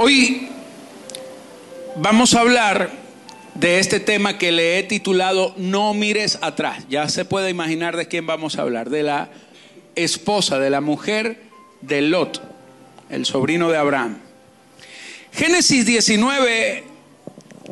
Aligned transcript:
Hoy 0.00 0.46
vamos 1.96 2.34
a 2.34 2.42
hablar 2.42 2.92
de 3.56 3.80
este 3.80 3.98
tema 3.98 4.38
que 4.38 4.52
le 4.52 4.78
he 4.78 4.84
titulado 4.84 5.54
No 5.56 5.92
mires 5.92 6.38
atrás. 6.40 6.84
Ya 6.88 7.08
se 7.08 7.24
puede 7.24 7.50
imaginar 7.50 7.96
de 7.96 8.06
quién 8.06 8.24
vamos 8.24 8.56
a 8.56 8.62
hablar, 8.62 8.90
de 8.90 9.02
la 9.02 9.28
esposa, 9.96 10.60
de 10.60 10.70
la 10.70 10.80
mujer 10.80 11.42
de 11.80 12.02
Lot, 12.02 12.40
el 13.10 13.26
sobrino 13.26 13.70
de 13.70 13.76
Abraham. 13.76 14.18
Génesis 15.32 15.84
19, 15.84 16.84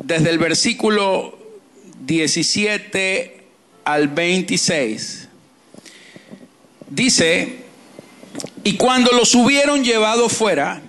desde 0.03 0.29
el 0.29 0.37
versículo 0.37 1.39
17 2.01 3.41
al 3.85 4.09
26, 4.09 5.29
dice, 6.89 7.59
y 8.65 8.75
cuando 8.75 9.13
los 9.13 9.33
hubieron 9.33 9.85
llevado 9.85 10.27
fuera, 10.27 10.81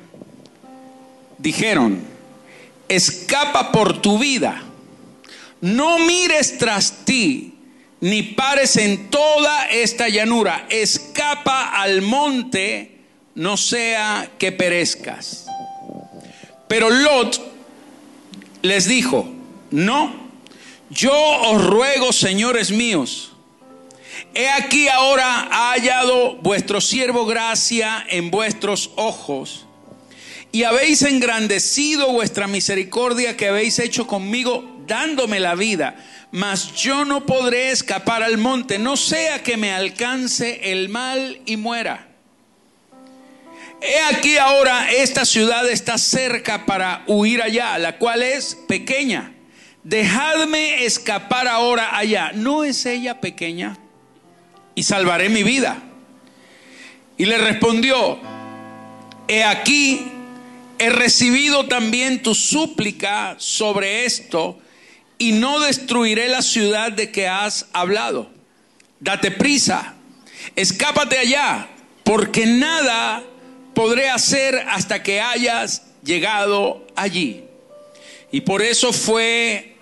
dijeron, 1.39 2.03
escapa 2.89 3.73
por 3.73 4.01
tu 4.01 4.19
vida, 4.19 4.63
no 5.61 5.99
mires 6.01 6.59
tras 6.59 7.05
ti, 7.05 7.55
ni 8.01 8.23
pares 8.23 8.77
en 8.77 9.11
toda 9.11 9.67
esta 9.67 10.09
llanura, 10.09 10.67
escapa 10.71 11.81
al 11.81 12.03
monte, 12.03 12.99
no 13.35 13.57
sea 13.57 14.31
que 14.39 14.53
perezcas. 14.53 15.47
Pero 16.69 16.91
Lot 16.91 17.41
les 18.63 18.87
dijo, 18.87 19.29
no, 19.71 20.13
yo 20.91 21.15
os 21.15 21.65
ruego, 21.65 22.13
señores 22.13 22.71
míos, 22.71 23.33
he 24.35 24.49
aquí 24.49 24.89
ahora 24.89 25.49
ha 25.51 25.71
hallado 25.73 26.37
vuestro 26.37 26.81
siervo 26.81 27.27
gracia 27.27 28.05
en 28.09 28.31
vuestros 28.31 28.91
ojos 28.97 29.68
y 30.53 30.63
habéis 30.63 31.03
engrandecido 31.03 32.13
vuestra 32.13 32.47
misericordia 32.47 33.37
que 33.37 33.49
habéis 33.49 33.79
hecho 33.79 34.07
conmigo 34.07 34.83
dándome 34.87 35.41
la 35.41 35.55
vida, 35.55 35.97
mas 36.31 36.75
yo 36.75 37.05
no 37.05 37.27
podré 37.27 37.71
escapar 37.71 38.23
al 38.23 38.39
monte, 38.39 38.79
no 38.79 38.97
sea 38.97 39.43
que 39.43 39.57
me 39.57 39.73
alcance 39.73 40.73
el 40.73 40.89
mal 40.89 41.41
y 41.45 41.57
muera. 41.57 42.09
He 43.81 44.17
aquí 44.17 44.39
ahora 44.39 44.91
esta 44.91 45.25
ciudad 45.25 45.69
está 45.69 45.99
cerca 45.99 46.67
para 46.67 47.05
huir 47.07 47.43
allá, 47.43 47.79
la 47.79 47.99
cual 47.99 48.23
es 48.23 48.57
pequeña. 48.67 49.35
Dejadme 49.85 50.85
escapar 50.85 51.47
ahora 51.47 51.97
allá. 51.97 52.33
¿No 52.35 52.65
es 52.65 52.85
ella 52.87 53.21
pequeña? 53.21 53.79
Y 54.75 54.83
salvaré 54.83 55.29
mi 55.29 55.45
vida. 55.45 55.81
Y 57.17 57.27
le 57.27 57.39
respondió, 57.39 58.19
he 59.29 59.45
aquí 59.45 60.11
he 60.79 60.91
recibido 60.91 61.67
también 61.67 62.23
tu 62.23 62.35
súplica 62.35 63.37
sobre 63.39 64.05
esto 64.05 64.59
y 65.19 65.33
no 65.33 65.61
destruiré 65.61 66.29
la 66.29 66.43
ciudad 66.43 66.93
de 66.93 67.11
que 67.11 67.27
has 67.27 67.67
hablado. 67.73 68.31
Date 69.01 69.31
prisa, 69.31 69.95
escápate 70.57 71.19
allá, 71.19 71.69
porque 72.05 72.47
nada 72.47 73.23
podré 73.75 74.09
hacer 74.11 74.65
hasta 74.69 75.03
que 75.03 75.21
hayas 75.21 75.83
llegado 76.03 76.87
allí. 76.97 77.45
Y 78.31 78.43
por 78.43 78.63
eso 78.63 78.93
fue 78.93 79.77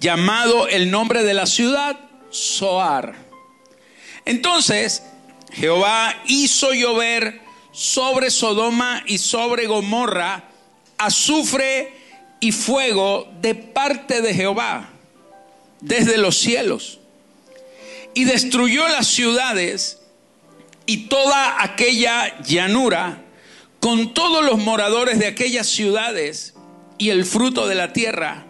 llamado 0.00 0.68
el 0.68 0.90
nombre 0.90 1.22
de 1.22 1.34
la 1.34 1.46
ciudad 1.46 1.98
Soar. 2.30 3.14
Entonces 4.24 5.02
Jehová 5.52 6.14
hizo 6.26 6.72
llover 6.74 7.40
sobre 7.76 8.30
Sodoma 8.30 9.04
y 9.06 9.18
sobre 9.18 9.66
Gomorra 9.66 10.44
azufre 10.96 11.92
y 12.40 12.50
fuego 12.50 13.28
de 13.42 13.54
parte 13.54 14.22
de 14.22 14.32
Jehová 14.32 14.88
desde 15.82 16.16
los 16.16 16.38
cielos. 16.38 17.00
Y 18.14 18.24
destruyó 18.24 18.88
las 18.88 19.08
ciudades 19.08 19.98
y 20.86 21.08
toda 21.08 21.62
aquella 21.62 22.40
llanura 22.40 23.22
con 23.78 24.14
todos 24.14 24.42
los 24.42 24.56
moradores 24.56 25.18
de 25.18 25.26
aquellas 25.26 25.66
ciudades 25.66 26.54
y 26.96 27.10
el 27.10 27.26
fruto 27.26 27.68
de 27.68 27.74
la 27.74 27.92
tierra. 27.92 28.46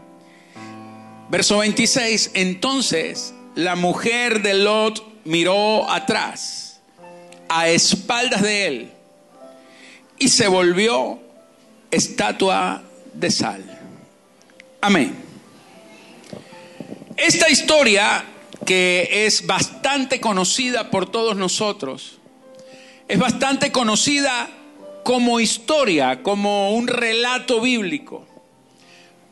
Verso 1.31 1.59
26, 1.59 2.31
entonces 2.35 3.35
la 3.57 3.75
mujer 3.75 4.43
de 4.43 4.55
Lot 4.55 5.05
miró 5.25 5.91
atrás, 5.91 6.81
a 7.49 7.69
espaldas 7.69 8.43
de 8.43 8.67
él, 8.69 8.96
y 10.19 10.29
se 10.29 10.49
volvió 10.49 11.19
estatua 11.91 12.83
de 13.13 13.31
sal. 13.31 13.65
Amén. 14.81 15.17
Esta 17.17 17.49
historia, 17.49 18.25
que 18.65 19.27
es 19.27 19.47
bastante 19.47 20.21
conocida 20.21 20.91
por 20.91 21.11
todos 21.11 21.37
nosotros, 21.37 22.19
es 23.09 23.19
bastante 23.19 23.73
conocida 23.73 24.51
como 25.03 25.41
historia, 25.41 26.23
como 26.23 26.75
un 26.75 26.89
relato 26.89 27.61
bíblico, 27.61 28.27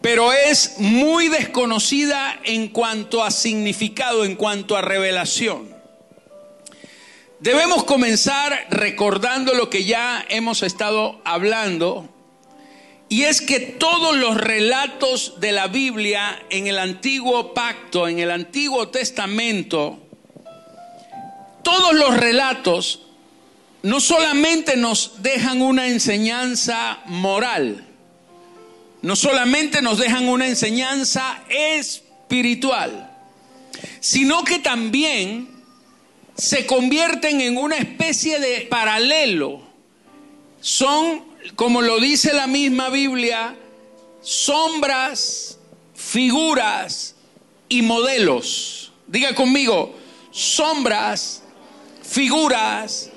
pero 0.01 0.33
es 0.33 0.77
muy 0.79 1.29
desconocida 1.29 2.41
en 2.45 2.69
cuanto 2.69 3.25
a 3.25 3.31
significado, 3.31 4.25
en 4.25 4.37
cuanto 4.37 4.77
a 4.77 4.83
revelación. 4.83 5.74
Debemos 7.45 7.85
comenzar 7.85 8.69
recordando 8.71 9.53
lo 9.53 9.69
que 9.69 9.85
ya 9.85 10.25
hemos 10.31 10.63
estado 10.63 11.21
hablando, 11.27 12.09
y 13.11 13.25
es 13.25 13.43
que 13.43 13.61
todos 13.61 14.17
los 14.17 14.39
relatos 14.39 15.39
de 15.41 15.53
la 15.53 15.67
Biblia 15.67 16.43
en 16.49 16.69
el 16.69 16.79
antiguo 16.79 17.53
pacto, 17.53 18.09
en 18.09 18.19
el 18.19 18.31
antiguo 18.31 18.89
testamento, 18.89 19.99
todos 21.63 21.93
los 21.93 22.17
relatos 22.17 23.03
no 23.83 24.01
solamente 24.01 24.79
nos 24.79 25.23
dejan 25.23 25.61
una 25.61 25.89
enseñanza 25.89 27.01
moral, 27.05 27.85
no 29.03 29.17
solamente 29.17 29.83
nos 29.83 29.99
dejan 29.99 30.29
una 30.31 30.49
enseñanza 30.49 31.43
espiritual, 31.51 33.15
sino 34.01 34.45
que 34.45 34.61
también 34.61 35.54
se 36.37 36.67
convierten 36.67 37.41
en 37.41 37.57
una 37.57 37.77
especie 37.77 38.39
de 38.39 38.63
paralelo. 38.63 39.63
Son, 40.61 41.25
como 41.57 41.83
lo 41.83 42.01
dice 42.01 42.33
la 42.33 42.47
misma 42.47 42.91
Biblia, 42.91 43.57
sombras, 44.21 45.59
figuras 45.95 47.15
y 47.69 47.83
modelos. 47.83 48.93
Diga 49.07 49.35
conmigo, 49.35 49.95
sombras, 50.31 51.43
figuras 52.03 53.11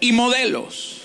y 0.00 0.12
modelos. 0.12 1.02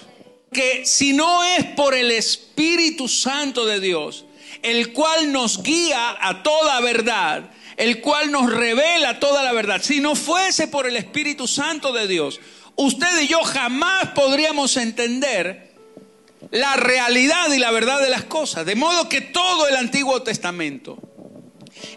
Que 0.51 0.85
si 0.85 1.13
no 1.13 1.43
es 1.43 1.65
por 1.65 1.93
el 1.93 2.09
Espíritu 2.11 3.07
Santo 3.07 3.65
de 3.65 3.79
Dios, 3.79 4.25
el 4.61 4.93
cual 4.93 5.31
nos 5.31 5.63
guía 5.63 6.17
a 6.19 6.43
toda 6.43 6.81
verdad, 6.81 7.51
el 7.77 8.01
cual 8.01 8.31
nos 8.31 8.51
revela 8.51 9.19
toda 9.19 9.43
la 9.43 9.53
verdad. 9.53 9.81
Si 9.81 9.99
no 9.99 10.15
fuese 10.15 10.67
por 10.67 10.87
el 10.87 10.95
Espíritu 10.95 11.47
Santo 11.47 11.93
de 11.93 12.07
Dios, 12.07 12.39
usted 12.75 13.21
y 13.21 13.27
yo 13.27 13.43
jamás 13.43 14.09
podríamos 14.09 14.77
entender 14.77 15.73
la 16.51 16.75
realidad 16.75 17.51
y 17.53 17.59
la 17.59 17.71
verdad 17.71 18.01
de 18.01 18.09
las 18.09 18.23
cosas. 18.23 18.65
De 18.65 18.75
modo 18.75 19.09
que 19.09 19.21
todo 19.21 19.67
el 19.67 19.75
Antiguo 19.75 20.21
Testamento 20.23 20.97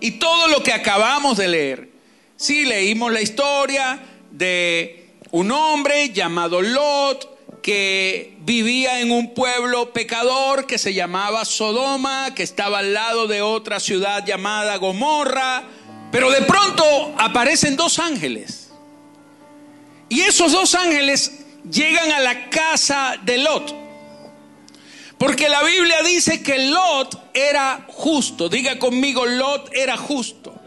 y 0.01 0.13
todo 0.13 0.49
lo 0.49 0.63
que 0.63 0.73
acabamos 0.73 1.37
de 1.39 1.49
leer, 1.49 1.91
si 2.37 2.65
leímos 2.65 3.13
la 3.13 3.23
historia 3.23 4.03
de 4.31 5.15
un 5.31 5.51
hombre 5.51 6.11
llamado 6.11 6.61
Lot, 6.61 7.31
que 7.62 8.37
vivía 8.41 9.00
en 9.00 9.12
un 9.12 9.34
pueblo 9.34 9.93
pecador 9.93 10.67
que 10.67 10.78
se 10.78 10.95
llamaba 10.95 11.45
Sodoma, 11.45 12.34
que 12.34 12.42
estaba 12.42 12.81
al 12.81 12.92
lado 12.92 13.28
de 13.28 13.41
otra 13.41 13.78
ciudad 13.78 14.27
llamada 14.27 14.77
Gomorra, 14.77 15.63
pero 16.10 16.31
de 16.31 16.42
pronto 16.42 17.15
aparecen 17.16 17.77
dos 17.77 17.98
ángeles. 17.98 18.71
Y 20.09 20.21
esos 20.22 20.53
dos 20.53 20.75
ángeles 20.75 21.33
llegan 21.71 22.10
a 22.10 22.21
la 22.21 22.51
casa 22.51 23.16
de 23.22 23.39
Lot. 23.39 23.75
Porque 25.16 25.48
la 25.48 25.63
Biblia 25.63 26.03
dice 26.03 26.42
que 26.42 26.59
Lot 26.59 27.31
era 27.33 27.86
justo. 27.89 28.48
Diga 28.48 28.78
conmigo, 28.78 29.25
Lot 29.25 29.71
era 29.72 29.97
justo. 29.97 30.60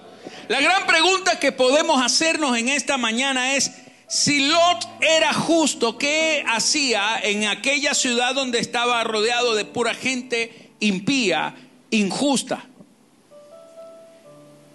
La 0.47 0.61
gran 0.61 0.87
pregunta 0.87 1.39
que 1.39 1.51
podemos 1.51 2.01
hacernos 2.01 2.57
en 2.57 2.69
esta 2.69 2.97
mañana 2.97 3.55
es, 3.55 3.71
si 4.07 4.47
Lot 4.47 4.87
era 5.01 5.33
justo, 5.33 5.97
¿qué 5.97 6.43
hacía 6.47 7.19
en 7.23 7.47
aquella 7.47 7.93
ciudad 7.93 8.35
donde 8.35 8.59
estaba 8.59 9.03
rodeado 9.03 9.55
de 9.55 9.65
pura 9.65 9.93
gente 9.93 10.71
impía, 10.79 11.55
injusta? 11.89 12.65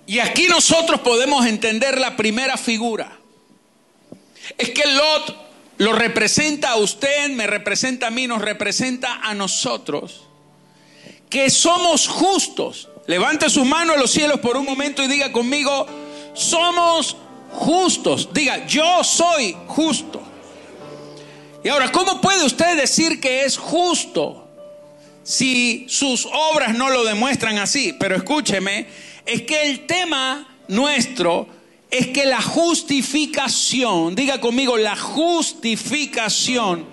Y 0.07 0.19
aquí 0.19 0.49
nosotros 0.49 1.01
podemos 1.01 1.47
entender 1.47 1.99
la 1.99 2.17
primera 2.17 2.57
figura. 2.57 3.13
Es 4.59 4.71
que 4.71 4.85
Lot 4.87 5.37
lo 5.79 5.93
representa 5.93 6.71
a 6.71 6.77
usted, 6.77 7.31
me 7.31 7.47
representa 7.47 8.09
a 8.09 8.11
mí, 8.11 8.27
nos 8.27 8.43
representa 8.43 9.21
a 9.23 9.35
nosotros. 9.35 10.27
que 11.31 11.49
somos 11.49 12.09
justos. 12.09 12.89
Levante 13.07 13.49
su 13.49 13.65
mano 13.65 13.93
a 13.93 13.97
los 13.97 14.11
cielos 14.11 14.41
por 14.41 14.57
un 14.57 14.67
momento 14.67 15.03
y 15.03 15.07
diga 15.07 15.31
conmigo, 15.31 15.87
somos 16.35 17.13
justos. 17.13 17.30
Diga, 18.33 18.67
yo 18.67 19.05
soy 19.05 19.57
justo. 19.67 20.23
Y 21.63 21.69
ahora, 21.69 21.93
¿cómo 21.93 22.21
puede 22.21 22.45
usted 22.45 22.77
decir 22.77 23.21
que 23.21 23.45
es 23.45 23.59
justo 23.59 24.49
si 25.23 25.85
sus 25.89 26.27
obras 26.27 26.75
no 26.75 26.89
lo 26.89 27.05
demuestran 27.05 27.59
así? 27.59 27.95
Pero 27.99 28.17
escúcheme, 28.17 28.87
es 29.27 29.43
que 29.43 29.71
el 29.71 29.87
tema 29.87 30.57
nuestro 30.69 31.47
es 31.91 32.09
que 32.09 32.25
la 32.25 32.41
justificación, 32.41 34.15
diga 34.15 34.41
conmigo, 34.41 34.79
la 34.79 34.97
justificación 34.97 36.87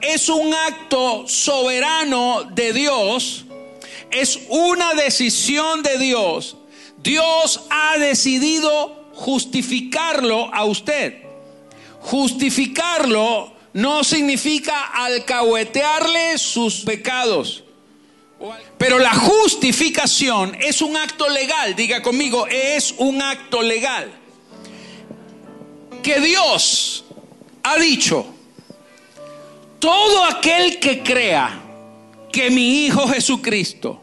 es 0.00 0.28
un 0.28 0.54
acto 0.54 1.26
soberano 1.26 2.44
de 2.44 2.72
Dios, 2.72 3.44
es 4.10 4.40
una 4.48 4.94
decisión 4.94 5.82
de 5.82 5.98
Dios. 5.98 6.56
Dios 7.02 7.62
ha 7.68 7.98
decidido 7.98 9.03
justificarlo 9.14 10.52
a 10.52 10.64
usted. 10.64 11.22
Justificarlo 12.00 13.52
no 13.72 14.04
significa 14.04 14.88
alcahuetearle 14.92 16.38
sus 16.38 16.80
pecados. 16.80 17.64
Pero 18.78 18.98
la 18.98 19.14
justificación 19.14 20.56
es 20.60 20.82
un 20.82 20.96
acto 20.96 21.28
legal, 21.28 21.74
diga 21.74 22.02
conmigo, 22.02 22.46
es 22.46 22.94
un 22.98 23.22
acto 23.22 23.62
legal. 23.62 24.12
Que 26.02 26.20
Dios 26.20 27.04
ha 27.62 27.78
dicho, 27.78 28.26
todo 29.78 30.24
aquel 30.24 30.78
que 30.78 31.02
crea 31.02 31.60
que 32.30 32.50
mi 32.50 32.84
Hijo 32.84 33.08
Jesucristo 33.08 34.02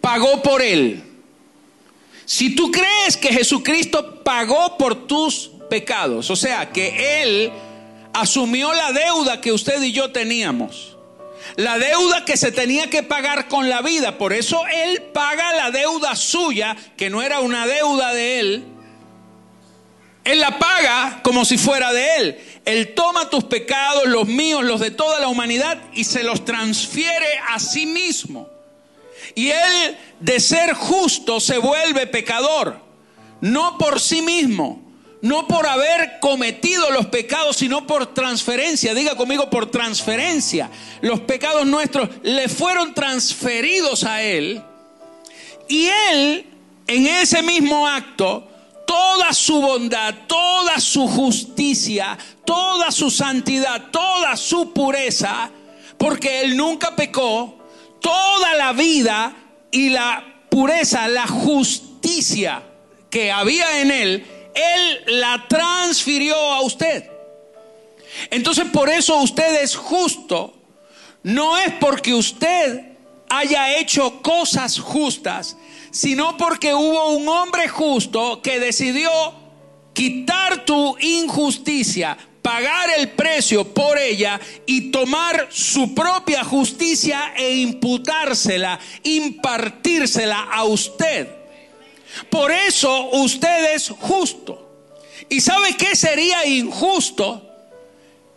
pagó 0.00 0.42
por 0.42 0.62
él, 0.62 1.02
si 2.24 2.54
tú 2.54 2.70
crees 2.70 3.16
que 3.16 3.32
Jesucristo 3.32 4.22
pagó 4.22 4.78
por 4.78 5.06
tus 5.06 5.50
pecados, 5.68 6.30
o 6.30 6.36
sea, 6.36 6.70
que 6.70 7.22
Él 7.22 7.52
asumió 8.12 8.72
la 8.72 8.92
deuda 8.92 9.40
que 9.40 9.52
usted 9.52 9.82
y 9.82 9.92
yo 9.92 10.10
teníamos. 10.12 10.96
La 11.56 11.78
deuda 11.78 12.24
que 12.24 12.36
se 12.36 12.52
tenía 12.52 12.88
que 12.88 13.02
pagar 13.02 13.48
con 13.48 13.68
la 13.68 13.82
vida. 13.82 14.16
Por 14.16 14.32
eso 14.32 14.62
Él 14.66 15.02
paga 15.12 15.52
la 15.54 15.70
deuda 15.70 16.16
suya, 16.16 16.76
que 16.96 17.10
no 17.10 17.22
era 17.22 17.40
una 17.40 17.66
deuda 17.66 18.14
de 18.14 18.40
Él. 18.40 18.64
Él 20.24 20.40
la 20.40 20.58
paga 20.58 21.20
como 21.22 21.44
si 21.44 21.58
fuera 21.58 21.92
de 21.92 22.16
Él. 22.16 22.38
Él 22.64 22.94
toma 22.94 23.28
tus 23.28 23.44
pecados, 23.44 24.06
los 24.06 24.26
míos, 24.26 24.64
los 24.64 24.80
de 24.80 24.90
toda 24.90 25.20
la 25.20 25.28
humanidad, 25.28 25.78
y 25.92 26.04
se 26.04 26.22
los 26.22 26.46
transfiere 26.46 27.26
a 27.48 27.58
sí 27.58 27.84
mismo. 27.84 28.48
Y 29.34 29.50
Él, 29.50 29.96
de 30.20 30.40
ser 30.40 30.74
justo, 30.74 31.40
se 31.40 31.58
vuelve 31.58 32.06
pecador. 32.06 32.80
No 33.40 33.76
por 33.78 34.00
sí 34.00 34.22
mismo, 34.22 34.82
no 35.24 35.46
por 35.46 35.66
haber 35.66 36.18
cometido 36.20 36.90
los 36.90 37.06
pecados, 37.06 37.56
sino 37.56 37.86
por 37.86 38.12
transferencia. 38.12 38.92
Diga 38.92 39.16
conmigo, 39.16 39.48
por 39.48 39.70
transferencia. 39.70 40.70
Los 41.00 41.20
pecados 41.20 41.66
nuestros 41.66 42.10
le 42.22 42.48
fueron 42.48 42.92
transferidos 42.92 44.04
a 44.04 44.22
Él. 44.22 44.62
Y 45.66 45.88
Él, 46.10 46.46
en 46.86 47.06
ese 47.06 47.42
mismo 47.42 47.88
acto, 47.88 48.46
toda 48.86 49.32
su 49.32 49.60
bondad, 49.60 50.14
toda 50.26 50.78
su 50.78 51.08
justicia, 51.08 52.18
toda 52.44 52.90
su 52.90 53.10
santidad, 53.10 53.90
toda 53.90 54.36
su 54.36 54.72
pureza, 54.72 55.50
porque 55.96 56.42
Él 56.42 56.56
nunca 56.56 56.94
pecó, 56.94 57.63
toda 58.04 58.54
la 58.54 58.74
vida 58.74 59.34
y 59.70 59.88
la 59.88 60.22
pureza, 60.50 61.08
la 61.08 61.26
justicia 61.26 62.62
que 63.08 63.32
había 63.32 63.80
en 63.80 63.90
Él, 63.90 64.26
él 64.54 65.04
la 65.20 65.46
transfirió 65.48 66.36
a 66.36 66.60
usted. 66.60 67.10
Entonces 68.30 68.66
por 68.66 68.90
eso 68.90 69.16
usted 69.22 69.62
es 69.62 69.74
justo. 69.74 70.52
No 71.22 71.56
es 71.56 71.72
porque 71.80 72.12
usted 72.12 72.92
haya 73.30 73.78
hecho 73.78 74.20
cosas 74.20 74.78
justas, 74.78 75.56
sino 75.90 76.36
porque 76.36 76.74
hubo 76.74 77.08
un 77.12 77.26
hombre 77.26 77.68
justo 77.68 78.42
que 78.42 78.60
decidió 78.60 79.10
quitar 79.94 80.66
tu 80.66 80.98
injusticia, 81.00 82.18
pagar 82.44 82.90
el 82.98 83.08
precio 83.12 83.72
por 83.72 83.96
ella 83.96 84.38
y 84.66 84.90
tomar 84.90 85.48
su 85.50 85.94
propia 85.94 86.44
justicia 86.44 87.32
e 87.34 87.54
imputársela, 87.54 88.78
impartírsela 89.02 90.42
a 90.52 90.64
usted. 90.64 91.26
Por 92.28 92.52
eso 92.52 93.08
usted 93.12 93.74
es 93.74 93.88
justo. 93.88 94.60
¿Y 95.30 95.40
sabe 95.40 95.74
qué 95.78 95.96
sería 95.96 96.44
injusto? 96.46 97.50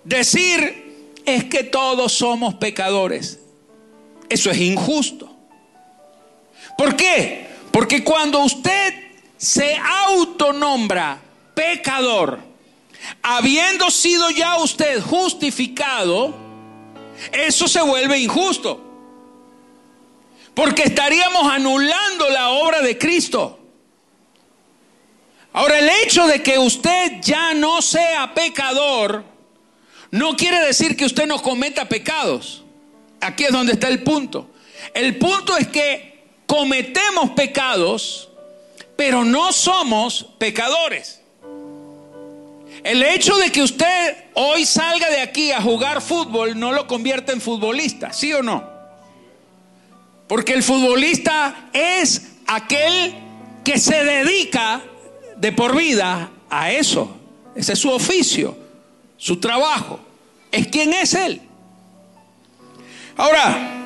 Decir 0.05 1.11
es 1.25 1.43
que 1.43 1.65
todos 1.65 2.13
somos 2.13 2.53
pecadores. 2.55 3.39
Eso 4.29 4.49
es 4.49 4.57
injusto. 4.57 5.35
¿Por 6.77 6.95
qué? 6.95 7.45
Porque 7.73 8.05
cuando 8.05 8.39
usted 8.39 8.93
se 9.35 9.75
autonombra 9.75 11.19
pecador, 11.53 12.46
habiendo 13.21 13.89
sido 13.91 14.29
ya 14.29 14.57
usted 14.57 15.01
justificado, 15.01 16.35
eso 17.31 17.67
se 17.67 17.81
vuelve 17.81 18.19
injusto. 18.19 18.83
Porque 20.53 20.83
estaríamos 20.83 21.51
anulando 21.51 22.29
la 22.29 22.49
obra 22.49 22.81
de 22.81 22.97
Cristo. 22.97 23.59
Ahora, 25.53 25.79
el 25.79 25.89
hecho 26.03 26.25
de 26.27 26.41
que 26.41 26.57
usted 26.57 27.21
ya 27.21 27.53
no 27.53 27.81
sea 27.81 28.33
pecador 28.33 29.23
no 30.11 30.35
quiere 30.35 30.59
decir 30.65 30.95
que 30.95 31.05
usted 31.05 31.25
no 31.25 31.41
cometa 31.41 31.89
pecados. 31.89 32.63
Aquí 33.19 33.43
es 33.43 33.51
donde 33.51 33.73
está 33.73 33.87
el 33.87 34.03
punto. 34.03 34.49
El 34.93 35.17
punto 35.17 35.57
es 35.57 35.67
que 35.67 36.25
cometemos 36.45 37.31
pecados, 37.31 38.29
pero 38.95 39.25
no 39.25 39.51
somos 39.51 40.25
pecadores. 40.37 41.21
El 42.87 43.03
hecho 43.03 43.35
de 43.35 43.51
que 43.51 43.61
usted 43.61 44.15
hoy 44.33 44.65
salga 44.65 45.09
de 45.09 45.19
aquí 45.19 45.51
a 45.51 45.61
jugar 45.61 46.01
fútbol 46.01 46.57
no 46.57 46.71
lo 46.71 46.87
convierte 46.87 47.33
en 47.33 47.41
futbolista, 47.41 48.13
¿sí 48.13 48.31
o 48.31 48.41
no? 48.41 48.63
Porque 50.25 50.53
el 50.53 50.63
futbolista 50.63 51.67
es 51.73 52.35
aquel 52.47 53.13
que 53.65 53.77
se 53.77 54.05
dedica 54.05 54.81
de 55.35 55.51
por 55.51 55.75
vida 55.75 56.31
a 56.49 56.71
eso. 56.71 57.13
Ese 57.55 57.73
es 57.73 57.79
su 57.79 57.91
oficio, 57.91 58.57
su 59.17 59.37
trabajo. 59.37 59.99
Es 60.49 60.69
quien 60.69 60.93
es 60.93 61.13
Él. 61.13 61.41
Ahora, 63.17 63.83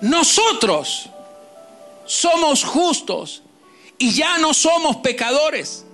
nosotros 0.00 1.10
somos 2.06 2.64
justos 2.64 3.42
y 3.98 4.14
ya 4.14 4.38
no 4.38 4.54
somos 4.54 4.96
pecadores. 4.96 5.85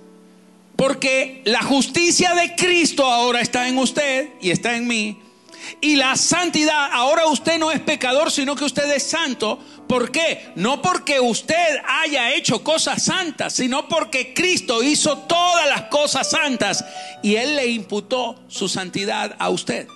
Porque 0.83 1.41
la 1.45 1.63
justicia 1.63 2.35
de 2.35 2.55
Cristo 2.55 3.05
ahora 3.05 3.39
está 3.39 3.69
en 3.69 3.77
usted 3.77 4.31
y 4.41 4.51
está 4.51 4.75
en 4.75 4.85
mí. 4.85 5.17
Y 5.79 5.95
la 5.95 6.17
santidad, 6.17 6.89
ahora 6.91 7.25
usted 7.27 7.57
no 7.57 7.71
es 7.71 7.79
pecador, 7.79 8.29
sino 8.29 8.53
que 8.57 8.65
usted 8.65 8.91
es 8.91 9.03
santo 9.03 9.59
¿Por 9.87 10.11
qué? 10.11 10.51
No 10.55 10.81
porque 10.81 11.21
usted 11.21 11.77
haya 11.87 12.33
hecho 12.33 12.65
cosas 12.65 13.03
santas, 13.03 13.53
sino 13.53 13.87
porque 13.87 14.33
Cristo 14.33 14.83
hizo 14.83 15.19
todas 15.19 15.67
las 15.69 15.83
cosas 15.83 16.29
santas 16.29 16.83
y 17.21 17.35
Él 17.35 17.55
le 17.55 17.67
imputó 17.67 18.35
su 18.49 18.67
santidad 18.67 19.37
a 19.39 19.49
usted. 19.49 19.87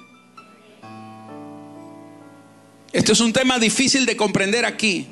Esto 2.93 3.11
es 3.11 3.19
un 3.19 3.33
tema 3.33 3.59
difícil 3.59 4.05
de 4.05 4.15
comprender 4.15 4.65
aquí. 4.65 5.07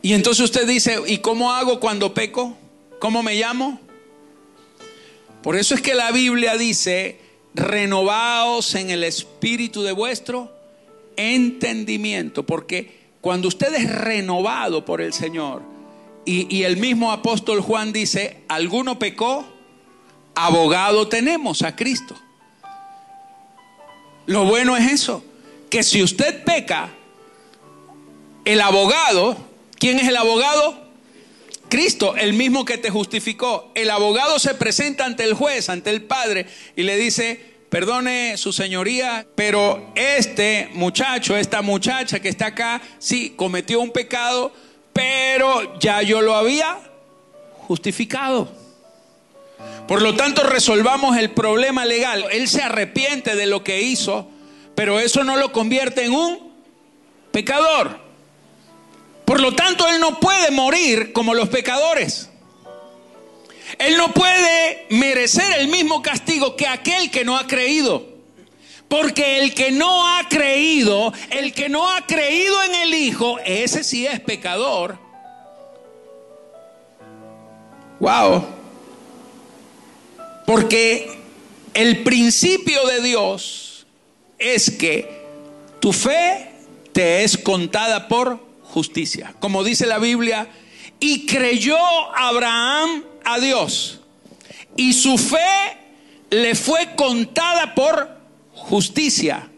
Y 0.00 0.14
entonces 0.14 0.44
usted 0.44 0.66
dice, 0.66 0.98
¿y 1.06 1.18
cómo 1.18 1.52
hago 1.52 1.78
cuando 1.78 2.14
peco? 2.14 2.56
¿Cómo 2.98 3.22
me 3.22 3.34
llamo? 3.34 3.80
Por 5.42 5.56
eso 5.56 5.74
es 5.74 5.82
que 5.82 5.94
la 5.94 6.10
Biblia 6.10 6.56
dice, 6.56 7.20
renovaos 7.54 8.74
en 8.74 8.90
el 8.90 9.04
espíritu 9.04 9.82
de 9.82 9.92
vuestro 9.92 10.52
entendimiento, 11.16 12.44
porque 12.44 13.06
cuando 13.20 13.48
usted 13.48 13.72
es 13.74 13.90
renovado 13.90 14.84
por 14.84 15.00
el 15.00 15.12
Señor, 15.12 15.62
y, 16.24 16.64
el 16.64 16.76
mismo 16.76 17.12
apóstol 17.12 17.60
Juan 17.60 17.92
dice, 17.92 18.42
alguno 18.48 18.98
pecó, 18.98 19.46
abogado 20.34 21.06
tenemos 21.06 21.62
a 21.62 21.76
Cristo. 21.76 22.16
Lo 24.26 24.44
bueno 24.44 24.76
es 24.76 24.90
eso, 24.90 25.22
que 25.70 25.84
si 25.84 26.02
usted 26.02 26.42
peca, 26.42 26.90
el 28.44 28.60
abogado, 28.60 29.36
¿quién 29.78 30.00
es 30.00 30.08
el 30.08 30.16
abogado? 30.16 30.85
Cristo, 31.68 32.16
el 32.16 32.32
mismo 32.32 32.64
que 32.64 32.78
te 32.78 32.90
justificó. 32.90 33.70
El 33.74 33.90
abogado 33.90 34.38
se 34.38 34.54
presenta 34.54 35.04
ante 35.04 35.24
el 35.24 35.34
juez, 35.34 35.68
ante 35.68 35.90
el 35.90 36.02
Padre, 36.02 36.46
y 36.76 36.82
le 36.82 36.96
dice, 36.96 37.40
perdone 37.68 38.36
su 38.36 38.52
señoría, 38.52 39.26
pero 39.34 39.92
este 39.94 40.68
muchacho, 40.74 41.36
esta 41.36 41.62
muchacha 41.62 42.20
que 42.20 42.28
está 42.28 42.46
acá, 42.46 42.80
sí, 42.98 43.34
cometió 43.36 43.80
un 43.80 43.90
pecado, 43.90 44.52
pero 44.92 45.78
ya 45.78 46.02
yo 46.02 46.22
lo 46.22 46.34
había 46.34 46.78
justificado. 47.66 48.50
Por 49.88 50.02
lo 50.02 50.14
tanto, 50.14 50.42
resolvamos 50.42 51.16
el 51.16 51.30
problema 51.30 51.84
legal. 51.84 52.26
Él 52.32 52.48
se 52.48 52.62
arrepiente 52.62 53.36
de 53.36 53.46
lo 53.46 53.62
que 53.62 53.82
hizo, 53.82 54.28
pero 54.74 55.00
eso 55.00 55.24
no 55.24 55.36
lo 55.36 55.52
convierte 55.52 56.04
en 56.04 56.12
un 56.12 56.52
pecador. 57.30 58.05
Por 59.26 59.40
lo 59.40 59.54
tanto, 59.54 59.88
él 59.88 59.98
no 59.98 60.20
puede 60.20 60.52
morir 60.52 61.12
como 61.12 61.34
los 61.34 61.48
pecadores. 61.48 62.30
Él 63.76 63.96
no 63.96 64.14
puede 64.14 64.86
merecer 64.90 65.58
el 65.58 65.66
mismo 65.66 66.00
castigo 66.00 66.54
que 66.54 66.68
aquel 66.68 67.10
que 67.10 67.24
no 67.24 67.36
ha 67.36 67.46
creído. 67.48 68.06
Porque 68.86 69.40
el 69.40 69.52
que 69.52 69.72
no 69.72 70.16
ha 70.16 70.28
creído, 70.28 71.12
el 71.30 71.52
que 71.52 71.68
no 71.68 71.92
ha 71.92 72.06
creído 72.06 72.62
en 72.62 72.74
el 72.76 72.94
Hijo, 72.94 73.40
ese 73.44 73.82
sí 73.82 74.06
es 74.06 74.20
pecador. 74.20 74.96
Wow. 77.98 78.46
Porque 80.46 81.18
el 81.74 82.04
principio 82.04 82.86
de 82.86 83.00
Dios 83.00 83.86
es 84.38 84.70
que 84.70 85.26
tu 85.80 85.92
fe 85.92 86.52
te 86.92 87.24
es 87.24 87.36
contada 87.36 88.06
por 88.06 88.45
justicia. 88.76 89.34
Como 89.40 89.64
dice 89.64 89.86
la 89.86 89.98
Biblia, 89.98 90.50
y 91.00 91.24
creyó 91.24 91.78
Abraham 92.14 93.04
a 93.24 93.38
Dios. 93.38 94.00
Y 94.76 94.92
su 94.92 95.16
fe 95.16 95.78
le 96.28 96.54
fue 96.54 96.94
contada 96.94 97.74
por 97.74 98.20
justicia. 98.52 99.48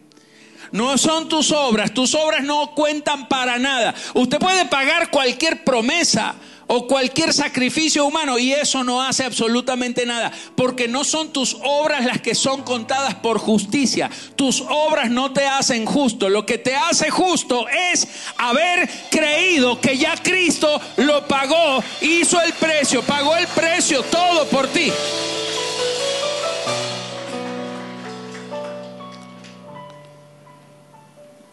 No 0.71 0.97
son 0.99 1.29
tus 1.29 1.51
obras, 1.51 1.93
tus 1.93 2.15
obras 2.15 2.45
no 2.45 2.77
cuentan 2.77 3.27
para 3.27 3.59
nada. 3.59 3.93
Usted 4.15 4.39
puede 4.39 4.67
pagar 4.67 5.11
cualquier 5.11 5.65
promesa 5.65 6.37
o 6.69 6.87
cualquier 6.87 7.33
sacrificio 7.33 8.05
humano 8.05 8.39
y 8.39 8.53
eso 8.53 8.85
no 8.85 9.03
hace 9.03 9.25
absolutamente 9.25 10.05
nada, 10.07 10.31
porque 10.55 10.87
no 10.87 11.03
son 11.03 11.33
tus 11.33 11.57
obras 11.63 12.05
las 12.05 12.21
que 12.21 12.35
son 12.35 12.63
contadas 12.63 13.15
por 13.17 13.39
justicia. 13.39 14.11
Tus 14.37 14.63
obras 14.69 15.11
no 15.11 15.33
te 15.33 15.47
hacen 15.47 15.87
justo. 15.87 16.29
Lo 16.29 16.45
que 16.45 16.59
te 16.59 16.77
hace 16.77 17.11
justo 17.11 17.67
es 17.69 18.07
haber 18.37 18.89
creído 19.11 19.81
que 19.81 19.97
ya 19.97 20.15
Cristo 20.23 20.81
lo 20.99 21.27
pagó, 21.27 21.83
hizo 22.03 22.41
el 22.43 22.53
precio, 22.53 23.03
pagó 23.03 23.35
el 23.37 23.47
precio 23.49 24.03
todo 24.03 24.47
por 24.47 24.69
ti. 24.69 24.93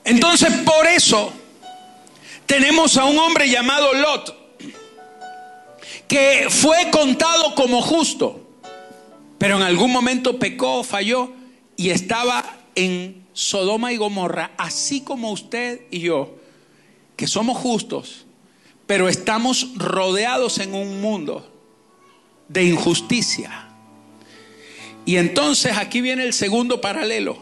Entonces, 0.03 0.51
por 0.65 0.85
eso 0.85 1.31
tenemos 2.45 2.97
a 2.97 3.05
un 3.05 3.17
hombre 3.17 3.49
llamado 3.49 3.93
Lot 3.93 4.44
que 6.07 6.47
fue 6.49 6.89
contado 6.91 7.55
como 7.55 7.81
justo, 7.81 8.47
pero 9.37 9.57
en 9.57 9.63
algún 9.63 9.91
momento 9.91 10.39
pecó, 10.39 10.83
falló 10.83 11.31
y 11.75 11.89
estaba 11.89 12.57
en 12.75 13.25
Sodoma 13.33 13.91
y 13.91 13.97
Gomorra, 13.97 14.51
así 14.57 15.01
como 15.01 15.31
usted 15.31 15.81
y 15.91 15.99
yo, 15.99 16.35
que 17.15 17.27
somos 17.27 17.57
justos, 17.57 18.25
pero 18.85 19.09
estamos 19.09 19.69
rodeados 19.75 20.59
en 20.59 20.73
un 20.73 21.01
mundo 21.01 21.51
de 22.47 22.63
injusticia. 22.63 23.69
Y 25.05 25.17
entonces 25.17 25.77
aquí 25.77 26.01
viene 26.01 26.23
el 26.23 26.33
segundo 26.33 26.81
paralelo. 26.81 27.37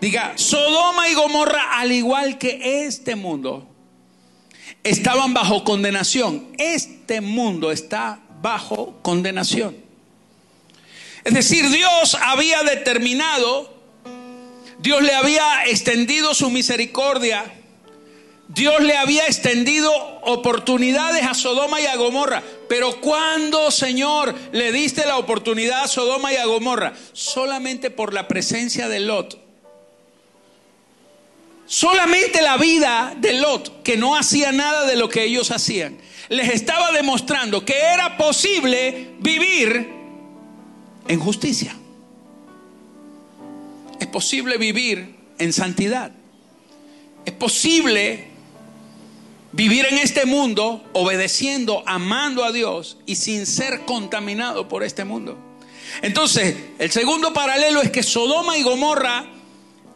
Diga, 0.00 0.34
Sodoma 0.36 1.08
y 1.08 1.14
Gomorra, 1.14 1.78
al 1.78 1.92
igual 1.92 2.38
que 2.38 2.86
este 2.86 3.16
mundo, 3.16 3.66
estaban 4.82 5.34
bajo 5.34 5.64
condenación. 5.64 6.48
Este 6.58 7.20
mundo 7.20 7.72
está 7.72 8.20
bajo 8.42 8.98
condenación. 9.02 9.76
Es 11.24 11.32
decir, 11.32 11.68
Dios 11.70 12.16
había 12.20 12.62
determinado, 12.62 13.72
Dios 14.78 15.02
le 15.02 15.14
había 15.14 15.64
extendido 15.64 16.34
su 16.34 16.50
misericordia, 16.50 17.44
Dios 18.48 18.80
le 18.82 18.94
había 18.96 19.26
extendido 19.26 19.90
oportunidades 20.22 21.24
a 21.24 21.32
Sodoma 21.32 21.80
y 21.80 21.86
a 21.86 21.96
Gomorra. 21.96 22.42
Pero 22.68 23.00
cuando, 23.00 23.70
Señor, 23.70 24.34
le 24.52 24.70
diste 24.70 25.06
la 25.06 25.16
oportunidad 25.16 25.84
a 25.84 25.88
Sodoma 25.88 26.32
y 26.32 26.36
a 26.36 26.44
Gomorra? 26.44 26.92
Solamente 27.14 27.90
por 27.90 28.12
la 28.12 28.28
presencia 28.28 28.88
de 28.88 29.00
Lot. 29.00 29.43
Solamente 31.66 32.42
la 32.42 32.56
vida 32.56 33.14
de 33.16 33.34
Lot, 33.34 33.82
que 33.82 33.96
no 33.96 34.16
hacía 34.16 34.52
nada 34.52 34.86
de 34.86 34.96
lo 34.96 35.08
que 35.08 35.24
ellos 35.24 35.50
hacían, 35.50 35.98
les 36.28 36.50
estaba 36.50 36.92
demostrando 36.92 37.64
que 37.64 37.78
era 37.78 38.16
posible 38.16 39.14
vivir 39.20 39.90
en 41.08 41.20
justicia. 41.20 41.76
Es 44.00 44.06
posible 44.06 44.58
vivir 44.58 45.16
en 45.38 45.52
santidad. 45.52 46.12
Es 47.24 47.32
posible 47.32 48.28
vivir 49.52 49.86
en 49.86 49.98
este 49.98 50.26
mundo 50.26 50.84
obedeciendo, 50.92 51.82
amando 51.86 52.44
a 52.44 52.52
Dios 52.52 52.98
y 53.06 53.16
sin 53.16 53.46
ser 53.46 53.84
contaminado 53.86 54.68
por 54.68 54.82
este 54.82 55.04
mundo. 55.04 55.38
Entonces, 56.02 56.56
el 56.78 56.90
segundo 56.90 57.32
paralelo 57.32 57.80
es 57.80 57.90
que 57.90 58.02
Sodoma 58.02 58.58
y 58.58 58.62
Gomorra 58.62 59.26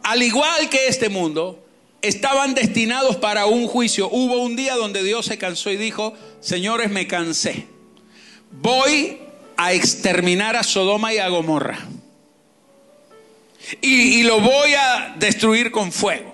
al 0.09 0.23
igual 0.23 0.69
que 0.69 0.87
este 0.87 1.07
mundo, 1.07 1.63
estaban 2.01 2.55
destinados 2.55 3.17
para 3.17 3.45
un 3.45 3.67
juicio. 3.67 4.09
Hubo 4.09 4.41
un 4.41 4.55
día 4.55 4.73
donde 4.73 5.03
Dios 5.03 5.27
se 5.27 5.37
cansó 5.37 5.69
y 5.69 5.77
dijo, 5.77 6.15
señores, 6.39 6.89
me 6.89 7.05
cansé. 7.05 7.67
Voy 8.49 9.19
a 9.55 9.71
exterminar 9.73 10.55
a 10.55 10.63
Sodoma 10.63 11.13
y 11.13 11.19
a 11.19 11.27
Gomorra. 11.27 11.87
Y, 13.81 14.23
lo 14.23 14.41
voy 14.41 14.73
a 14.73 15.13
destruir 15.19 15.69
con 15.69 15.91
fuego. 15.91 16.33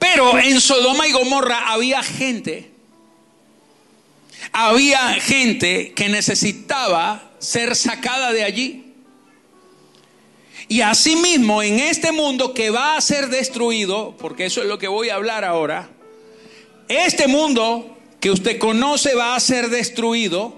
Pero 0.00 0.40
en 0.40 0.60
Sodoma 0.60 1.06
y 1.06 1.12
Gomorra 1.12 1.68
había 1.72 2.02
gente, 2.02 2.68
había 4.50 5.14
gente 5.20 5.92
que 5.92 6.08
necesitaba 6.08 7.30
ser 7.38 7.76
sacada 7.76 8.32
de 8.32 8.42
allí. 8.42 8.85
Y 10.68 10.80
asimismo, 10.80 11.62
en 11.62 11.78
este 11.78 12.10
mundo 12.10 12.52
que 12.52 12.70
va 12.70 12.96
a 12.96 13.00
ser 13.00 13.28
destruido, 13.28 14.16
porque 14.18 14.46
eso 14.46 14.62
es 14.62 14.68
lo 14.68 14.78
que 14.78 14.88
voy 14.88 15.10
a 15.10 15.14
hablar 15.14 15.44
ahora, 15.44 15.90
este 16.88 17.28
mundo 17.28 17.96
que 18.20 18.30
usted 18.30 18.58
conoce 18.58 19.14
va 19.14 19.36
a 19.36 19.40
ser 19.40 19.70
destruido, 19.70 20.54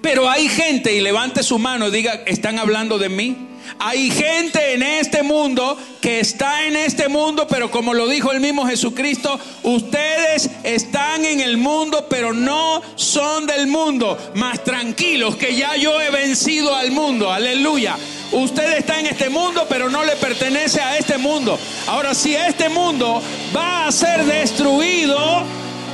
pero 0.00 0.28
hay 0.30 0.48
gente, 0.48 0.94
y 0.94 1.00
levante 1.00 1.42
su 1.42 1.58
mano 1.58 1.90
diga, 1.90 2.22
¿están 2.26 2.58
hablando 2.58 2.98
de 2.98 3.08
mí? 3.08 3.36
Hay 3.78 4.10
gente 4.10 4.74
en 4.74 4.82
este 4.82 5.22
mundo 5.22 5.76
que 6.00 6.20
está 6.20 6.64
en 6.64 6.76
este 6.76 7.08
mundo, 7.08 7.46
pero 7.48 7.70
como 7.70 7.94
lo 7.94 8.08
dijo 8.08 8.32
el 8.32 8.40
mismo 8.40 8.66
Jesucristo, 8.66 9.38
ustedes 9.62 10.50
están 10.62 11.24
en 11.24 11.40
el 11.40 11.56
mundo, 11.56 12.06
pero 12.08 12.32
no 12.32 12.82
son 12.96 13.46
del 13.46 13.66
mundo. 13.66 14.18
Más 14.34 14.62
tranquilos 14.64 15.36
que 15.36 15.54
ya 15.54 15.76
yo 15.76 16.00
he 16.00 16.10
vencido 16.10 16.74
al 16.74 16.90
mundo. 16.90 17.32
Aleluya. 17.32 17.96
Usted 18.32 18.78
está 18.78 18.98
en 18.98 19.06
este 19.06 19.28
mundo, 19.28 19.66
pero 19.68 19.90
no 19.90 20.04
le 20.04 20.16
pertenece 20.16 20.80
a 20.80 20.96
este 20.96 21.18
mundo. 21.18 21.58
Ahora, 21.86 22.14
si 22.14 22.34
este 22.34 22.70
mundo 22.70 23.22
va 23.54 23.86
a 23.86 23.92
ser 23.92 24.24
destruido 24.24 25.44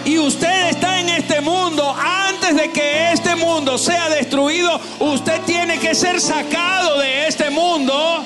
y 0.05 0.19
usted 0.19 0.69
está 0.71 1.01
en 1.01 1.09
este 1.09 1.41
mundo, 1.41 1.95
antes 1.99 2.57
de 2.57 2.71
que 2.71 3.13
este 3.13 3.37
mundo 3.37 3.79
sea 3.79 4.09
destruido, 4.09 4.81
usted 5.01 5.41
tiene 5.43 5.79
que 5.79 5.95
ser 5.95 6.21
sacado 6.21 6.99
de 6.99 7.27
este 7.27 7.51
mundo, 7.51 8.25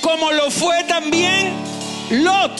como 0.00 0.32
lo 0.32 0.50
fue 0.50 0.84
también 0.84 1.52
Lot. 2.10 2.52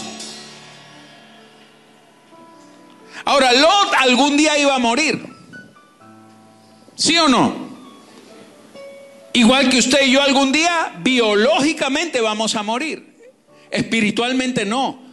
Ahora, 3.24 3.52
Lot 3.52 3.94
algún 3.98 4.36
día 4.36 4.58
iba 4.58 4.74
a 4.74 4.78
morir. 4.78 5.24
¿Sí 6.94 7.16
o 7.18 7.28
no? 7.28 7.68
Igual 9.32 9.68
que 9.68 9.78
usted 9.78 10.06
y 10.06 10.12
yo 10.12 10.22
algún 10.22 10.50
día 10.50 10.94
biológicamente 10.98 12.20
vamos 12.20 12.54
a 12.56 12.62
morir. 12.62 13.16
Espiritualmente 13.70 14.64
no. 14.64 15.07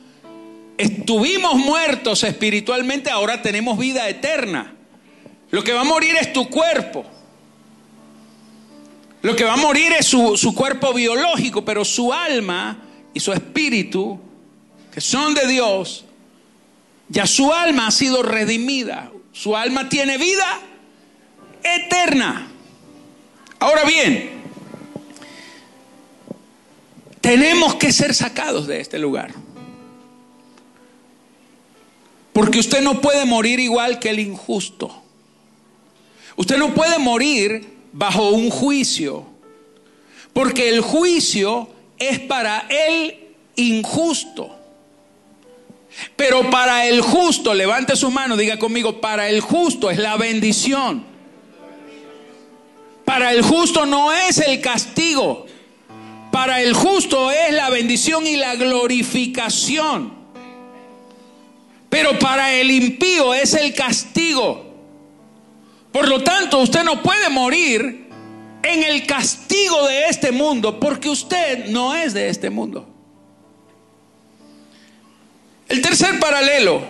Estuvimos 0.77 1.55
muertos 1.55 2.23
espiritualmente, 2.23 3.09
ahora 3.09 3.41
tenemos 3.41 3.77
vida 3.77 4.09
eterna. 4.09 4.73
Lo 5.51 5.63
que 5.63 5.73
va 5.73 5.81
a 5.81 5.85
morir 5.85 6.15
es 6.19 6.33
tu 6.33 6.49
cuerpo. 6.49 7.05
Lo 9.21 9.35
que 9.35 9.43
va 9.43 9.53
a 9.53 9.57
morir 9.57 9.91
es 9.97 10.05
su, 10.05 10.37
su 10.37 10.53
cuerpo 10.53 10.93
biológico, 10.93 11.63
pero 11.63 11.85
su 11.85 12.11
alma 12.11 12.77
y 13.13 13.19
su 13.19 13.31
espíritu, 13.31 14.19
que 14.93 15.01
son 15.01 15.33
de 15.33 15.47
Dios, 15.47 16.05
ya 17.07 17.25
su 17.25 17.53
alma 17.53 17.87
ha 17.87 17.91
sido 17.91 18.21
redimida. 18.21 19.11
Su 19.31 19.55
alma 19.55 19.89
tiene 19.89 20.17
vida 20.17 20.59
eterna. 21.63 22.47
Ahora 23.59 23.83
bien, 23.85 24.29
tenemos 27.21 27.75
que 27.75 27.91
ser 27.91 28.13
sacados 28.13 28.67
de 28.67 28.81
este 28.81 28.99
lugar. 28.99 29.44
Porque 32.35 32.59
usted 32.59 32.81
no 32.81 32.99
puede 32.99 33.23
morir 33.23 33.61
igual 33.61 33.97
que 33.97 34.09
el 34.09 34.19
injusto. 34.19 34.93
Usted 36.35 36.57
no 36.57 36.73
puede 36.73 36.97
morir 36.97 37.65
bajo 37.93 38.31
un 38.31 38.49
juicio. 38.49 39.25
Porque 40.33 40.67
el 40.67 40.81
juicio 40.81 41.69
es 41.97 42.19
para 42.19 42.67
el 42.67 43.29
injusto. 43.55 44.53
Pero 46.17 46.49
para 46.49 46.85
el 46.87 46.99
justo, 46.99 47.53
levante 47.53 47.95
su 47.95 48.11
mano, 48.11 48.35
diga 48.35 48.59
conmigo, 48.59 48.99
para 48.99 49.29
el 49.29 49.39
justo 49.39 49.89
es 49.89 49.97
la 49.97 50.17
bendición. 50.17 51.05
Para 53.05 53.31
el 53.31 53.43
justo 53.43 53.85
no 53.85 54.11
es 54.11 54.39
el 54.39 54.59
castigo. 54.59 55.45
Para 56.33 56.61
el 56.61 56.73
justo 56.73 57.31
es 57.31 57.53
la 57.53 57.69
bendición 57.69 58.27
y 58.27 58.35
la 58.35 58.55
glorificación. 58.55 60.14
Pero 61.95 62.19
para 62.19 62.53
el 62.53 62.69
impío 62.71 63.33
es 63.33 63.53
el 63.53 63.73
castigo. 63.73 64.65
Por 65.93 66.09
lo 66.09 66.21
tanto, 66.21 66.59
usted 66.59 66.83
no 66.83 67.01
puede 67.01 67.29
morir 67.29 68.09
en 68.63 68.83
el 68.83 69.07
castigo 69.07 69.87
de 69.87 70.09
este 70.09 70.33
mundo 70.33 70.77
porque 70.77 71.07
usted 71.07 71.67
no 71.67 71.95
es 71.95 72.13
de 72.13 72.27
este 72.27 72.49
mundo. 72.49 72.85
El 75.69 75.81
tercer 75.81 76.19
paralelo 76.19 76.81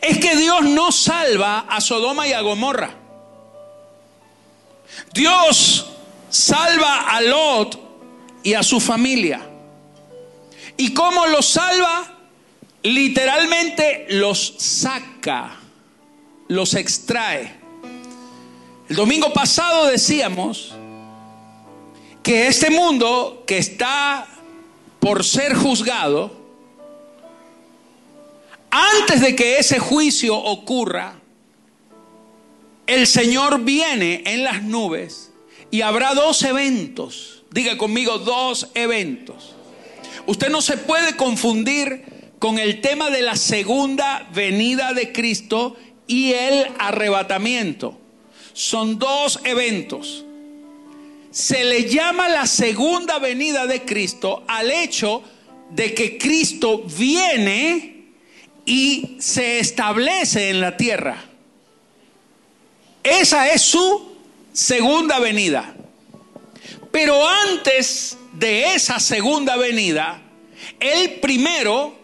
es 0.00 0.18
que 0.18 0.36
Dios 0.36 0.62
no 0.62 0.92
salva 0.92 1.66
a 1.68 1.80
Sodoma 1.80 2.28
y 2.28 2.32
a 2.32 2.42
Gomorra. 2.42 2.94
Dios 5.12 5.90
salva 6.30 7.10
a 7.10 7.20
Lot 7.22 7.76
y 8.44 8.54
a 8.54 8.62
su 8.62 8.78
familia. 8.78 9.44
¿Y 10.76 10.94
cómo 10.94 11.26
los 11.26 11.48
salva? 11.48 12.13
Literalmente 12.84 14.04
los 14.10 14.56
saca, 14.58 15.56
los 16.48 16.74
extrae. 16.74 17.54
El 18.90 18.96
domingo 18.96 19.32
pasado 19.32 19.86
decíamos 19.86 20.74
que 22.22 22.46
este 22.46 22.68
mundo 22.68 23.42
que 23.46 23.56
está 23.56 24.26
por 25.00 25.24
ser 25.24 25.54
juzgado, 25.54 26.30
antes 28.70 29.22
de 29.22 29.34
que 29.34 29.58
ese 29.58 29.78
juicio 29.78 30.36
ocurra, 30.36 31.14
el 32.86 33.06
Señor 33.06 33.60
viene 33.64 34.24
en 34.26 34.44
las 34.44 34.62
nubes 34.62 35.32
y 35.70 35.80
habrá 35.80 36.12
dos 36.12 36.42
eventos. 36.42 37.44
Diga 37.50 37.78
conmigo, 37.78 38.18
dos 38.18 38.68
eventos. 38.74 39.54
Usted 40.26 40.50
no 40.50 40.60
se 40.60 40.76
puede 40.76 41.16
confundir 41.16 42.13
con 42.44 42.58
el 42.58 42.82
tema 42.82 43.08
de 43.08 43.22
la 43.22 43.36
segunda 43.36 44.28
venida 44.34 44.92
de 44.92 45.12
Cristo 45.12 45.78
y 46.06 46.34
el 46.34 46.66
arrebatamiento. 46.78 47.98
Son 48.52 48.98
dos 48.98 49.40
eventos. 49.44 50.26
Se 51.30 51.64
le 51.64 51.88
llama 51.88 52.28
la 52.28 52.46
segunda 52.46 53.18
venida 53.18 53.66
de 53.66 53.86
Cristo 53.86 54.44
al 54.46 54.70
hecho 54.70 55.22
de 55.70 55.94
que 55.94 56.18
Cristo 56.18 56.82
viene 56.82 58.08
y 58.66 59.16
se 59.20 59.58
establece 59.58 60.50
en 60.50 60.60
la 60.60 60.76
tierra. 60.76 61.24
Esa 63.02 63.48
es 63.52 63.62
su 63.62 64.18
segunda 64.52 65.18
venida. 65.18 65.74
Pero 66.92 67.26
antes 67.26 68.18
de 68.34 68.74
esa 68.74 69.00
segunda 69.00 69.56
venida, 69.56 70.20
Él 70.78 71.20
primero 71.22 72.03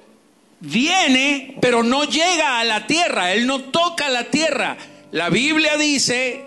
viene, 0.60 1.56
pero 1.60 1.82
no 1.82 2.04
llega 2.04 2.60
a 2.60 2.64
la 2.64 2.86
tierra, 2.86 3.32
Él 3.32 3.46
no 3.46 3.60
toca 3.64 4.08
la 4.08 4.30
tierra. 4.30 4.76
La 5.10 5.30
Biblia 5.30 5.76
dice 5.76 6.44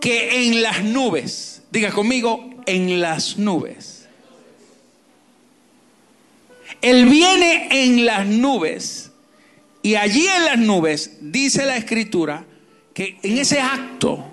que 0.00 0.46
en 0.46 0.62
las 0.62 0.84
nubes, 0.84 1.62
diga 1.70 1.90
conmigo, 1.90 2.50
en 2.66 3.00
las 3.00 3.38
nubes. 3.38 4.06
Él 6.82 7.06
viene 7.06 7.68
en 7.70 8.04
las 8.04 8.26
nubes 8.26 9.10
y 9.82 9.94
allí 9.94 10.28
en 10.28 10.44
las 10.44 10.58
nubes 10.58 11.16
dice 11.20 11.64
la 11.66 11.76
escritura 11.76 12.44
que 12.94 13.18
en 13.22 13.38
ese 13.38 13.60
acto 13.60 14.24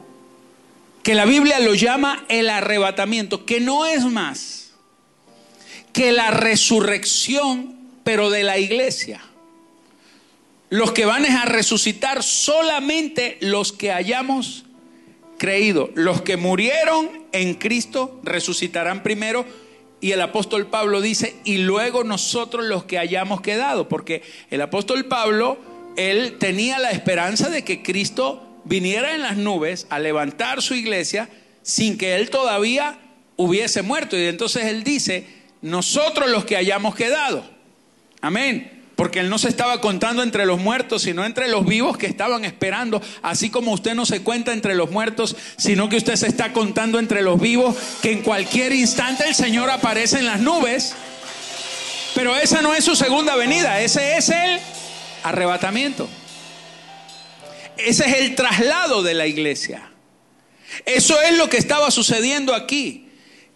que 1.01 1.13
la 1.13 1.25
Biblia 1.25 1.59
lo 1.59 1.75
llama 1.75 2.25
el 2.29 2.49
arrebatamiento, 2.49 3.45
que 3.45 3.59
no 3.59 3.85
es 3.85 4.03
más 4.05 4.71
que 5.93 6.11
la 6.11 6.31
resurrección, 6.31 7.75
pero 8.05 8.29
de 8.29 8.43
la 8.43 8.57
iglesia. 8.57 9.19
Los 10.69 10.93
que 10.93 11.05
van 11.05 11.25
a 11.25 11.43
resucitar 11.43 12.23
solamente 12.23 13.37
los 13.41 13.73
que 13.73 13.91
hayamos 13.91 14.63
creído. 15.37 15.89
Los 15.95 16.21
que 16.21 16.37
murieron 16.37 17.09
en 17.33 17.55
Cristo 17.55 18.21
resucitarán 18.23 19.03
primero 19.03 19.45
y 20.01 20.11
el 20.11 20.21
apóstol 20.21 20.67
Pablo 20.67 21.01
dice, 21.01 21.35
y 21.45 21.57
luego 21.57 22.03
nosotros 22.03 22.65
los 22.65 22.83
que 22.83 22.99
hayamos 22.99 23.41
quedado, 23.41 23.89
porque 23.89 24.21
el 24.51 24.61
apóstol 24.61 25.05
Pablo, 25.05 25.57
él 25.97 26.37
tenía 26.37 26.77
la 26.77 26.91
esperanza 26.91 27.49
de 27.49 27.63
que 27.63 27.81
Cristo 27.81 28.61
viniera 28.65 29.15
en 29.15 29.23
las 29.23 29.37
nubes 29.37 29.87
a 29.89 29.97
levantar 29.97 30.61
su 30.61 30.75
iglesia 30.75 31.27
sin 31.63 31.97
que 31.97 32.15
él 32.15 32.29
todavía 32.29 32.99
hubiese 33.35 33.81
muerto. 33.81 34.15
Y 34.15 34.25
entonces 34.25 34.65
él 34.65 34.83
dice, 34.83 35.25
nosotros 35.63 36.29
los 36.29 36.45
que 36.45 36.55
hayamos 36.55 36.93
quedado. 36.93 37.54
Amén 38.25 38.71
porque 38.95 39.19
Él 39.19 39.29
no 39.29 39.37
se 39.37 39.49
estaba 39.49 39.81
contando 39.81 40.23
entre 40.23 40.45
los 40.45 40.59
muertos, 40.59 41.03
sino 41.03 41.25
entre 41.25 41.49
los 41.49 41.65
vivos 41.65 41.97
que 41.97 42.07
estaban 42.07 42.45
esperando, 42.45 43.01
así 43.21 43.49
como 43.49 43.73
usted 43.73 43.93
no 43.93 44.05
se 44.05 44.21
cuenta 44.21 44.53
entre 44.53 44.73
los 44.73 44.89
muertos, 44.89 45.35
sino 45.57 45.89
que 45.89 45.97
usted 45.97 46.15
se 46.15 46.27
está 46.27 46.53
contando 46.53 46.97
entre 46.97 47.21
los 47.21 47.39
vivos, 47.39 47.75
que 48.01 48.13
en 48.13 48.21
cualquier 48.21 48.71
instante 48.73 49.27
el 49.27 49.35
Señor 49.35 49.69
aparece 49.69 50.19
en 50.19 50.25
las 50.25 50.39
nubes. 50.39 50.95
Pero 52.15 52.37
esa 52.37 52.61
no 52.61 52.73
es 52.73 52.85
su 52.85 52.95
segunda 52.95 53.35
venida, 53.35 53.81
ese 53.81 54.15
es 54.15 54.29
el 54.29 54.59
arrebatamiento. 55.23 56.07
Ese 57.77 58.05
es 58.05 58.15
el 58.15 58.35
traslado 58.35 59.03
de 59.03 59.13
la 59.13 59.27
iglesia. 59.27 59.91
Eso 60.85 61.21
es 61.21 61.37
lo 61.37 61.49
que 61.49 61.57
estaba 61.57 61.91
sucediendo 61.91 62.55
aquí, 62.55 63.09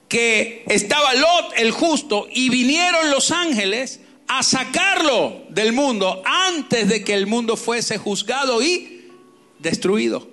que 0.09 0.65
estaba 0.67 1.13
Lot 1.13 1.53
el 1.55 1.71
justo 1.71 2.27
y 2.29 2.49
vinieron 2.49 3.09
los 3.09 3.31
ángeles 3.31 4.01
a 4.29 4.43
sacarlo 4.43 5.41
del 5.49 5.73
mundo 5.73 6.21
antes 6.23 6.87
de 6.87 7.03
que 7.03 7.15
el 7.15 7.25
mundo 7.25 7.57
fuese 7.57 7.97
juzgado 7.97 8.61
y 8.61 9.09
destruido. 9.57 10.29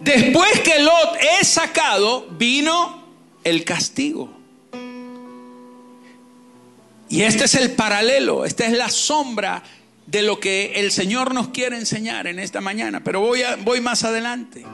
Después 0.00 0.60
que 0.60 0.80
Lot 0.80 1.16
es 1.40 1.48
sacado, 1.48 2.26
vino 2.32 3.04
el 3.44 3.64
castigo. 3.64 4.36
Y 7.08 7.22
este 7.22 7.44
es 7.44 7.54
el 7.54 7.70
paralelo, 7.70 8.44
esta 8.44 8.66
es 8.66 8.72
la 8.72 8.88
sombra 8.88 9.62
de 10.06 10.22
lo 10.22 10.40
que 10.40 10.72
el 10.74 10.90
Señor 10.90 11.32
nos 11.32 11.48
quiere 11.48 11.76
enseñar 11.76 12.26
en 12.26 12.40
esta 12.40 12.60
mañana. 12.60 13.04
Pero 13.04 13.20
voy, 13.20 13.42
voy 13.62 13.80
más 13.80 14.02
adelante. 14.02 14.64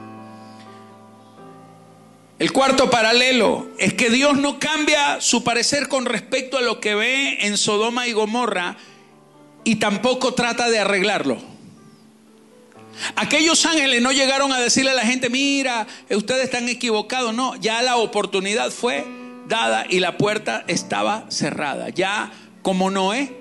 El 2.41 2.51
cuarto 2.51 2.89
paralelo 2.89 3.67
es 3.77 3.93
que 3.93 4.09
Dios 4.09 4.35
no 4.35 4.57
cambia 4.57 5.21
su 5.21 5.43
parecer 5.43 5.87
con 5.87 6.05
respecto 6.05 6.57
a 6.57 6.61
lo 6.61 6.79
que 6.79 6.95
ve 6.95 7.37
en 7.41 7.55
Sodoma 7.55 8.07
y 8.07 8.13
Gomorra 8.13 8.77
y 9.63 9.75
tampoco 9.75 10.33
trata 10.33 10.67
de 10.71 10.79
arreglarlo. 10.79 11.37
Aquellos 13.15 13.63
ángeles 13.67 14.01
no 14.01 14.11
llegaron 14.11 14.51
a 14.53 14.59
decirle 14.59 14.89
a 14.89 14.95
la 14.95 15.05
gente, 15.05 15.29
mira, 15.29 15.85
ustedes 16.09 16.45
están 16.45 16.67
equivocados. 16.67 17.31
No, 17.35 17.57
ya 17.57 17.83
la 17.83 17.97
oportunidad 17.97 18.71
fue 18.71 19.05
dada 19.47 19.85
y 19.87 19.99
la 19.99 20.17
puerta 20.17 20.63
estaba 20.65 21.25
cerrada. 21.29 21.89
Ya 21.89 22.31
como 22.63 22.89
Noé 22.89 23.37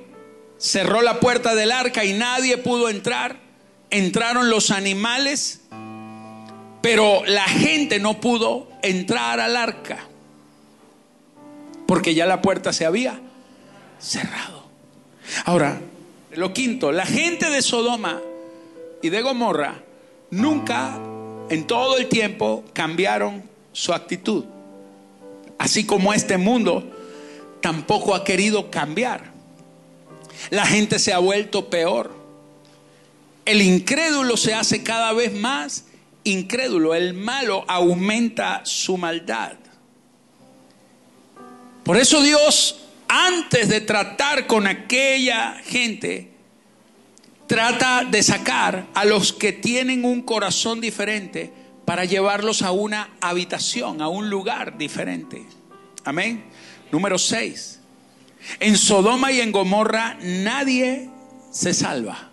cerró 0.59 1.01
la 1.01 1.21
puerta 1.21 1.55
del 1.55 1.73
arca 1.73 2.05
y 2.05 2.13
nadie 2.13 2.59
pudo 2.59 2.91
entrar, 2.91 3.41
entraron 3.89 4.51
los 4.51 4.71
animales 4.71 5.60
pero 6.81 7.23
la 7.27 7.45
gente 7.45 7.99
no 7.99 8.21
pudo 8.21 8.69
entrar 8.83 9.41
al 9.41 9.57
arca 9.57 10.07
porque 11.87 12.15
ya 12.15 12.25
la 12.27 12.41
puerta 12.41 12.73
se 12.73 12.87
había 12.87 13.21
cerrado. 13.99 14.65
Ahora, 15.45 15.81
lo 16.33 16.53
quinto, 16.53 16.93
la 16.93 17.05
gente 17.05 17.51
de 17.51 17.63
Sodoma 17.63 18.21
y 19.03 19.09
de 19.09 19.23
Gomorra 19.23 19.83
nunca 20.31 20.99
en 21.49 21.67
todo 21.67 21.99
el 21.99 22.09
tiempo 22.09 22.65
cambiaron 22.73 23.43
su 23.73 23.93
actitud. 23.93 24.45
Así 25.59 25.85
como 25.85 26.15
este 26.15 26.39
mundo 26.39 26.89
tampoco 27.61 28.15
ha 28.15 28.25
querido 28.25 28.71
cambiar. 28.71 29.33
La 30.51 30.65
gente 30.67 30.99
se 30.99 31.13
ha 31.13 31.19
vuelto 31.19 31.69
peor. 31.69 32.15
El 33.45 33.63
incrédulo 33.63 34.37
se 34.37 34.55
hace 34.55 34.83
cada 34.83 35.13
vez 35.13 35.35
más 35.35 35.87
incrédulo, 36.25 36.95
el 36.95 37.15
malo 37.15 37.65
aumenta 37.69 38.63
su 38.65 38.97
maldad. 38.97 39.55
Por 41.85 41.97
eso 41.97 42.23
Dios, 42.23 42.81
antes 43.09 43.69
de 43.69 43.81
tratar 43.81 44.47
con 44.47 44.67
aquella 44.67 45.61
gente, 45.65 46.31
trata 47.47 48.05
de 48.05 48.23
sacar 48.23 48.87
a 48.95 49.05
los 49.05 49.33
que 49.33 49.53
tienen 49.53 50.05
un 50.05 50.23
corazón 50.23 50.81
diferente 50.81 51.53
para 51.85 52.05
llevarlos 52.05 52.63
a 52.63 52.71
una 52.71 53.11
habitación, 53.21 54.03
a 54.03 54.09
un 54.09 54.31
lugar 54.31 54.79
diferente. 54.79 55.45
Amén. 56.05 56.45
Número 56.93 57.19
6. 57.19 57.81
En 58.61 58.77
Sodoma 58.77 59.33
y 59.33 59.41
en 59.41 59.53
Gomorra 59.53 60.17
nadie 60.23 61.11
se 61.51 61.75
salva. 61.75 62.31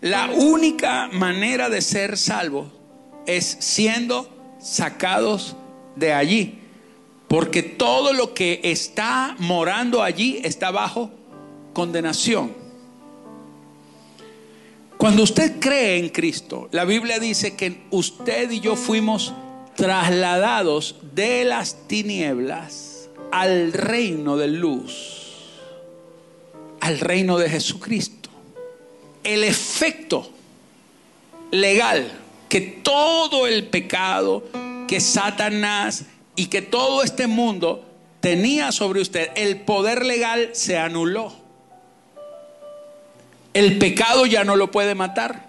La 0.00 0.30
única 0.30 1.08
manera 1.12 1.70
de 1.70 1.80
ser 1.80 2.16
salvo 2.16 2.77
es 3.28 3.58
siendo 3.60 4.28
sacados 4.58 5.54
de 5.94 6.12
allí. 6.12 6.58
Porque 7.28 7.62
todo 7.62 8.14
lo 8.14 8.32
que 8.32 8.60
está 8.64 9.36
morando 9.38 10.02
allí 10.02 10.40
está 10.42 10.70
bajo 10.70 11.10
condenación. 11.74 12.52
Cuando 14.96 15.22
usted 15.22 15.60
cree 15.60 15.98
en 15.98 16.08
Cristo, 16.08 16.68
la 16.72 16.84
Biblia 16.84 17.20
dice 17.20 17.54
que 17.54 17.82
usted 17.90 18.50
y 18.50 18.60
yo 18.60 18.74
fuimos 18.74 19.32
trasladados 19.76 20.96
de 21.14 21.44
las 21.44 21.86
tinieblas 21.86 23.10
al 23.30 23.72
reino 23.74 24.36
de 24.38 24.48
luz, 24.48 25.50
al 26.80 26.98
reino 26.98 27.38
de 27.38 27.50
Jesucristo. 27.50 28.30
El 29.22 29.44
efecto 29.44 30.30
legal 31.50 32.10
que 32.48 32.60
todo 32.60 33.46
el 33.46 33.66
pecado, 33.66 34.44
que 34.86 35.00
Satanás 35.00 36.04
y 36.34 36.46
que 36.46 36.62
todo 36.62 37.02
este 37.02 37.26
mundo 37.26 37.84
tenía 38.20 38.72
sobre 38.72 39.00
usted, 39.00 39.30
el 39.36 39.60
poder 39.60 40.04
legal 40.04 40.50
se 40.52 40.76
anuló. 40.76 41.32
El 43.54 43.78
pecado 43.78 44.26
ya 44.26 44.44
no 44.44 44.56
lo 44.56 44.70
puede 44.70 44.94
matar. 44.94 45.48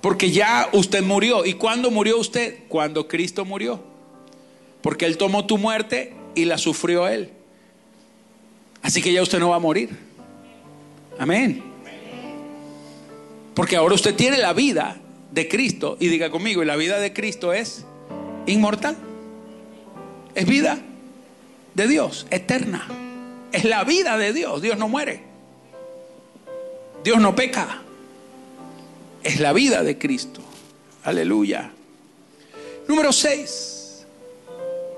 Porque 0.00 0.30
ya 0.30 0.68
usted 0.72 1.02
murió. 1.02 1.44
¿Y 1.44 1.54
cuándo 1.54 1.90
murió 1.90 2.18
usted? 2.18 2.60
Cuando 2.68 3.08
Cristo 3.08 3.44
murió. 3.44 3.80
Porque 4.82 5.06
Él 5.06 5.16
tomó 5.16 5.46
tu 5.46 5.58
muerte 5.58 6.12
y 6.34 6.44
la 6.44 6.58
sufrió 6.58 7.06
Él. 7.06 7.30
Así 8.82 9.00
que 9.00 9.12
ya 9.12 9.22
usted 9.22 9.38
no 9.38 9.50
va 9.50 9.56
a 9.56 9.60
morir. 9.60 9.90
Amén. 11.18 11.71
Porque 13.54 13.76
ahora 13.76 13.94
usted 13.94 14.14
tiene 14.14 14.38
la 14.38 14.52
vida 14.52 14.96
de 15.30 15.48
Cristo. 15.48 15.96
Y 16.00 16.08
diga 16.08 16.30
conmigo, 16.30 16.62
y 16.62 16.66
la 16.66 16.76
vida 16.76 16.98
de 16.98 17.12
Cristo 17.12 17.52
es 17.52 17.84
inmortal. 18.46 18.96
Es 20.34 20.46
vida 20.46 20.78
de 21.74 21.88
Dios, 21.88 22.26
eterna. 22.30 22.86
Es 23.52 23.64
la 23.64 23.84
vida 23.84 24.16
de 24.16 24.32
Dios. 24.32 24.62
Dios 24.62 24.78
no 24.78 24.88
muere. 24.88 25.22
Dios 27.04 27.20
no 27.20 27.34
peca. 27.34 27.82
Es 29.22 29.40
la 29.40 29.52
vida 29.52 29.82
de 29.82 29.98
Cristo. 29.98 30.40
Aleluya. 31.04 31.72
Número 32.88 33.12
6. 33.12 34.06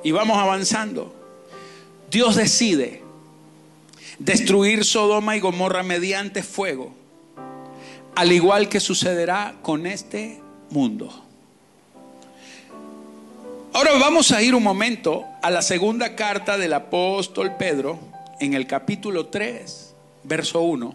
Y 0.05 0.13
vamos 0.13 0.39
avanzando. 0.39 1.15
Dios 2.11 2.37
decide 2.37 3.03
destruir 4.19 4.85
Sodoma 4.85 5.37
y 5.37 5.41
Gomorra 5.41 5.83
mediante 5.83 6.43
fuego, 6.43 6.95
al 8.17 8.33
igual 8.33 8.69
que 8.69 8.81
sucederá 8.81 9.57
con 9.63 9.87
este 9.87 10.41
mundo. 10.71 11.23
Ahora 13.73 13.93
vamos 13.99 14.31
a 14.31 14.41
ir 14.41 14.55
un 14.55 14.63
momento 14.63 15.25
a 15.43 15.51
la 15.51 15.61
segunda 15.61 16.15
carta 16.15 16.57
del 16.57 16.73
apóstol 16.75 17.57
Pedro 17.59 17.99
en 18.39 18.55
el 18.55 18.67
capítulo 18.67 19.27
3, 19.27 19.95
verso 20.23 20.61
1 20.61 20.95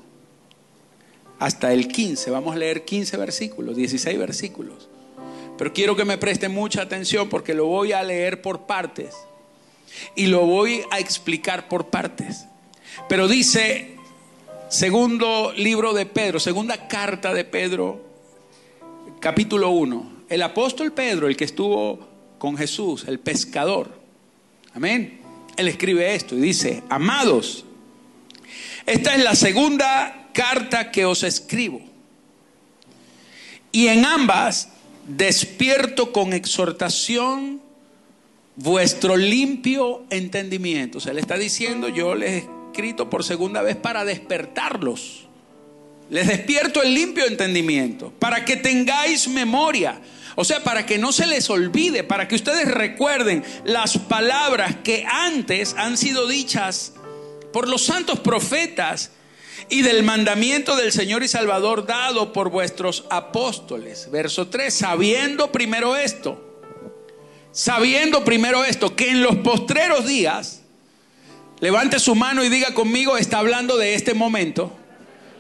hasta 1.40 1.74
el 1.74 1.88
15. 1.88 2.32
Vamos 2.32 2.56
a 2.56 2.58
leer 2.58 2.86
15 2.86 3.18
versículos, 3.18 3.76
16 3.76 4.18
versículos. 4.18 4.88
Pero 5.58 5.74
quiero 5.74 5.96
que 5.96 6.06
me 6.06 6.18
presten 6.18 6.54
mucha 6.54 6.82
atención 6.82 7.28
porque 7.28 7.54
lo 7.54 7.66
voy 7.66 7.92
a 7.92 8.02
leer 8.04 8.42
por 8.42 8.62
partes 8.62 9.14
y 10.16 10.28
lo 10.28 10.46
voy 10.46 10.84
a 10.92 11.00
explicar 11.00 11.68
por 11.68 11.88
partes. 11.88 12.46
Pero 13.10 13.28
dice, 13.28 13.99
segundo 14.70 15.52
libro 15.56 15.94
de 15.94 16.06
Pedro, 16.06 16.40
segunda 16.40 16.88
carta 16.88 17.34
de 17.34 17.44
Pedro, 17.44 18.06
capítulo 19.20 19.72
1, 19.72 20.24
el 20.30 20.42
apóstol 20.44 20.94
Pedro, 20.94 21.28
el 21.28 21.36
que 21.36 21.46
estuvo 21.46 22.08
con 22.38 22.56
Jesús, 22.56 23.06
el 23.08 23.20
pescador. 23.20 24.00
Amén. 24.74 25.20
Él 25.58 25.68
escribe 25.68 26.14
esto 26.14 26.36
y 26.36 26.40
dice, 26.40 26.84
amados, 26.88 27.66
esta 28.86 29.16
es 29.16 29.24
la 29.24 29.36
segunda 29.36 30.30
carta 30.34 30.92
que 30.92 31.04
os 31.04 31.24
escribo. 31.24 31.82
Y 33.72 33.88
en 33.88 34.06
ambas 34.06 34.70
despierto 35.08 36.12
con 36.12 36.34
exhortación 36.34 37.60
vuestro 38.56 39.18
limpio 39.18 40.04
entendimiento. 40.12 41.00
O 41.00 41.02
sea, 41.02 41.14
le 41.14 41.22
está 41.22 41.38
diciendo, 41.38 41.90
yo 41.90 42.14
les 42.14 42.46
escrito 42.72 43.10
por 43.10 43.24
segunda 43.24 43.62
vez 43.62 43.76
para 43.76 44.06
despertarlos. 44.06 45.28
Les 46.10 46.28
despierto 46.28 46.82
el 46.82 46.94
limpio 46.94 47.28
entendimiento, 47.28 48.12
para 48.20 48.44
que 48.44 48.56
tengáis 48.56 49.28
memoria 49.28 50.02
o 50.42 50.46
sea, 50.46 50.64
para 50.64 50.86
que 50.86 50.98
no 50.98 51.12
se 51.12 51.28
les 51.28 51.50
olvide, 51.50 52.06
para 52.06 52.30
que 52.30 52.36
ustedes 52.36 52.72
recuerden 52.72 53.44
las 53.66 53.98
palabras 53.98 54.78
que 54.86 55.06
antes 55.06 55.76
han 55.78 55.98
sido 55.98 56.30
dichas 56.30 56.94
por 57.52 57.68
los 57.68 57.84
santos 57.84 58.22
profetas 58.22 59.12
y 59.68 59.82
del 59.82 60.02
mandamiento 60.02 60.78
del 60.78 60.94
Señor 60.94 61.24
y 61.24 61.28
Salvador 61.28 61.86
dado 61.86 62.32
por 62.32 62.50
vuestros 62.52 63.04
apóstoles. 63.10 64.10
Verso 64.12 64.48
3, 64.48 64.74
sabiendo 64.74 65.52
primero 65.52 65.98
esto, 65.98 66.42
sabiendo 67.52 68.24
primero 68.24 68.64
esto, 68.64 68.96
que 68.96 69.10
en 69.10 69.22
los 69.22 69.36
postreros 69.40 70.08
días, 70.08 70.59
levante 71.60 72.00
su 72.00 72.16
mano 72.16 72.44
y 72.44 72.50
diga 72.50 72.74
conmigo, 72.74 73.18
está 73.18 73.40
hablando 73.40 73.78
de 73.78 73.96
este 73.96 74.14
momento, 74.14 74.72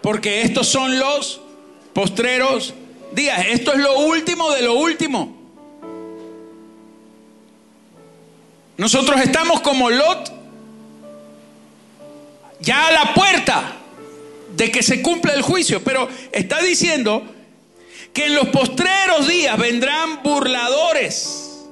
porque 0.02 0.42
estos 0.42 0.68
son 0.68 1.00
los 1.00 1.42
postreros 1.94 2.74
días. 3.12 3.46
Esto 3.48 3.74
es 3.74 3.80
lo 3.80 4.00
último 4.00 4.52
de 4.52 4.62
lo 4.62 4.74
último. 4.76 5.38
Nosotros 8.78 9.20
estamos 9.22 9.62
como 9.62 9.90
Lot, 9.90 10.32
ya 12.62 12.88
a 12.88 12.92
la 12.92 13.14
puerta 13.14 13.76
de 14.56 14.72
que 14.72 14.84
se 14.84 15.02
cumpla 15.02 15.34
el 15.34 15.42
juicio, 15.42 15.84
pero 15.84 16.08
está 16.32 16.62
diciendo 16.62 17.24
que 18.14 18.26
en 18.26 18.36
los 18.36 18.48
postreros 18.48 19.28
días 19.28 19.58
vendrán 19.58 20.24
burladores. 20.24 21.66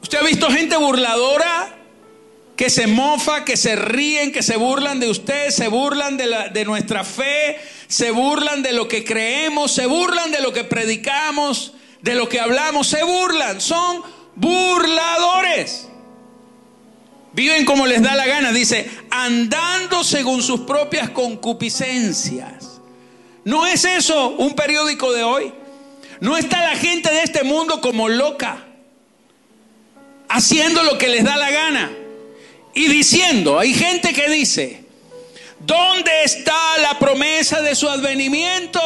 ¿Usted 0.00 0.18
ha 0.18 0.22
visto 0.22 0.50
gente 0.50 0.76
burladora 0.76 1.83
que 2.56 2.70
se 2.70 2.86
mofa, 2.86 3.44
que 3.44 3.56
se 3.56 3.74
ríen, 3.74 4.32
que 4.32 4.42
se 4.42 4.56
burlan 4.56 5.00
de 5.00 5.08
usted, 5.08 5.50
se 5.50 5.68
burlan 5.68 6.16
de, 6.16 6.26
la, 6.26 6.48
de 6.48 6.64
nuestra 6.64 7.04
fe, 7.04 7.58
se 7.88 8.10
burlan 8.10 8.62
de 8.62 8.72
lo 8.72 8.86
que 8.86 9.04
creemos, 9.04 9.72
se 9.72 9.86
burlan 9.86 10.30
de 10.30 10.40
lo 10.40 10.52
que 10.52 10.64
predicamos, 10.64 11.72
de 12.00 12.14
lo 12.14 12.28
que 12.28 12.38
hablamos, 12.38 12.86
se 12.86 13.02
burlan, 13.02 13.60
son 13.60 14.02
burladores. 14.36 15.88
Viven 17.32 17.64
como 17.64 17.86
les 17.86 18.00
da 18.02 18.14
la 18.14 18.26
gana, 18.26 18.52
dice, 18.52 18.88
andando 19.10 20.04
según 20.04 20.40
sus 20.40 20.60
propias 20.60 21.10
concupiscencias. 21.10 22.80
¿No 23.44 23.66
es 23.66 23.84
eso 23.84 24.28
un 24.28 24.54
periódico 24.54 25.12
de 25.12 25.24
hoy? 25.24 25.52
¿No 26.20 26.36
está 26.36 26.62
la 26.62 26.76
gente 26.76 27.12
de 27.12 27.22
este 27.22 27.42
mundo 27.42 27.80
como 27.80 28.08
loca, 28.08 28.64
haciendo 30.28 30.84
lo 30.84 30.96
que 30.96 31.08
les 31.08 31.24
da 31.24 31.36
la 31.36 31.50
gana? 31.50 31.90
Y 32.74 32.88
diciendo, 32.88 33.58
hay 33.58 33.72
gente 33.72 34.12
que 34.12 34.28
dice, 34.28 34.84
¿Dónde 35.66 36.10
está 36.24 36.78
la 36.78 36.98
promesa 36.98 37.62
de 37.62 37.74
su 37.74 37.88
advenimiento? 37.88 38.82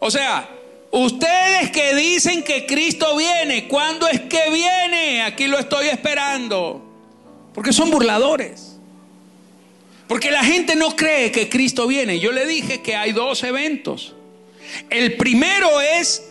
O 0.00 0.10
sea, 0.10 0.48
ustedes 0.90 1.70
que 1.70 1.94
dicen 1.94 2.42
que 2.42 2.66
Cristo 2.66 3.16
viene, 3.16 3.68
¿cuándo 3.68 4.08
es 4.08 4.20
que 4.22 4.50
viene? 4.50 5.22
Aquí 5.22 5.46
lo 5.46 5.58
estoy 5.58 5.86
esperando. 5.86 6.82
Porque 7.54 7.72
son 7.72 7.90
burladores. 7.90 8.78
Porque 10.08 10.30
la 10.30 10.42
gente 10.42 10.74
no 10.74 10.96
cree 10.96 11.30
que 11.30 11.48
Cristo 11.48 11.86
viene. 11.86 12.18
Yo 12.18 12.32
le 12.32 12.46
dije 12.46 12.82
que 12.82 12.96
hay 12.96 13.12
dos 13.12 13.44
eventos. 13.44 14.14
El 14.90 15.16
primero 15.16 15.80
es 15.80 16.25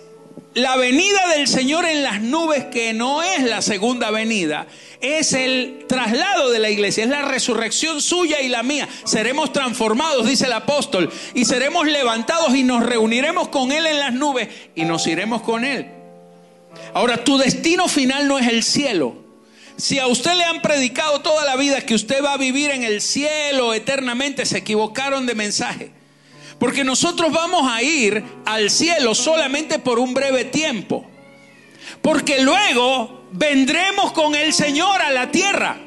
la 0.56 0.78
venida 0.78 1.28
del 1.36 1.48
Señor 1.50 1.86
en 1.86 2.02
las 2.02 2.22
nubes, 2.22 2.64
que 2.66 2.94
no 2.94 3.22
es 3.22 3.44
la 3.44 3.62
segunda 3.62 4.10
venida, 4.10 4.68
es 5.02 5.34
el 5.34 5.84
traslado 5.88 6.50
de 6.50 6.60
la 6.60 6.70
iglesia, 6.70 7.04
es 7.04 7.10
la 7.10 7.24
resurrección 7.24 8.02
suya 8.02 8.40
y 8.40 8.48
la 8.48 8.64
mía. 8.64 8.88
Seremos 9.04 9.52
transformados, 9.52 10.26
dice 10.26 10.46
el 10.46 10.54
apóstol, 10.54 11.12
y 11.34 11.44
seremos 11.44 11.86
levantados 11.88 12.56
y 12.56 12.64
nos 12.64 12.86
reuniremos 12.86 13.50
con 13.50 13.74
Él 13.74 13.86
en 13.86 14.00
las 14.00 14.14
nubes 14.14 14.48
y 14.76 14.86
nos 14.86 15.06
iremos 15.08 15.42
con 15.42 15.66
Él. 15.66 15.88
Ahora, 16.94 17.22
tu 17.22 17.38
destino 17.38 17.90
final 17.90 18.30
no 18.30 18.40
es 18.40 18.48
el 18.48 18.64
cielo. 18.64 19.26
Si 19.76 20.00
a 20.00 20.08
usted 20.08 20.36
le 20.36 20.46
han 20.46 20.62
predicado 20.62 21.20
toda 21.20 21.44
la 21.44 21.58
vida 21.58 21.82
que 21.82 21.96
usted 21.96 22.24
va 22.24 22.32
a 22.32 22.38
vivir 22.38 22.72
en 22.72 22.84
el 22.84 23.02
cielo 23.02 23.74
eternamente, 23.74 24.46
se 24.46 24.60
equivocaron 24.60 25.26
de 25.26 25.36
mensaje. 25.36 25.92
Porque 26.60 26.84
nosotros 26.84 27.32
vamos 27.32 27.70
a 27.72 27.82
ir 27.82 28.24
al 28.46 28.70
cielo 28.70 29.14
solamente 29.14 29.80
por 29.80 30.00
un 30.00 30.14
breve 30.14 30.46
tiempo. 30.46 31.06
Porque 32.02 32.40
luego 32.42 33.26
vendremos 33.32 34.12
con 34.14 34.36
el 34.36 34.54
Señor 34.54 35.02
a 35.02 35.12
la 35.12 35.32
tierra. 35.32 35.78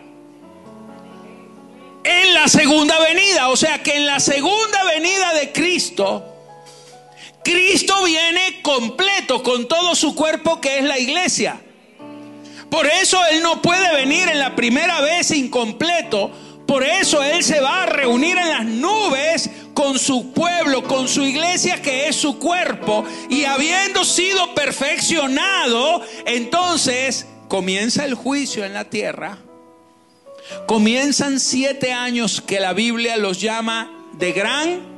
En 2.05 2.35
la 2.35 2.49
segunda 2.49 2.99
venida. 3.01 3.49
O 3.49 3.57
sea 3.57 3.83
que 3.83 3.97
en 3.97 4.07
la 4.07 4.21
segunda 4.21 4.85
venida 4.85 5.33
de 5.35 5.53
Cristo, 5.53 6.25
Cristo 7.43 8.05
viene 8.05 8.61
completo 8.63 9.43
con 9.43 9.69
todo 9.69 9.95
su 9.95 10.15
cuerpo 10.15 10.61
que 10.61 10.79
es 10.79 10.85
la 10.85 10.99
iglesia. 10.99 11.61
Por 12.71 12.87
eso 12.87 13.19
Él 13.31 13.43
no 13.43 13.63
puede 13.63 13.95
venir 13.95 14.29
en 14.29 14.39
la 14.39 14.55
primera 14.55 15.01
vez 15.01 15.31
incompleto. 15.31 16.31
Por 16.67 16.85
eso 16.85 17.23
Él 17.23 17.43
se 17.43 17.61
va 17.61 17.85
a 17.85 17.87
reunir 17.87 18.37
en 18.37 18.51
las 18.51 18.65
nubes 18.67 19.51
con 19.79 19.97
su 19.97 20.33
pueblo, 20.33 20.83
con 20.83 21.07
su 21.07 21.23
iglesia 21.23 21.81
que 21.81 22.09
es 22.09 22.17
su 22.17 22.41
cuerpo. 22.41 23.05
Y 23.31 23.45
habiendo 23.45 24.05
sido 24.05 24.53
perfeccionado, 24.53 26.03
entonces 26.27 27.29
comienza 27.47 28.05
el 28.05 28.15
juicio 28.15 28.65
en 28.65 28.75
la 28.75 28.91
tierra. 28.91 29.39
Comienzan 30.67 31.39
siete 31.39 31.93
años 31.93 32.41
que 32.41 32.59
la 32.59 32.73
Biblia 32.73 33.17
los 33.19 33.41
llama 33.41 33.89
de 34.15 34.33
gran 34.33 34.98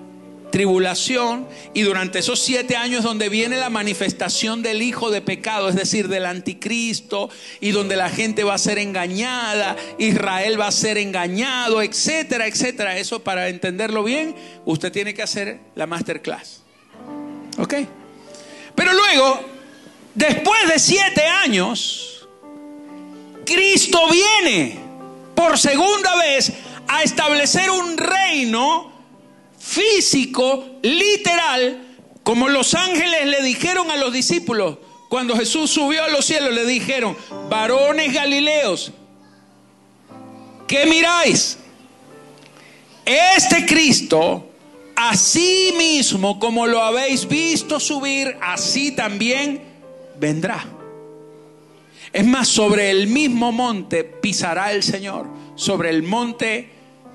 tribulación 0.51 1.47
y 1.75 1.83
durante 1.83 2.19
esos 2.19 2.41
siete 2.41 2.77
años 2.77 3.03
donde 3.03 3.29
viene 3.29 3.57
la 3.57 3.71
manifestación 3.71 4.63
del 4.63 4.83
hijo 4.83 5.11
de 5.11 5.21
pecado, 5.21 5.69
es 5.69 5.77
decir, 5.77 6.09
del 6.09 6.27
anticristo, 6.27 7.31
y 7.61 7.71
donde 7.71 7.97
la 7.97 8.11
gente 8.11 8.45
va 8.45 8.55
a 8.55 8.59
ser 8.59 8.79
engañada, 8.79 9.77
Israel 9.99 10.61
va 10.61 10.69
a 10.69 10.73
ser 10.73 10.99
engañado, 10.99 11.83
etcétera, 11.83 12.47
etcétera. 12.47 12.99
Eso 12.99 13.23
para 13.23 13.49
entenderlo 13.49 14.05
bien, 14.05 14.35
usted 14.65 14.93
tiene 14.93 15.15
que 15.15 15.23
hacer 15.23 15.61
la 15.75 15.87
masterclass. 15.87 16.63
¿Ok? 17.59 17.75
Pero 18.75 18.93
luego, 18.93 19.41
después 20.15 20.69
de 20.69 20.79
siete 20.79 21.25
años, 21.27 22.29
Cristo 23.45 24.01
viene 24.11 24.79
por 25.35 25.59
segunda 25.59 26.17
vez 26.17 26.53
a 26.87 27.03
establecer 27.03 27.71
un 27.71 27.97
reino 27.97 28.90
físico, 29.71 30.65
literal, 30.83 31.81
como 32.25 32.49
los 32.49 32.75
ángeles 32.75 33.27
le 33.27 33.43
dijeron 33.43 33.91
a 33.91 33.97
los 33.97 34.13
discípulos, 34.13 34.79
cuando 35.09 35.37
Jesús 35.37 35.71
subió 35.71 36.03
a 36.03 36.09
los 36.09 36.25
cielos, 36.25 36.53
le 36.53 36.67
dijeron, 36.67 37.17
varones 37.49 38.13
galileos, 38.13 38.93
¿qué 40.67 40.87
miráis? 40.87 41.59
Este 43.05 43.65
Cristo, 43.65 44.51
así 44.97 45.73
mismo 45.79 46.41
como 46.41 46.67
lo 46.67 46.83
habéis 46.83 47.27
visto 47.29 47.79
subir, 47.79 48.37
así 48.41 48.91
también 48.91 49.63
vendrá. 50.19 50.65
Es 52.13 52.27
más, 52.27 52.49
sobre 52.49 52.91
el 52.91 53.07
mismo 53.07 53.53
monte 53.53 54.03
pisará 54.03 54.73
el 54.73 54.83
Señor, 54.83 55.29
sobre 55.55 55.91
el 55.91 56.03
monte 56.03 56.71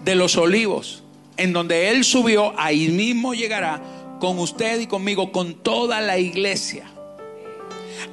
de 0.06 0.16
los 0.16 0.38
olivos 0.38 1.05
en 1.38 1.54
donde 1.54 1.90
Él 1.90 2.04
subió, 2.04 2.54
ahí 2.58 2.90
mismo 2.90 3.34
llegará 3.34 3.82
con 4.20 4.40
usted 4.40 4.80
y 4.80 4.88
conmigo, 4.88 5.32
con 5.32 5.56
toda 5.56 6.02
la 6.02 6.18
iglesia, 6.18 6.86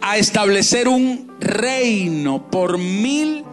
a 0.00 0.16
establecer 0.16 0.88
un 0.88 1.32
reino 1.40 2.50
por 2.50 2.78
mil 2.78 3.44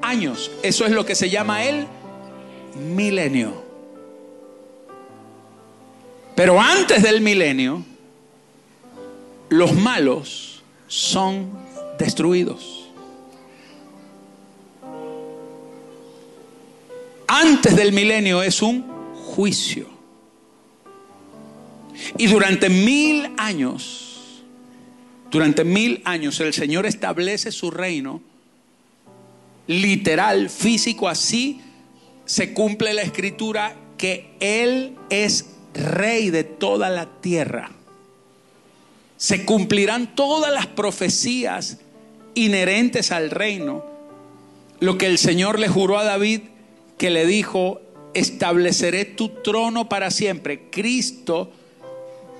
años. 0.00 0.50
Eso 0.62 0.84
es 0.84 0.92
lo 0.92 1.04
que 1.04 1.14
se 1.14 1.30
llama 1.30 1.64
el 1.64 1.86
milenio. 2.94 3.62
Pero 6.34 6.60
antes 6.60 7.02
del 7.02 7.20
milenio, 7.20 7.84
los 9.48 9.74
malos 9.74 10.62
son 10.88 11.50
destruidos. 11.98 12.88
Antes 17.28 17.76
del 17.76 17.92
milenio 17.92 18.42
es 18.42 18.60
un 18.60 18.91
juicio. 19.32 19.86
Y 22.18 22.26
durante 22.26 22.68
mil 22.68 23.30
años, 23.38 24.42
durante 25.30 25.64
mil 25.64 26.02
años 26.04 26.38
el 26.40 26.52
Señor 26.52 26.84
establece 26.84 27.50
su 27.50 27.70
reino 27.70 28.20
literal, 29.66 30.50
físico, 30.50 31.08
así 31.08 31.60
se 32.26 32.52
cumple 32.52 32.92
la 32.92 33.02
escritura 33.02 33.74
que 33.96 34.34
Él 34.40 34.96
es 35.08 35.46
rey 35.74 36.30
de 36.30 36.44
toda 36.44 36.90
la 36.90 37.06
tierra. 37.20 37.70
Se 39.16 39.44
cumplirán 39.44 40.14
todas 40.14 40.52
las 40.52 40.66
profecías 40.66 41.78
inherentes 42.34 43.12
al 43.12 43.30
reino. 43.30 43.84
Lo 44.80 44.98
que 44.98 45.06
el 45.06 45.16
Señor 45.16 45.58
le 45.58 45.68
juró 45.68 45.98
a 45.98 46.04
David, 46.04 46.40
que 46.98 47.10
le 47.10 47.24
dijo, 47.24 47.80
estableceré 48.14 49.04
tu 49.04 49.28
trono 49.28 49.88
para 49.88 50.10
siempre. 50.10 50.70
Cristo 50.70 51.50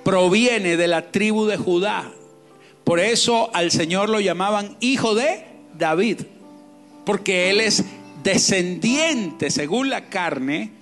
proviene 0.04 0.76
de 0.76 0.88
la 0.88 1.10
tribu 1.10 1.46
de 1.46 1.56
Judá. 1.56 2.12
Por 2.84 3.00
eso 3.00 3.50
al 3.54 3.70
Señor 3.70 4.08
lo 4.08 4.20
llamaban 4.20 4.76
hijo 4.80 5.14
de 5.14 5.44
David, 5.78 6.22
porque 7.04 7.50
Él 7.50 7.60
es 7.60 7.84
descendiente 8.22 9.50
según 9.50 9.90
la 9.90 10.08
carne, 10.08 10.72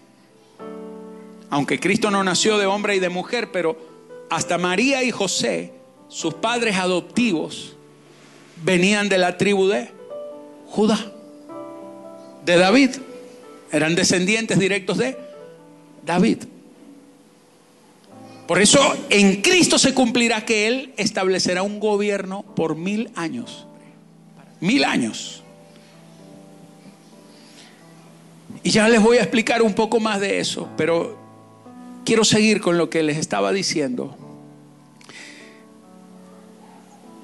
aunque 1.51 1.81
Cristo 1.81 2.11
no 2.11 2.23
nació 2.25 2.59
de 2.59 2.67
hombre 2.67 2.97
y 2.97 3.01
de 3.01 3.09
mujer, 3.09 3.51
pero 3.53 3.77
hasta 4.31 4.59
María 4.59 5.03
y 5.03 5.11
José, 5.11 5.73
sus 6.09 6.35
padres 6.35 6.77
adoptivos, 6.77 7.77
venían 8.63 9.09
de 9.09 9.19
la 9.19 9.37
tribu 9.37 9.67
de 9.67 9.91
Judá, 10.69 11.13
de 12.45 12.57
David. 12.57 12.91
Eran 13.73 13.95
descendientes 13.95 14.59
directos 14.59 14.99
de 14.99 15.17
David. 16.05 16.39
Por 18.47 18.61
eso 18.61 18.81
en 19.11 19.43
Cristo 19.43 19.79
se 19.79 19.95
cumplirá 19.95 20.45
que 20.45 20.67
Él 20.67 20.93
establecerá 20.97 21.63
un 21.63 21.79
gobierno 21.79 22.43
por 22.57 22.75
mil 22.75 23.11
años. 23.15 23.67
Mil 24.59 24.83
años. 24.83 25.45
Y 28.65 28.71
ya 28.71 28.89
les 28.89 29.01
voy 29.01 29.19
a 29.19 29.21
explicar 29.21 29.63
un 29.63 29.73
poco 29.73 30.01
más 30.01 30.21
de 30.21 30.41
eso, 30.41 30.69
pero 30.77 31.17
quiero 32.05 32.25
seguir 32.25 32.61
con 32.61 32.77
lo 32.77 32.91
que 32.91 33.05
les 33.05 33.19
estaba 33.19 33.53
diciendo. 33.53 34.17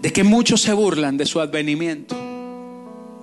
De 0.01 0.13
que 0.13 0.23
muchos 0.23 0.63
se 0.63 0.73
burlan 0.73 1.17
de 1.17 1.27
su 1.27 1.41
advenimiento. 1.41 2.15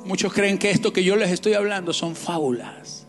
Muchos 0.03 0.33
creen 0.33 0.57
que 0.57 0.71
esto 0.71 0.91
que 0.91 1.05
yo 1.05 1.15
les 1.15 1.31
estoy 1.31 1.53
hablando 1.53 1.93
son 1.93 2.17
fábulas 2.17 3.02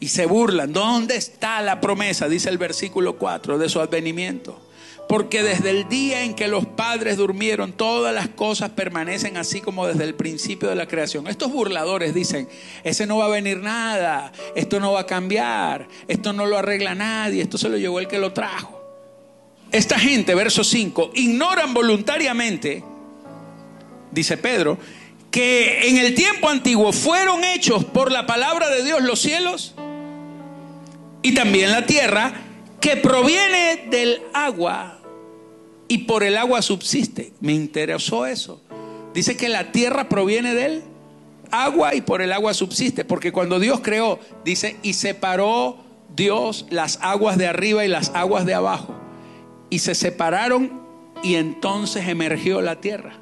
y 0.00 0.08
se 0.08 0.26
burlan. 0.26 0.72
¿Dónde 0.72 1.16
está 1.16 1.60
la 1.62 1.80
promesa? 1.80 2.28
Dice 2.28 2.48
el 2.48 2.58
versículo 2.58 3.16
4 3.16 3.58
de 3.58 3.68
su 3.68 3.80
advenimiento. 3.80 4.60
Porque 5.08 5.42
desde 5.42 5.70
el 5.70 5.88
día 5.88 6.22
en 6.22 6.34
que 6.34 6.48
los 6.48 6.66
padres 6.66 7.16
durmieron, 7.16 7.72
todas 7.72 8.14
las 8.14 8.28
cosas 8.28 8.70
permanecen 8.70 9.38
así 9.38 9.62
como 9.62 9.86
desde 9.86 10.04
el 10.04 10.14
principio 10.14 10.68
de 10.68 10.74
la 10.74 10.86
creación. 10.86 11.26
Estos 11.28 11.50
burladores 11.50 12.12
dicen, 12.12 12.46
ese 12.84 13.06
no 13.06 13.16
va 13.16 13.24
a 13.24 13.28
venir 13.28 13.58
nada, 13.58 14.32
esto 14.54 14.80
no 14.80 14.92
va 14.92 15.00
a 15.00 15.06
cambiar, 15.06 15.88
esto 16.08 16.34
no 16.34 16.44
lo 16.44 16.58
arregla 16.58 16.94
nadie, 16.94 17.42
esto 17.42 17.56
se 17.56 17.70
lo 17.70 17.78
llevó 17.78 18.00
el 18.00 18.08
que 18.08 18.18
lo 18.18 18.34
trajo. 18.34 18.78
Esta 19.72 19.98
gente, 19.98 20.34
verso 20.34 20.62
5, 20.62 21.12
ignoran 21.14 21.72
voluntariamente, 21.72 22.84
dice 24.10 24.36
Pedro, 24.36 24.76
que 25.30 25.88
en 25.88 25.96
el 25.96 26.14
tiempo 26.14 26.50
antiguo 26.50 26.92
fueron 26.92 27.44
hechos 27.44 27.82
por 27.84 28.12
la 28.12 28.26
palabra 28.26 28.68
de 28.68 28.82
Dios 28.82 29.02
los 29.02 29.20
cielos 29.20 29.74
y 31.28 31.34
también 31.34 31.72
la 31.72 31.84
tierra, 31.84 32.32
que 32.80 32.96
proviene 32.96 33.88
del 33.90 34.22
agua 34.32 34.98
y 35.86 35.98
por 35.98 36.22
el 36.22 36.38
agua 36.38 36.62
subsiste. 36.62 37.34
Me 37.40 37.52
interesó 37.52 38.24
eso. 38.24 38.62
Dice 39.12 39.36
que 39.36 39.50
la 39.50 39.70
tierra 39.70 40.08
proviene 40.08 40.54
del 40.54 40.84
agua 41.50 41.94
y 41.94 42.00
por 42.00 42.22
el 42.22 42.32
agua 42.32 42.54
subsiste, 42.54 43.04
porque 43.04 43.30
cuando 43.30 43.60
Dios 43.60 43.80
creó, 43.82 44.18
dice, 44.42 44.78
y 44.82 44.94
separó 44.94 45.76
Dios 46.16 46.64
las 46.70 46.98
aguas 47.02 47.36
de 47.36 47.46
arriba 47.46 47.84
y 47.84 47.88
las 47.88 48.10
aguas 48.14 48.46
de 48.46 48.54
abajo, 48.54 48.94
y 49.68 49.80
se 49.80 49.94
separaron 49.94 50.80
y 51.22 51.34
entonces 51.34 52.08
emergió 52.08 52.62
la 52.62 52.80
tierra, 52.80 53.12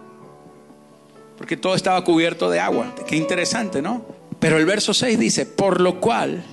porque 1.37 1.57
todo 1.57 1.75
estaba 1.75 2.05
cubierto 2.05 2.51
de 2.51 2.61
agua. 2.61 2.95
Qué 3.09 3.17
interesante, 3.17 3.83
¿no? 3.83 4.05
Pero 4.39 4.59
el 4.59 4.65
verso 4.65 4.95
6 4.95 5.19
dice, 5.19 5.45
por 5.45 5.81
lo 5.81 6.01
cual 6.01 6.45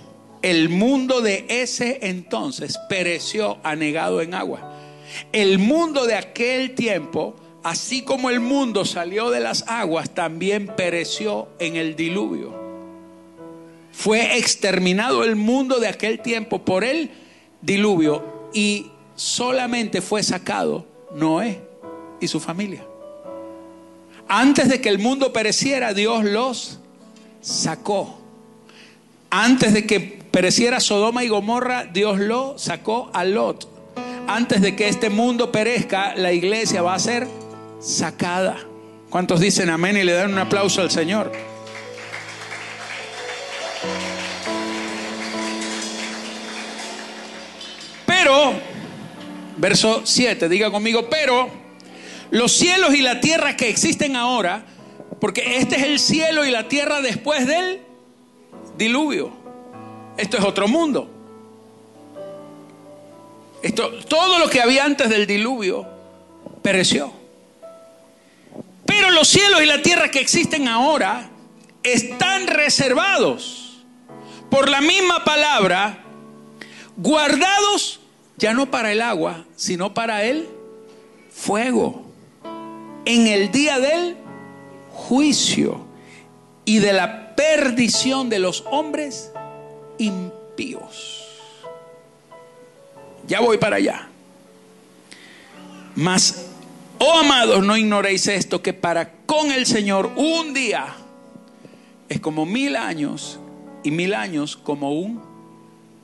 el 0.44 0.70
mundo 0.70 1.22
de 1.22 1.46
ese 1.50 2.00
entonces 2.04 2.78
pereció 2.88 3.58
anegado 3.64 4.22
en 4.22 4.36
agua. 4.36 4.72
El 5.32 5.58
mundo 5.58 6.06
de 6.06 6.16
aquel 6.16 6.76
tiempo 6.76 7.36
así 7.64 8.02
como 8.02 8.30
el 8.30 8.42
mundo 8.42 8.86
salió 8.86 9.32
de 9.32 9.40
las 9.40 9.64
aguas, 9.68 10.10
también 10.14 10.68
pereció 10.68 11.48
en 11.60 11.78
el 11.78 11.96
diluvio. 11.96 12.54
Fue 13.92 14.38
exterminado 14.38 15.24
el 15.24 15.36
mundo 15.36 15.80
de 15.80 15.88
aquel 15.88 16.20
tiempo 16.20 16.60
por 16.60 16.84
el 16.84 17.10
diluvio 17.62 18.50
y 18.54 18.88
solamente 19.16 20.02
fue 20.02 20.24
sacado 20.24 20.86
Noé 21.16 21.62
y 22.20 22.28
su 22.28 22.40
familia. 22.40 22.84
Antes 24.28 24.70
de 24.70 24.82
que 24.82 24.90
el 24.90 25.00
mundo 25.00 25.32
pereciera, 25.32 25.94
Dios 25.94 26.24
los 26.26 26.80
sacó. 27.42 28.20
Antes 29.30 29.74
de 29.74 29.86
que 29.86 30.23
pereciera 30.34 30.80
Sodoma 30.80 31.24
y 31.24 31.28
Gomorra, 31.28 31.86
Dios 31.86 32.18
lo 32.18 32.58
sacó 32.58 33.12
a 33.14 33.24
Lot. 33.24 33.70
Antes 34.28 34.62
de 34.62 34.76
que 34.76 34.88
este 34.88 35.12
mundo 35.12 35.52
perezca, 35.52 36.16
la 36.16 36.34
iglesia 36.34 36.82
va 36.82 36.96
a 36.96 37.00
ser 37.00 37.28
sacada. 37.80 38.58
¿Cuántos 39.12 39.40
dicen 39.40 39.70
amén 39.70 39.96
y 39.96 40.04
le 40.04 40.14
dan 40.14 40.34
un 40.34 40.40
aplauso 40.40 40.82
al 40.82 40.90
Señor? 40.90 41.32
Pero, 48.08 48.54
verso 49.58 50.02
7, 50.04 50.50
diga 50.50 50.72
conmigo, 50.72 51.12
pero 51.12 51.48
los 52.32 52.54
cielos 52.54 52.96
y 52.96 53.04
la 53.04 53.22
tierra 53.22 53.56
que 53.56 53.70
existen 53.70 54.16
ahora, 54.16 54.66
porque 55.22 55.58
este 55.58 55.76
es 55.76 55.84
el 55.84 56.00
cielo 56.00 56.44
y 56.44 56.50
la 56.50 56.68
tierra 56.68 57.02
después 57.02 57.46
del 57.46 57.82
diluvio. 58.80 59.43
Esto 60.18 60.38
es 60.38 60.44
otro 60.44 60.68
mundo. 60.68 61.10
Esto, 63.62 63.92
todo 64.08 64.40
lo 64.40 64.50
que 64.50 64.62
había 64.62 64.86
antes 64.86 65.10
del 65.10 65.26
diluvio 65.26 65.88
pereció. 66.62 67.12
Pero 68.86 69.12
los 69.12 69.28
cielos 69.28 69.62
y 69.62 69.66
la 69.66 69.82
tierra 69.82 70.12
que 70.12 70.20
existen 70.20 70.68
ahora 70.68 71.30
están 71.82 72.48
reservados 72.48 73.84
por 74.50 74.70
la 74.70 74.82
misma 74.82 75.24
palabra, 75.24 76.04
guardados 76.96 78.00
ya 78.38 78.54
no 78.54 78.70
para 78.70 78.92
el 78.92 79.02
agua, 79.02 79.46
sino 79.56 79.94
para 79.94 80.24
el 80.26 80.48
fuego, 81.32 82.04
en 83.06 83.28
el 83.28 83.52
día 83.52 83.80
del 83.80 84.16
juicio 84.92 85.86
y 86.66 86.80
de 86.80 86.94
la 86.94 87.36
perdición 87.36 88.30
de 88.30 88.40
los 88.40 88.64
hombres 88.70 89.33
impíos. 89.98 91.24
Ya 93.28 93.40
voy 93.40 93.58
para 93.58 93.78
allá. 93.78 94.10
Mas 95.96 96.54
Oh 97.06 97.20
amados, 97.20 97.66
no 97.66 97.76
ignoréis 97.76 98.28
esto, 98.28 98.62
que 98.62 98.72
para 98.72 99.12
con 99.26 99.52
el 99.52 99.66
Señor 99.66 100.12
un 100.16 100.54
día 100.54 100.96
es 102.08 102.22
como 102.22 102.46
mil 102.46 102.78
años 102.78 103.42
y 103.84 103.92
mil 103.92 104.14
años 104.14 104.56
como 104.56 104.94
un 104.94 105.22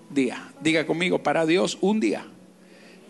día. 0.09 0.51
Diga 0.59 0.85
conmigo, 0.85 1.23
para 1.23 1.45
Dios 1.45 1.77
un 1.79 2.01
día 2.01 2.25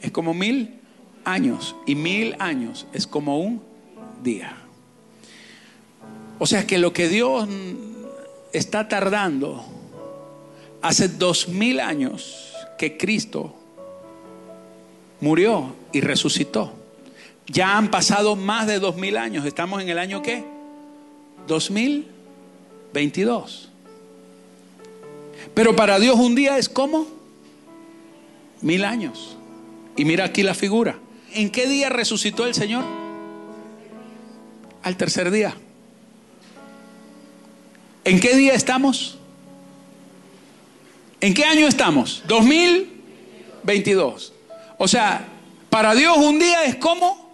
es 0.03 0.11
como 0.11 0.35
mil 0.35 0.79
años 1.25 1.75
y 1.87 1.95
mil 1.95 2.35
años 2.37 2.85
es 2.93 3.07
como 3.07 3.39
un 3.39 3.59
día. 4.21 4.55
O 6.37 6.45
sea 6.45 6.67
que 6.67 6.77
lo 6.77 6.93
que 6.93 7.09
Dios 7.09 7.49
está 8.53 8.87
tardando 8.87 9.65
hace 10.81 11.07
dos 11.07 11.47
mil 11.47 11.79
años 11.79 12.53
que 12.77 12.97
Cristo 12.97 13.55
murió 15.21 15.75
y 15.91 16.01
resucitó. 16.01 16.73
Ya 17.47 17.77
han 17.77 17.91
pasado 17.91 18.35
más 18.35 18.67
de 18.67 18.79
dos 18.79 18.95
mil 18.95 19.17
años. 19.17 19.45
¿Estamos 19.45 19.81
en 19.81 19.89
el 19.89 19.97
año 19.97 20.21
qué? 20.21 20.45
2022. 21.47 23.69
Pero 25.53 25.75
para 25.75 25.99
Dios 25.99 26.17
un 26.17 26.35
día 26.35 26.57
es 26.57 26.69
como 26.69 27.07
mil 28.61 28.85
años. 28.85 29.35
Y 29.95 30.05
mira 30.05 30.25
aquí 30.25 30.43
la 30.43 30.53
figura. 30.53 30.99
¿En 31.33 31.49
qué 31.49 31.67
día 31.67 31.89
resucitó 31.89 32.45
el 32.45 32.53
Señor? 32.53 32.83
Al 34.83 34.95
tercer 34.95 35.31
día. 35.31 35.55
¿En 38.05 38.19
qué 38.19 38.35
día 38.35 38.53
estamos? 38.53 39.18
¿En 41.21 41.33
qué 41.33 41.43
año 41.43 41.67
estamos? 41.67 42.23
2022. 42.27 44.31
O 44.77 44.87
sea, 44.87 45.25
para 45.69 45.93
Dios 45.93 46.15
un 46.17 46.39
día 46.39 46.63
es 46.63 46.75
como 46.75 47.29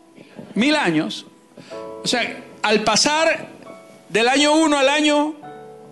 mil 0.56 0.76
años. 0.76 1.28
O 2.04 2.08
sea, 2.08 2.43
al 2.63 2.84
pasar 2.84 3.50
del 4.10 4.28
año 4.28 4.56
1 4.56 4.76
al 4.78 4.89
año 4.89 5.36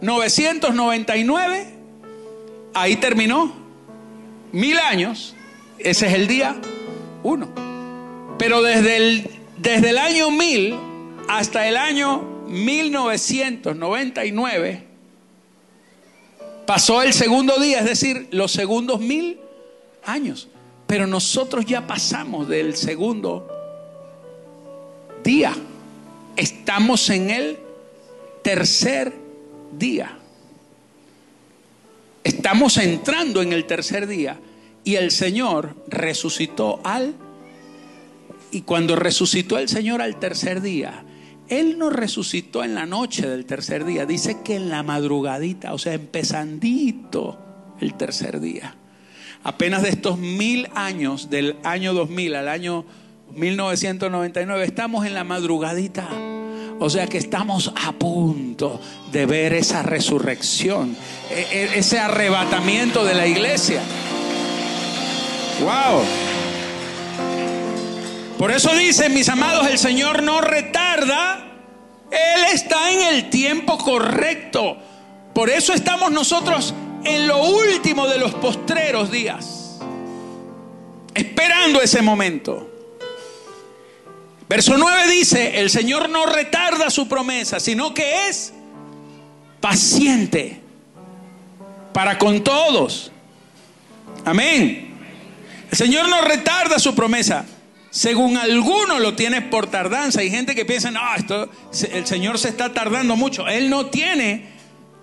999, 0.02 1.68
ahí 2.74 2.96
terminó. 2.96 3.62
Mil 4.52 4.80
años, 4.80 5.36
ese 5.78 6.08
es 6.08 6.14
el 6.14 6.26
día 6.28 6.56
1. 7.24 8.36
Pero 8.40 8.64
desde 8.64 8.98
el, 8.98 9.30
desde 9.58 9.92
el 9.92 10.00
año 10.00 10.32
1000 10.32 10.76
hasta 11.28 11.68
el 11.68 11.78
año 11.78 12.24
1999, 12.48 14.93
pasó 16.66 17.02
el 17.02 17.14
segundo 17.14 17.60
día, 17.60 17.80
es 17.80 17.86
decir, 17.86 18.28
los 18.32 18.52
segundos 18.52 19.00
mil 19.00 19.40
años. 20.04 20.48
Pero 20.88 21.08
nosotros 21.08 21.66
ya 21.66 21.88
pasamos 21.88 22.48
del 22.48 22.76
segundo 22.76 23.48
día. 25.24 25.54
Estamos 26.36 27.10
en 27.10 27.30
el 27.30 27.60
tercer 28.42 29.14
día. 29.78 30.18
Estamos 32.24 32.78
entrando 32.78 33.42
en 33.42 33.54
el 33.54 33.66
tercer 33.66 34.08
día 34.08 34.40
y 34.84 34.96
el 34.96 35.12
Señor 35.12 35.76
resucitó 35.88 36.80
al... 36.84 37.16
Y 38.52 38.62
cuando 38.62 38.96
resucitó 38.96 39.58
el 39.58 39.68
Señor 39.68 40.02
al 40.02 40.20
tercer 40.20 40.62
día, 40.62 41.04
Él 41.50 41.78
no 41.78 41.90
resucitó 41.90 42.64
en 42.64 42.76
la 42.76 42.86
noche 42.86 43.28
del 43.28 43.46
tercer 43.46 43.86
día, 43.86 44.06
dice 44.06 44.38
que 44.44 44.56
en 44.56 44.70
la 44.70 44.84
madrugadita, 44.84 45.74
o 45.74 45.78
sea, 45.78 45.94
empezandito 45.94 47.40
el 47.80 47.96
tercer 47.96 48.40
día. 48.40 48.76
Apenas 49.44 49.84
de 49.84 49.90
estos 49.90 50.18
mil 50.18 50.70
años, 50.74 51.30
del 51.30 51.58
año 51.64 51.94
2000 51.94 52.36
al 52.36 52.48
año 52.48 52.86
1999, 53.36 54.64
estamos 54.64 55.06
en 55.06 55.14
la 55.14 55.24
madrugadita. 55.24 56.08
O 56.80 56.90
sea 56.90 57.08
que 57.08 57.18
estamos 57.18 57.72
a 57.76 57.92
punto 57.94 58.80
de 59.12 59.26
ver 59.26 59.54
esa 59.54 59.84
resurrección, 59.84 60.96
e, 61.30 61.40
e, 61.52 61.80
ese 61.80 62.00
arrebatamiento 62.00 63.06
de 63.06 63.14
la 63.14 63.28
iglesia. 63.28 63.82
Wow. 65.62 66.33
Por 68.38 68.52
eso 68.52 68.74
dicen, 68.76 69.14
mis 69.14 69.30
amados, 69.30 69.68
el 69.68 69.78
Señor 69.78 70.24
no 70.24 70.42
retarda, 70.42 71.46
Él 72.12 72.44
está 72.54 72.92
en 72.92 73.14
el 73.14 73.30
tiempo 73.30 73.78
correcto. 73.78 74.78
Por 75.34 75.50
eso 75.50 75.74
estamos 75.74 76.12
nosotros 76.12 76.74
en 77.04 77.28
lo 77.28 77.44
último 77.44 78.08
de 78.08 78.20
los 78.20 78.34
postreros 78.36 79.12
días, 79.12 79.80
esperando 81.14 81.82
ese 81.82 82.02
momento. 82.02 82.70
Verso 84.48 84.78
9 84.78 85.08
dice, 85.12 85.60
el 85.60 85.70
Señor 85.70 86.10
no 86.10 86.26
retarda 86.26 86.90
su 86.90 87.08
promesa, 87.08 87.60
sino 87.60 87.94
que 87.94 88.28
es 88.28 88.54
paciente 89.60 90.60
para 91.94 92.18
con 92.18 92.44
todos. 92.44 93.12
Amén. 94.26 94.94
El 95.72 95.78
Señor 95.78 96.10
no 96.10 96.22
retarda 96.22 96.78
su 96.78 96.94
promesa. 96.94 97.46
Según 97.94 98.38
algunos 98.38 99.00
lo 99.00 99.14
tiene 99.14 99.44
por 99.44 99.68
tardanza. 99.68 100.22
Hay 100.22 100.32
gente 100.32 100.56
que 100.56 100.66
piensa, 100.66 100.90
no, 100.90 101.00
esto, 101.16 101.48
el 101.92 102.08
Señor 102.08 102.40
se 102.40 102.50
está 102.50 102.74
tardando 102.74 103.16
mucho. 103.16 103.48
Él 103.48 103.70
no 103.70 103.86
tiene 103.86 104.48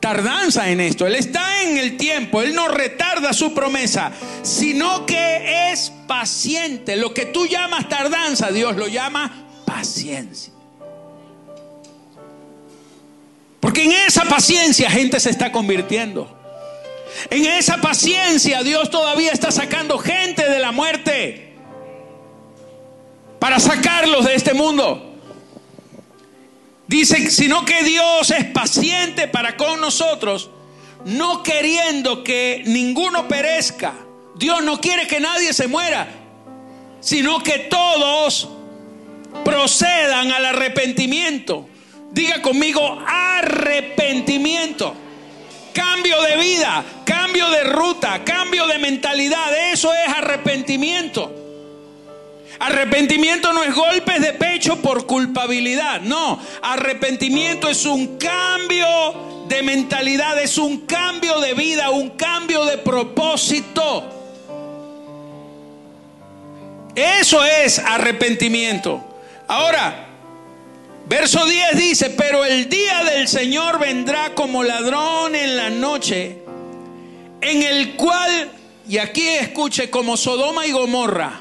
tardanza 0.01 0.69
en 0.71 0.81
esto. 0.81 1.07
Él 1.07 1.15
está 1.15 1.63
en 1.63 1.79
el 1.79 1.97
tiempo. 1.97 2.43
Él 2.43 2.53
no 2.53 2.67
retarda 2.67 3.33
su 3.33 3.55
promesa, 3.55 4.11
sino 4.43 5.07
que 5.07 5.71
es 5.71 5.93
paciente. 6.09 6.97
Lo 6.97 7.15
que 7.15 7.27
tú 7.27 7.47
llamas 7.47 7.89
tardanza, 7.89 8.51
Dios 8.51 8.75
lo 8.75 8.89
llama 8.89 9.47
paciencia. 9.65 10.53
Porque 13.61 13.85
en 13.85 13.93
esa 13.93 14.25
paciencia 14.25 14.91
gente 14.91 15.21
se 15.21 15.31
está 15.31 15.53
convirtiendo. 15.53 16.37
En 17.31 17.47
esa 17.47 17.77
paciencia 17.77 18.65
Dios 18.65 18.91
todavía 18.91 19.31
está 19.31 19.53
sacando 19.53 19.97
gente 19.97 20.51
de 20.51 20.59
la 20.59 20.73
muerte 20.73 21.50
para 23.41 23.59
sacarlos 23.59 24.27
de 24.27 24.35
este 24.37 24.55
mundo. 24.55 25.17
Dice, 26.87 27.31
sino 27.31 27.65
que 27.65 27.83
Dios 27.83 28.31
es 28.31 28.45
paciente 28.45 29.27
para 29.27 29.57
con 29.57 29.81
nosotros, 29.81 30.51
no 31.05 31.43
queriendo 31.43 32.23
que 32.23 32.63
ninguno 32.67 33.27
perezca. 33.27 33.95
Dios 34.37 34.63
no 34.63 34.81
quiere 34.81 35.07
que 35.07 35.19
nadie 35.21 35.53
se 35.53 35.67
muera, 35.67 36.07
sino 37.01 37.43
que 37.43 37.59
todos 37.71 38.49
procedan 39.45 40.31
al 40.33 40.47
arrepentimiento. 40.47 41.69
Diga 42.13 42.43
conmigo, 42.43 43.01
arrepentimiento. 43.07 44.95
Cambio 45.73 46.21
de 46.23 46.37
vida, 46.37 46.85
cambio 47.05 47.49
de 47.51 47.65
ruta, 47.65 48.23
cambio 48.25 48.67
de 48.67 48.79
mentalidad. 48.79 49.73
Eso 49.73 49.93
es 49.95 50.13
arrepentimiento. 50.13 51.40
Arrepentimiento 52.61 53.55
no 53.55 53.63
es 53.63 53.75
golpes 53.75 54.21
de 54.21 54.35
pecho 54.35 54.83
por 54.83 55.07
culpabilidad. 55.07 56.03
No, 56.03 56.39
arrepentimiento 56.61 57.71
es 57.71 57.87
un 57.87 58.19
cambio 58.19 59.47
de 59.49 59.63
mentalidad, 59.63 60.39
es 60.39 60.59
un 60.59 60.83
cambio 60.83 61.41
de 61.41 61.55
vida, 61.55 61.89
un 61.89 62.11
cambio 62.11 62.67
de 62.67 62.77
propósito. 62.77 64.05
Eso 66.95 67.43
es 67.43 67.79
arrepentimiento. 67.79 69.03
Ahora, 69.49 70.09
verso 71.07 71.47
10 71.47 71.79
dice, 71.79 72.11
pero 72.11 72.45
el 72.45 72.69
día 72.69 73.05
del 73.05 73.27
Señor 73.27 73.79
vendrá 73.79 74.35
como 74.35 74.63
ladrón 74.63 75.35
en 75.35 75.57
la 75.57 75.71
noche, 75.71 76.43
en 77.41 77.63
el 77.63 77.97
cual, 77.97 78.51
y 78.87 78.99
aquí 78.99 79.27
escuche, 79.29 79.89
como 79.89 80.19
Sodoma 80.19 80.67
y 80.67 80.73
Gomorra, 80.73 81.41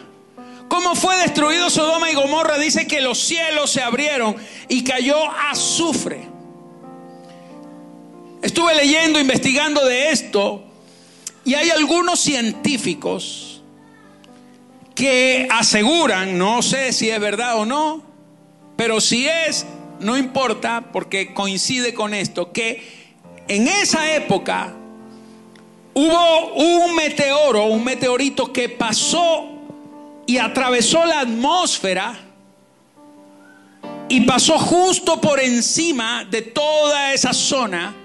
¿Cómo 0.82 0.96
fue 0.96 1.18
destruido 1.18 1.70
Sodoma 1.70 2.10
y 2.10 2.16
Gomorra? 2.16 2.58
Dice 2.58 2.88
que 2.88 3.02
los 3.02 3.20
cielos 3.20 3.70
se 3.70 3.82
abrieron 3.82 4.38
y 4.70 4.82
cayó 4.82 5.18
azufre. 5.30 6.26
Estuve 8.42 8.74
leyendo, 8.76 9.20
investigando 9.20 9.86
de 9.86 10.12
esto 10.12 10.64
y 11.44 11.56
hay 11.56 11.70
algunos 11.70 12.22
científicos 12.22 13.62
que 14.96 15.50
aseguran, 15.52 16.38
no 16.38 16.62
sé 16.62 16.94
si 16.94 17.10
es 17.10 17.20
verdad 17.20 17.58
o 17.58 17.66
no, 17.66 18.02
pero 18.78 19.02
si 19.02 19.28
es, 19.28 19.66
no 20.00 20.18
importa 20.18 20.92
porque 20.94 21.34
coincide 21.34 21.94
con 21.94 22.14
esto, 22.14 22.54
que 22.54 23.12
en 23.50 23.68
esa 23.68 24.16
época 24.16 24.74
hubo 25.94 26.54
un 26.54 26.96
meteoro, 26.96 27.66
un 27.66 27.84
meteorito 27.84 28.54
que 28.54 28.70
pasó 28.70 29.59
y 30.30 30.38
atravesó 30.38 31.04
la 31.06 31.22
atmósfera 31.22 32.16
y 34.10 34.22
pasó 34.22 34.60
justo 34.60 35.20
por 35.20 35.40
encima 35.40 36.24
de 36.24 36.44
toda 36.44 37.16
esa 37.16 37.34
zona 37.34 37.96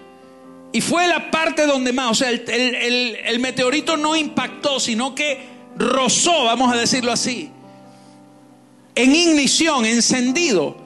y 0.73 0.81
fue 0.81 1.07
la 1.07 1.31
parte 1.31 1.67
donde 1.67 1.93
más, 1.93 2.13
o 2.13 2.15
sea, 2.15 2.31
el, 2.31 3.39
meteorito 3.41 3.99
no 3.99 4.17
impactó, 4.17 4.81
sino 4.81 5.15
que 5.15 5.39
rozó, 5.77 6.45
vamos 6.45 6.73
a 6.73 6.79
decirlo 6.79 7.13
así, 7.13 7.51
en 8.95 9.15
ignición, 9.15 9.85
encendido. 9.85 10.79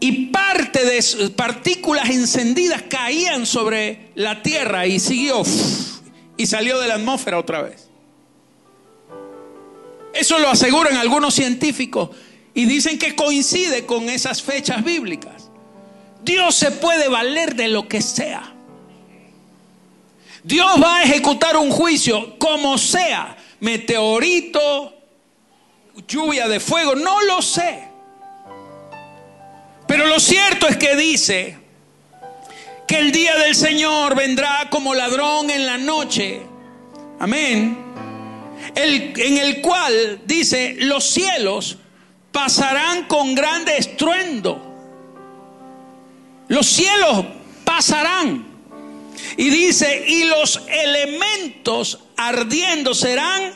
Y 0.00 0.26
parte 0.26 0.84
de 0.84 1.30
partículas 1.36 2.10
encendidas 2.10 2.82
caían 2.82 3.46
sobre 3.46 4.10
la 4.16 4.42
tierra 4.42 4.88
y 4.88 4.98
siguió 4.98 5.44
y 6.36 6.46
salió 6.46 6.80
de 6.80 6.88
la 6.88 6.94
atmósfera 6.94 7.38
otra 7.38 7.62
vez. 7.62 7.85
Eso 10.18 10.38
lo 10.38 10.48
aseguran 10.48 10.96
algunos 10.96 11.34
científicos 11.34 12.10
y 12.54 12.64
dicen 12.64 12.98
que 12.98 13.14
coincide 13.14 13.84
con 13.84 14.08
esas 14.08 14.42
fechas 14.42 14.82
bíblicas. 14.82 15.50
Dios 16.22 16.54
se 16.54 16.70
puede 16.70 17.08
valer 17.08 17.54
de 17.54 17.68
lo 17.68 17.86
que 17.86 18.00
sea. 18.00 18.54
Dios 20.42 20.82
va 20.82 20.96
a 20.96 21.02
ejecutar 21.02 21.56
un 21.56 21.70
juicio 21.70 22.38
como 22.38 22.78
sea, 22.78 23.36
meteorito, 23.60 24.94
lluvia 26.08 26.48
de 26.48 26.60
fuego, 26.60 26.94
no 26.94 27.20
lo 27.22 27.42
sé. 27.42 27.82
Pero 29.86 30.06
lo 30.06 30.18
cierto 30.18 30.66
es 30.66 30.78
que 30.78 30.96
dice 30.96 31.58
que 32.88 32.98
el 32.98 33.12
día 33.12 33.36
del 33.36 33.54
Señor 33.54 34.14
vendrá 34.14 34.68
como 34.70 34.94
ladrón 34.94 35.50
en 35.50 35.66
la 35.66 35.76
noche. 35.76 36.40
Amén 37.20 37.85
en 38.74 39.38
el 39.38 39.60
cual 39.60 40.20
dice, 40.26 40.76
los 40.78 41.04
cielos 41.04 41.78
pasarán 42.32 43.04
con 43.04 43.34
grande 43.34 43.76
estruendo. 43.78 44.62
Los 46.48 46.66
cielos 46.66 47.24
pasarán. 47.64 48.46
Y 49.36 49.50
dice, 49.50 50.04
y 50.06 50.24
los 50.24 50.62
elementos 50.68 51.98
ardiendo 52.16 52.94
serán 52.94 53.52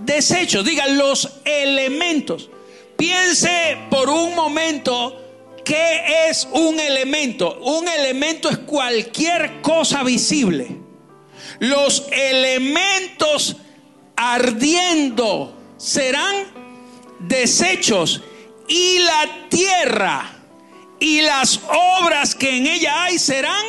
desechos. 0.00 0.64
Digan 0.64 0.98
los 0.98 1.40
elementos. 1.44 2.50
Piense 2.96 3.76
por 3.90 4.08
un 4.08 4.34
momento 4.34 5.22
qué 5.64 6.28
es 6.28 6.48
un 6.50 6.80
elemento. 6.80 7.60
Un 7.60 7.86
elemento 7.88 8.48
es 8.48 8.58
cualquier 8.58 9.60
cosa 9.60 10.02
visible. 10.02 10.68
Los 11.60 12.06
elementos 12.10 13.56
ardiendo 14.18 15.56
serán 15.76 16.34
desechos 17.20 18.20
y 18.66 18.98
la 18.98 19.48
tierra 19.48 20.32
y 20.98 21.20
las 21.20 21.60
obras 22.00 22.34
que 22.34 22.58
en 22.58 22.66
ella 22.66 23.04
hay 23.04 23.18
serán 23.20 23.64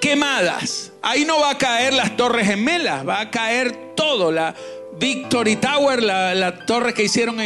quemadas. 0.00 0.92
Ahí 1.02 1.24
no 1.24 1.40
va 1.40 1.50
a 1.50 1.58
caer 1.58 1.92
las 1.92 2.16
torres 2.16 2.46
gemelas, 2.46 3.06
va 3.06 3.20
a 3.20 3.30
caer 3.32 3.94
todo, 3.96 4.30
la 4.30 4.54
Victory 4.96 5.56
Tower, 5.56 6.00
la, 6.04 6.64
torre 6.66 6.94
que 6.94 7.02
hicieron 7.02 7.38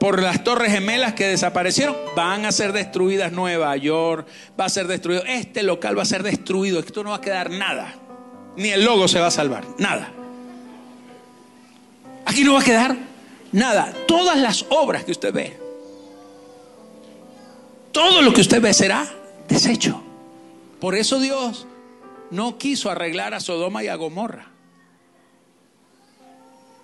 por 0.00 0.22
las 0.22 0.44
torres 0.44 0.72
gemelas 0.72 1.12
que 1.12 1.26
desaparecieron, 1.26 1.94
van 2.16 2.46
a 2.46 2.52
ser 2.52 2.72
destruidas. 2.72 3.32
Nueva 3.32 3.76
York, 3.76 4.26
va 4.58 4.64
a 4.64 4.70
ser 4.70 4.86
destruido, 4.86 5.22
este 5.26 5.62
local 5.62 5.98
va 5.98 6.02
a 6.04 6.06
ser 6.06 6.22
destruido, 6.22 6.80
esto 6.80 7.04
no 7.04 7.10
va 7.10 7.16
a 7.16 7.20
quedar 7.20 7.50
nada, 7.50 7.94
ni 8.56 8.70
el 8.70 8.82
logo 8.82 9.08
se 9.08 9.20
va 9.20 9.26
a 9.26 9.30
salvar, 9.30 9.64
nada. 9.78 10.23
Aquí 12.24 12.44
no 12.44 12.54
va 12.54 12.60
a 12.60 12.64
quedar 12.64 12.96
nada. 13.52 13.92
Todas 14.06 14.38
las 14.38 14.66
obras 14.70 15.04
que 15.04 15.12
usted 15.12 15.32
ve, 15.32 15.56
todo 17.92 18.22
lo 18.22 18.32
que 18.32 18.40
usted 18.40 18.60
ve 18.60 18.74
será 18.74 19.08
deshecho. 19.48 20.02
Por 20.80 20.94
eso 20.94 21.18
Dios 21.18 21.66
no 22.30 22.58
quiso 22.58 22.90
arreglar 22.90 23.34
a 23.34 23.40
Sodoma 23.40 23.84
y 23.84 23.88
a 23.88 23.94
Gomorra. 23.94 24.50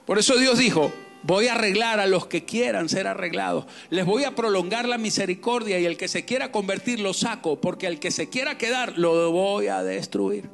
Por 0.07 0.19
eso 0.19 0.37
Dios 0.39 0.59
dijo, 0.59 0.93
voy 1.23 1.49
a 1.49 1.55
arreglar 1.55 2.01
a 2.01 2.07
los 2.07 2.27
que 2.27 2.45
quieran 2.45 2.89
ser 2.89 3.07
arreglados. 3.07 3.67
Les 3.91 4.05
voy 4.05 4.25
a 4.25 4.35
prolongar 4.35 4.89
la 4.89 4.99
misericordia 4.99 5.79
y 5.79 5.87
el 5.87 5.97
que 5.97 6.09
se 6.09 6.25
quiera 6.25 6.51
convertir 6.51 7.01
lo 7.01 7.13
saco, 7.13 7.61
porque 7.61 7.87
al 7.87 7.99
que 7.99 8.11
se 8.11 8.29
quiera 8.29 8.59
quedar 8.59 8.99
lo 8.99 9.31
voy 9.31 9.69
a 9.69 9.83
destruir. 9.83 10.49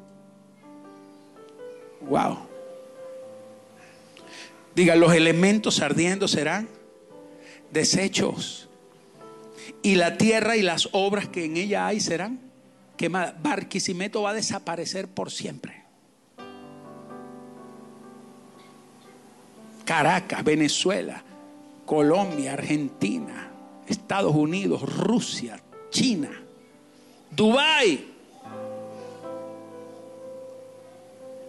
Wow. 2.02 2.45
Diga, 4.76 4.94
los 4.94 5.14
elementos 5.14 5.80
ardiendo 5.80 6.28
serán 6.28 6.68
desechos. 7.72 8.68
Y 9.82 9.94
la 9.94 10.18
tierra 10.18 10.58
y 10.58 10.62
las 10.62 10.90
obras 10.92 11.28
que 11.28 11.46
en 11.46 11.56
ella 11.56 11.86
hay 11.86 11.98
serán 11.98 12.40
quemadas. 12.98 13.42
Barquisimeto 13.42 14.20
va 14.20 14.30
a 14.30 14.34
desaparecer 14.34 15.08
por 15.08 15.30
siempre. 15.30 15.82
Caracas, 19.86 20.44
Venezuela, 20.44 21.24
Colombia, 21.86 22.52
Argentina, 22.52 23.50
Estados 23.88 24.34
Unidos, 24.34 24.82
Rusia, 24.82 25.58
China, 25.88 26.30
Dubái. 27.30 28.12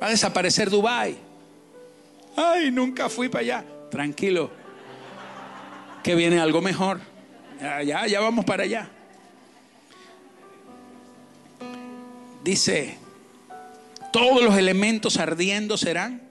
Va 0.01 0.07
a 0.07 0.11
desaparecer 0.11 0.69
Dubái. 0.69 1.26
Ay, 2.37 2.69
nunca 2.71 3.09
fui 3.09 3.29
para 3.29 3.41
allá. 3.41 3.65
Tranquilo, 3.89 4.51
que 6.03 6.13
viene 6.13 6.39
algo 6.39 6.61
mejor. 6.61 7.01
Ya, 7.59 8.05
ya, 8.05 8.19
vamos 8.19 8.45
para 8.45 8.63
allá. 8.63 8.89
Dice, 12.43 12.97
todos 14.13 14.43
los 14.43 14.55
elementos 14.55 15.17
ardiendo 15.17 15.77
serán 15.77 16.21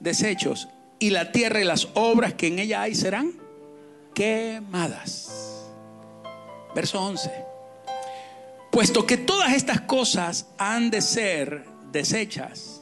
desechos 0.00 0.68
y 0.98 1.10
la 1.10 1.30
tierra 1.30 1.60
y 1.60 1.64
las 1.64 1.88
obras 1.94 2.32
que 2.32 2.46
en 2.46 2.58
ella 2.58 2.82
hay 2.82 2.94
serán 2.94 3.34
quemadas. 4.14 5.66
Verso 6.74 7.02
11. 7.02 7.30
Puesto 8.70 9.06
que 9.06 9.18
todas 9.18 9.52
estas 9.52 9.82
cosas 9.82 10.46
han 10.56 10.90
de 10.90 11.02
ser 11.02 11.66
desechas, 11.92 12.79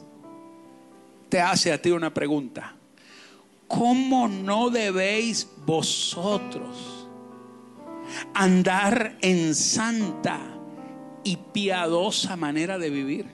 te 1.29 1.39
hace 1.39 1.71
a 1.71 1.81
ti 1.81 1.91
una 1.91 2.13
pregunta. 2.13 2.75
¿Cómo 3.67 4.27
no 4.27 4.69
debéis 4.69 5.47
vosotros 5.65 7.07
andar 8.33 9.17
en 9.21 9.53
santa 9.53 10.39
y 11.23 11.37
piadosa 11.37 12.35
manera 12.35 12.77
de 12.77 12.89
vivir? 12.89 13.25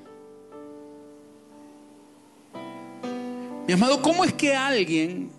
Mi 3.66 3.74
amado, 3.74 4.02
¿cómo 4.02 4.26
es 4.26 4.34
que 4.34 4.54
alguien 4.54 5.32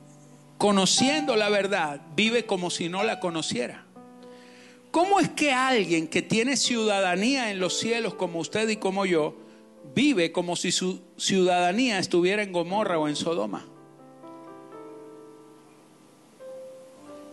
conociendo 0.58 1.36
la 1.36 1.48
verdad, 1.48 2.00
vive 2.14 2.46
como 2.46 2.70
si 2.70 2.88
no 2.88 3.04
la 3.04 3.20
conociera. 3.20 3.84
¿Cómo 4.90 5.20
es 5.20 5.28
que 5.28 5.52
alguien 5.52 6.08
que 6.08 6.22
tiene 6.22 6.56
ciudadanía 6.56 7.50
en 7.50 7.60
los 7.60 7.78
cielos 7.78 8.14
como 8.14 8.38
usted 8.38 8.68
y 8.68 8.76
como 8.76 9.04
yo, 9.04 9.34
vive 9.96 10.30
como 10.30 10.54
si 10.54 10.70
su 10.70 11.00
ciudadanía 11.16 11.98
estuviera 11.98 12.44
en 12.44 12.52
Gomorra 12.52 13.00
o 13.00 13.08
en 13.08 13.16
Sodoma? 13.16 13.66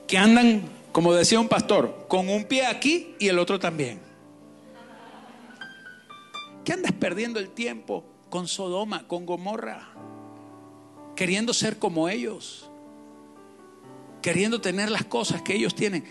Que 0.07 0.18
andan, 0.18 0.64
como 0.91 1.14
decía 1.14 1.39
un 1.39 1.47
pastor, 1.47 2.05
con 2.07 2.28
un 2.28 2.45
pie 2.45 2.66
aquí 2.66 3.14
y 3.20 3.28
el 3.28 3.38
otro 3.38 3.59
también. 3.59 3.99
¿Qué 6.66 6.74
andas 6.74 6.93
perdiendo 6.93 7.39
el 7.39 7.49
tiempo 7.49 8.03
con 8.32 8.47
Sodoma, 8.47 9.07
con 9.07 9.28
Gomorra? 9.28 9.89
Queriendo 11.16 11.53
ser 11.53 11.78
como 11.78 12.09
ellos 12.09 12.68
queriendo 14.24 14.61
tener 14.61 14.89
las 14.89 15.03
cosas 15.03 15.43
que 15.43 15.53
ellos 15.53 15.76
tienen. 15.76 16.05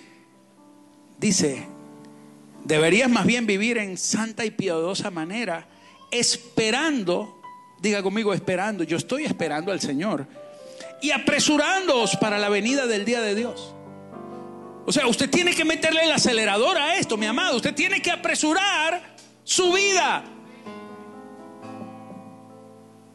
Dice, 1.19 1.67
deberías 2.63 3.11
más 3.11 3.27
bien 3.27 3.47
vivir 3.47 3.79
en 3.79 3.97
santa 3.97 4.45
y 4.45 4.53
piadosa 4.53 5.11
manera, 5.11 5.67
esperando, 6.13 7.43
diga 7.81 8.03
conmigo, 8.03 8.33
esperando, 8.33 8.85
yo 8.85 8.97
estoy 8.97 9.25
esperando 9.25 9.73
al 9.73 9.81
Señor, 9.81 10.27
y 11.01 11.11
apresurándoos 11.11 12.17
para 12.17 12.39
la 12.39 12.49
venida 12.49 12.87
del 12.87 13.05
día 13.05 13.21
de 13.21 13.35
Dios. 13.35 13.75
O 14.87 14.93
sea, 14.93 15.07
usted 15.07 15.29
tiene 15.29 15.55
que 15.55 15.65
meterle 15.65 16.05
el 16.05 16.13
acelerador 16.13 16.77
a 16.77 16.97
esto, 16.97 17.17
mi 17.17 17.27
amado, 17.27 17.57
usted 17.57 17.75
tiene 17.75 18.01
que 18.01 18.11
apresurar 18.11 19.17
su 19.43 19.73
vida. 19.73 20.25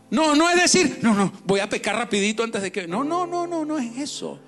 No, 0.10 0.36
no 0.36 0.50
es 0.50 0.56
decir, 0.56 1.00
no, 1.02 1.14
no, 1.14 1.32
voy 1.46 1.60
a 1.60 1.70
pecar 1.70 1.96
rapidito 1.96 2.44
antes 2.44 2.62
de 2.62 2.72
que... 2.72 2.88
No, 2.88 3.04
no, 3.04 3.28
no, 3.28 3.46
no, 3.46 3.64
no 3.64 3.78
es 3.78 3.98
eso 3.98 4.40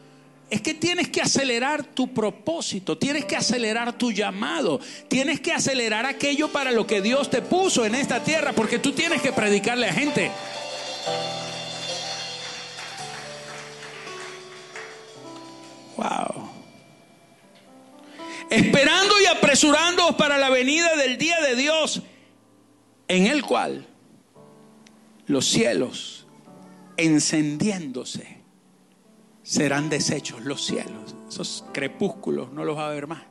es 0.49 0.61
que 0.61 0.73
tienes 0.73 1.09
que 1.09 1.21
acelerar 1.21 1.83
tu 1.83 2.13
propósito, 2.13 2.97
tienes 2.97 3.25
que 3.25 3.35
acelerar 3.35 3.97
tu 3.97 4.11
llamado, 4.11 4.79
tienes 5.07 5.39
que 5.39 5.51
acelerar 5.51 6.05
aquello 6.05 6.49
para 6.49 6.71
lo 6.71 6.87
que 6.87 7.01
Dios 7.01 7.29
te 7.29 7.41
puso 7.41 7.85
en 7.85 7.95
esta 7.95 8.23
tierra, 8.23 8.53
porque 8.53 8.79
tú 8.79 8.91
tienes 8.91 9.21
que 9.21 9.31
predicarle 9.31 9.87
a 9.87 9.93
gente. 9.93 10.31
Wow. 15.97 16.49
Esperando 18.49 19.21
y 19.21 19.25
apresurando 19.27 20.17
para 20.17 20.37
la 20.37 20.49
venida 20.49 20.95
del 20.95 21.17
día 21.17 21.39
de 21.41 21.55
Dios, 21.55 22.01
en 23.07 23.27
el 23.27 23.43
cual 23.43 23.85
los 25.27 25.45
cielos 25.45 26.25
encendiéndose 26.97 28.38
serán 29.49 29.89
deshechos 29.89 30.45
los 30.45 30.63
cielos. 30.63 31.15
Esos 31.27 31.65
crepúsculos 31.73 32.51
no 32.51 32.63
los 32.65 32.77
va 32.77 32.85
a 32.85 32.91
ver 32.91 33.07
más. 33.07 33.23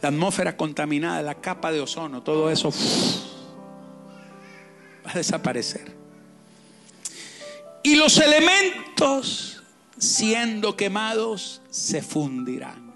La 0.00 0.08
atmósfera 0.08 0.56
contaminada, 0.56 1.20
la 1.20 1.34
capa 1.34 1.70
de 1.70 1.82
ozono, 1.82 2.22
todo 2.22 2.50
eso 2.50 2.70
va 5.04 5.10
a 5.10 5.14
desaparecer. 5.14 5.94
Y 7.82 7.96
los 7.96 8.16
elementos 8.16 9.62
siendo 9.98 10.74
quemados 10.74 11.60
se 11.68 12.00
fundirán. 12.00 12.94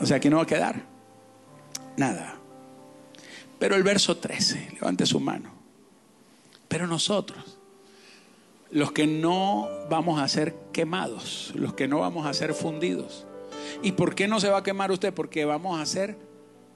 O 0.00 0.06
sea, 0.06 0.16
aquí 0.16 0.28
no 0.28 0.38
va 0.38 0.42
a 0.42 0.46
quedar 0.46 0.82
nada. 1.96 2.34
Pero 3.60 3.76
el 3.76 3.84
verso 3.84 4.16
13, 4.16 4.70
levante 4.74 5.06
su 5.06 5.20
mano. 5.20 5.57
Pero 6.68 6.86
nosotros, 6.86 7.58
los 8.70 8.92
que 8.92 9.06
no 9.06 9.68
vamos 9.88 10.20
a 10.20 10.28
ser 10.28 10.54
quemados, 10.72 11.52
los 11.54 11.72
que 11.72 11.88
no 11.88 12.00
vamos 12.00 12.26
a 12.26 12.34
ser 12.34 12.54
fundidos. 12.54 13.26
¿Y 13.82 13.92
por 13.92 14.14
qué 14.14 14.28
no 14.28 14.40
se 14.40 14.50
va 14.50 14.58
a 14.58 14.62
quemar 14.62 14.92
usted? 14.92 15.12
Porque 15.12 15.44
vamos 15.44 15.80
a 15.80 15.86
ser 15.86 16.18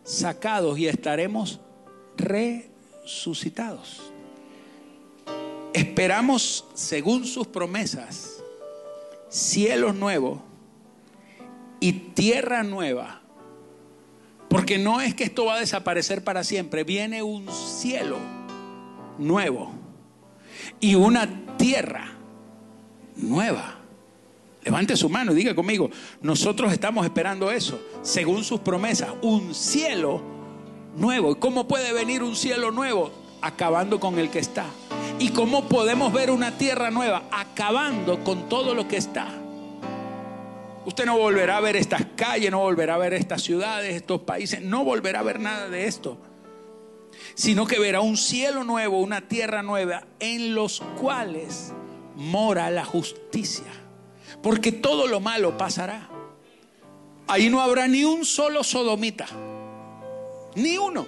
sacados 0.02 0.78
y 0.78 0.88
estaremos 0.88 1.60
resucitados. 2.16 4.02
Esperamos, 5.74 6.66
según 6.74 7.26
sus 7.26 7.46
promesas, 7.46 8.42
cielos 9.28 9.94
nuevos 9.94 10.40
y 11.80 11.92
tierra 11.92 12.62
nueva. 12.62 13.20
Porque 14.48 14.78
no 14.78 15.00
es 15.00 15.14
que 15.14 15.24
esto 15.24 15.46
va 15.46 15.54
a 15.54 15.60
desaparecer 15.60 16.24
para 16.24 16.44
siempre, 16.44 16.84
viene 16.84 17.22
un 17.22 17.48
cielo 17.50 18.18
nuevo 19.18 19.81
y 20.80 20.94
una 20.94 21.56
tierra 21.56 22.12
nueva. 23.16 23.78
Levante 24.64 24.96
su 24.96 25.08
mano 25.08 25.32
y 25.32 25.36
diga 25.36 25.54
conmigo, 25.54 25.90
nosotros 26.20 26.72
estamos 26.72 27.04
esperando 27.04 27.50
eso, 27.50 27.80
según 28.02 28.44
sus 28.44 28.60
promesas, 28.60 29.10
un 29.22 29.54
cielo 29.54 30.22
nuevo. 30.96 31.32
¿Y 31.32 31.34
cómo 31.36 31.66
puede 31.66 31.92
venir 31.92 32.22
un 32.22 32.36
cielo 32.36 32.70
nuevo? 32.70 33.10
Acabando 33.40 33.98
con 33.98 34.18
el 34.18 34.30
que 34.30 34.38
está. 34.38 34.66
¿Y 35.18 35.30
cómo 35.30 35.68
podemos 35.68 36.12
ver 36.12 36.30
una 36.30 36.58
tierra 36.58 36.90
nueva? 36.90 37.24
Acabando 37.32 38.22
con 38.22 38.48
todo 38.48 38.74
lo 38.74 38.86
que 38.86 38.96
está. 38.96 39.28
Usted 40.84 41.06
no 41.06 41.18
volverá 41.18 41.56
a 41.56 41.60
ver 41.60 41.76
estas 41.76 42.06
calles, 42.16 42.50
no 42.50 42.60
volverá 42.60 42.94
a 42.94 42.98
ver 42.98 43.14
estas 43.14 43.42
ciudades, 43.42 43.94
estos 43.94 44.20
países, 44.22 44.62
no 44.62 44.84
volverá 44.84 45.20
a 45.20 45.22
ver 45.22 45.40
nada 45.40 45.68
de 45.68 45.86
esto 45.86 46.18
sino 47.34 47.66
que 47.66 47.78
verá 47.78 48.00
un 48.00 48.16
cielo 48.16 48.64
nuevo, 48.64 49.00
una 49.00 49.22
tierra 49.28 49.62
nueva, 49.62 50.04
en 50.20 50.54
los 50.54 50.80
cuales 51.00 51.72
mora 52.16 52.70
la 52.70 52.84
justicia. 52.84 53.66
Porque 54.42 54.72
todo 54.72 55.06
lo 55.06 55.20
malo 55.20 55.56
pasará. 55.56 56.08
Ahí 57.26 57.48
no 57.48 57.60
habrá 57.60 57.86
ni 57.88 58.04
un 58.04 58.24
solo 58.24 58.64
sodomita, 58.64 59.26
ni 60.54 60.76
uno. 60.76 61.06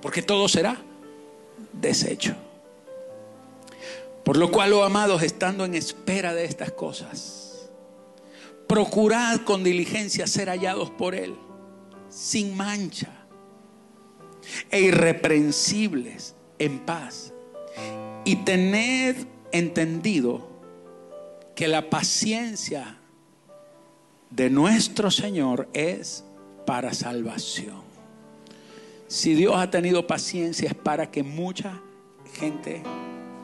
Porque 0.00 0.22
todo 0.22 0.48
será 0.48 0.80
deshecho. 1.72 2.34
Por 4.24 4.36
lo 4.36 4.50
cual, 4.50 4.72
oh 4.72 4.84
amados, 4.84 5.22
estando 5.22 5.64
en 5.64 5.74
espera 5.74 6.34
de 6.34 6.44
estas 6.44 6.70
cosas, 6.70 7.70
procurad 8.66 9.40
con 9.40 9.64
diligencia 9.64 10.26
ser 10.26 10.48
hallados 10.48 10.90
por 10.90 11.14
Él, 11.14 11.34
sin 12.08 12.56
mancha 12.56 13.19
e 14.70 14.80
irreprensibles 14.80 16.34
en 16.58 16.80
paz. 16.80 17.32
Y 18.24 18.36
tened 18.36 19.16
entendido 19.52 20.48
que 21.54 21.68
la 21.68 21.90
paciencia 21.90 22.98
de 24.30 24.50
nuestro 24.50 25.10
Señor 25.10 25.68
es 25.72 26.24
para 26.66 26.94
salvación. 26.94 27.82
Si 29.08 29.34
Dios 29.34 29.56
ha 29.56 29.70
tenido 29.70 30.06
paciencia 30.06 30.68
es 30.68 30.74
para 30.74 31.10
que 31.10 31.22
mucha 31.22 31.80
gente 32.38 32.82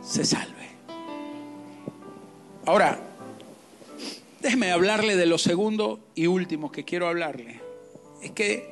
se 0.00 0.24
salve. 0.24 0.68
Ahora, 2.64 3.00
déjeme 4.40 4.70
hablarle 4.70 5.16
de 5.16 5.26
lo 5.26 5.38
segundo 5.38 6.00
y 6.14 6.26
último 6.26 6.70
que 6.70 6.84
quiero 6.84 7.08
hablarle. 7.08 7.60
Es 8.22 8.30
que 8.30 8.70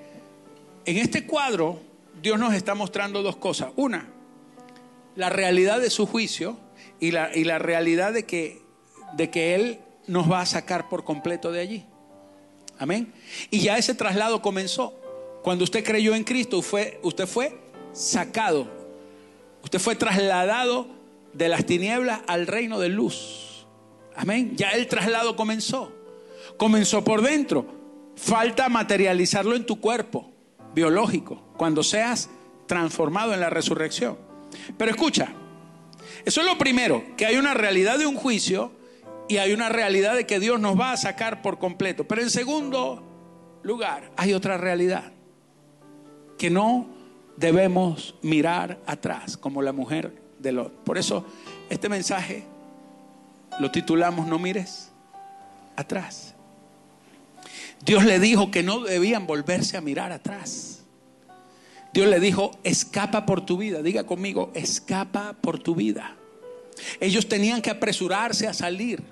en 0.84 0.98
este 0.98 1.26
cuadro 1.26 1.80
Dios 2.24 2.38
nos 2.38 2.54
está 2.54 2.74
mostrando 2.74 3.22
dos 3.22 3.36
cosas. 3.36 3.68
Una, 3.76 4.08
la 5.14 5.28
realidad 5.28 5.78
de 5.78 5.90
su 5.90 6.06
juicio 6.06 6.56
y 6.98 7.10
la, 7.10 7.36
y 7.36 7.44
la 7.44 7.58
realidad 7.58 8.14
de 8.14 8.24
que, 8.24 8.62
de 9.12 9.28
que 9.28 9.54
Él 9.54 9.80
nos 10.06 10.32
va 10.32 10.40
a 10.40 10.46
sacar 10.46 10.88
por 10.88 11.04
completo 11.04 11.52
de 11.52 11.60
allí. 11.60 11.84
Amén. 12.78 13.12
Y 13.50 13.60
ya 13.60 13.76
ese 13.76 13.94
traslado 13.94 14.40
comenzó. 14.40 14.98
Cuando 15.42 15.64
usted 15.64 15.84
creyó 15.84 16.14
en 16.14 16.24
Cristo, 16.24 16.62
fue, 16.62 16.98
usted 17.02 17.26
fue 17.26 17.58
sacado. 17.92 18.68
Usted 19.62 19.78
fue 19.78 19.94
trasladado 19.94 20.86
de 21.34 21.50
las 21.50 21.66
tinieblas 21.66 22.22
al 22.26 22.46
reino 22.46 22.80
de 22.80 22.88
luz. 22.88 23.66
Amén. 24.16 24.56
Ya 24.56 24.70
el 24.70 24.88
traslado 24.88 25.36
comenzó. 25.36 25.92
Comenzó 26.56 27.04
por 27.04 27.20
dentro. 27.20 27.66
Falta 28.16 28.70
materializarlo 28.70 29.54
en 29.56 29.66
tu 29.66 29.78
cuerpo 29.78 30.33
biológico, 30.74 31.42
cuando 31.56 31.82
seas 31.82 32.30
transformado 32.66 33.32
en 33.34 33.40
la 33.40 33.50
resurrección. 33.50 34.16
Pero 34.76 34.90
escucha, 34.90 35.28
eso 36.24 36.40
es 36.40 36.46
lo 36.46 36.58
primero, 36.58 37.04
que 37.16 37.26
hay 37.26 37.36
una 37.36 37.54
realidad 37.54 37.98
de 37.98 38.06
un 38.06 38.16
juicio 38.16 38.72
y 39.28 39.38
hay 39.38 39.52
una 39.52 39.68
realidad 39.68 40.14
de 40.14 40.26
que 40.26 40.40
Dios 40.40 40.60
nos 40.60 40.78
va 40.78 40.92
a 40.92 40.96
sacar 40.96 41.42
por 41.42 41.58
completo. 41.58 42.04
Pero 42.04 42.22
en 42.22 42.30
segundo 42.30 43.02
lugar, 43.62 44.10
hay 44.16 44.34
otra 44.34 44.56
realidad, 44.56 45.12
que 46.38 46.50
no 46.50 46.86
debemos 47.36 48.14
mirar 48.22 48.80
atrás, 48.86 49.36
como 49.36 49.62
la 49.62 49.72
mujer 49.72 50.22
de 50.38 50.52
Lot. 50.52 50.72
Por 50.84 50.98
eso 50.98 51.24
este 51.70 51.88
mensaje 51.88 52.44
lo 53.58 53.70
titulamos 53.70 54.26
No 54.26 54.38
mires 54.38 54.92
atrás. 55.76 56.33
Dios 57.84 58.04
le 58.04 58.18
dijo 58.18 58.50
que 58.50 58.62
no 58.62 58.80
debían 58.80 59.26
volverse 59.26 59.76
a 59.76 59.80
mirar 59.80 60.12
atrás. 60.12 60.84
Dios 61.92 62.08
le 62.08 62.18
dijo, 62.18 62.50
escapa 62.64 63.26
por 63.26 63.44
tu 63.44 63.56
vida. 63.56 63.82
Diga 63.82 64.04
conmigo, 64.04 64.50
escapa 64.54 65.36
por 65.40 65.58
tu 65.58 65.74
vida. 65.74 66.16
Ellos 66.98 67.28
tenían 67.28 67.62
que 67.62 67.70
apresurarse 67.70 68.48
a 68.48 68.54
salir. 68.54 69.02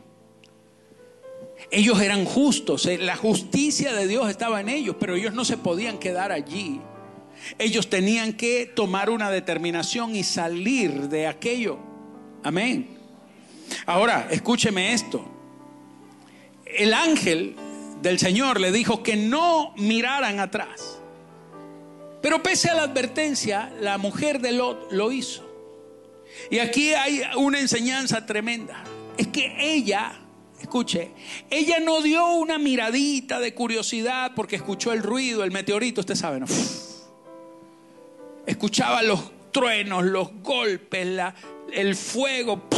Ellos 1.70 2.00
eran 2.00 2.24
justos, 2.24 2.86
eh, 2.86 2.98
la 2.98 3.16
justicia 3.16 3.94
de 3.94 4.08
Dios 4.08 4.28
estaba 4.28 4.60
en 4.60 4.68
ellos, 4.68 4.96
pero 4.98 5.14
ellos 5.14 5.32
no 5.32 5.44
se 5.44 5.56
podían 5.56 5.98
quedar 5.98 6.32
allí. 6.32 6.80
Ellos 7.58 7.88
tenían 7.88 8.32
que 8.32 8.66
tomar 8.66 9.10
una 9.10 9.30
determinación 9.30 10.16
y 10.16 10.24
salir 10.24 11.08
de 11.08 11.26
aquello. 11.26 11.78
Amén. 12.42 12.88
Ahora, 13.86 14.28
escúcheme 14.30 14.92
esto. 14.92 15.24
El 16.66 16.94
ángel 16.94 17.54
del 18.02 18.18
Señor 18.18 18.60
le 18.60 18.72
dijo 18.72 19.02
que 19.02 19.16
no 19.16 19.72
miraran 19.76 20.40
atrás. 20.40 20.98
Pero 22.20 22.42
pese 22.42 22.70
a 22.70 22.74
la 22.74 22.82
advertencia, 22.82 23.72
la 23.80 23.98
mujer 23.98 24.40
de 24.40 24.52
Lot 24.52 24.92
lo 24.92 25.12
hizo. 25.12 25.48
Y 26.50 26.58
aquí 26.58 26.94
hay 26.94 27.22
una 27.36 27.60
enseñanza 27.60 28.26
tremenda. 28.26 28.84
Es 29.16 29.28
que 29.28 29.54
ella, 29.58 30.20
escuche, 30.60 31.12
ella 31.50 31.78
no 31.80 32.02
dio 32.02 32.26
una 32.32 32.58
miradita 32.58 33.38
de 33.40 33.54
curiosidad 33.54 34.32
porque 34.34 34.56
escuchó 34.56 34.92
el 34.92 35.02
ruido, 35.02 35.44
el 35.44 35.50
meteorito, 35.50 36.00
usted 36.00 36.14
sabe, 36.14 36.40
¿no? 36.40 36.46
Escuchaba 38.46 39.02
los 39.02 39.30
truenos, 39.52 40.04
los 40.04 40.32
golpes, 40.42 41.06
el 41.72 41.94
fuego 41.94 42.68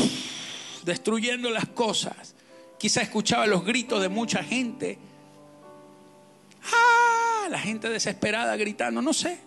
destruyendo 0.85 1.51
las 1.51 1.67
cosas. 1.69 2.35
Quizá 2.79 3.01
escuchaba 3.01 3.47
los 3.47 3.65
gritos 3.65 4.03
de 4.03 4.09
mucha 4.09 4.43
gente. 4.43 4.99
¡Ah! 6.73 7.49
La 7.51 7.59
gente 7.59 7.89
desesperada 7.89 8.57
gritando, 8.57 9.03
no 9.03 9.13
sé. 9.13 9.39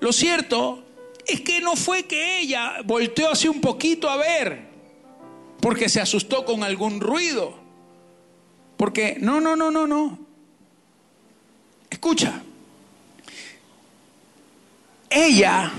Lo 0.00 0.12
cierto 0.12 0.84
es 1.26 1.40
que 1.40 1.60
no 1.60 1.76
fue 1.76 2.04
que 2.04 2.40
ella 2.40 2.76
volteó 2.84 3.30
así 3.30 3.48
un 3.48 3.60
poquito 3.60 4.08
a 4.08 4.16
ver, 4.16 4.66
porque 5.60 5.88
se 5.88 6.00
asustó 6.00 6.44
con 6.44 6.62
algún 6.62 7.00
ruido. 7.00 7.54
Porque, 8.76 9.16
no, 9.20 9.40
no, 9.40 9.56
no, 9.56 9.70
no, 9.70 9.86
no. 9.86 10.18
Escucha, 11.88 12.42
ella 15.08 15.72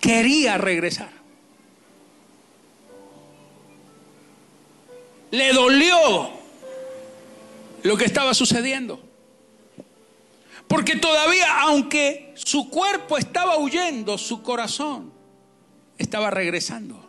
quería 0.00 0.56
regresar. 0.58 1.10
Le 5.30 5.52
dolió 5.52 6.41
lo 7.82 7.96
que 7.96 8.04
estaba 8.04 8.34
sucediendo. 8.34 9.00
Porque 10.68 10.96
todavía, 10.96 11.62
aunque 11.62 12.32
su 12.34 12.70
cuerpo 12.70 13.18
estaba 13.18 13.58
huyendo, 13.58 14.16
su 14.16 14.42
corazón 14.42 15.12
estaba 15.98 16.30
regresando. 16.30 17.04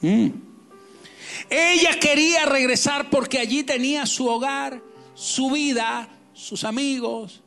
Mm. 0.00 0.28
Ella 1.48 1.98
quería 1.98 2.46
regresar 2.46 3.10
porque 3.10 3.38
allí 3.38 3.64
tenía 3.64 4.06
su 4.06 4.28
hogar, 4.28 4.80
su 5.14 5.50
vida, 5.50 6.08
sus 6.32 6.64
amigos, 6.64 7.42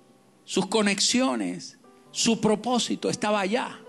sus 0.45 0.67
conexiones 0.67 1.77
su 2.13 2.39
propósito 2.39 3.09
estaba 3.09 3.41
allá. 3.41 3.79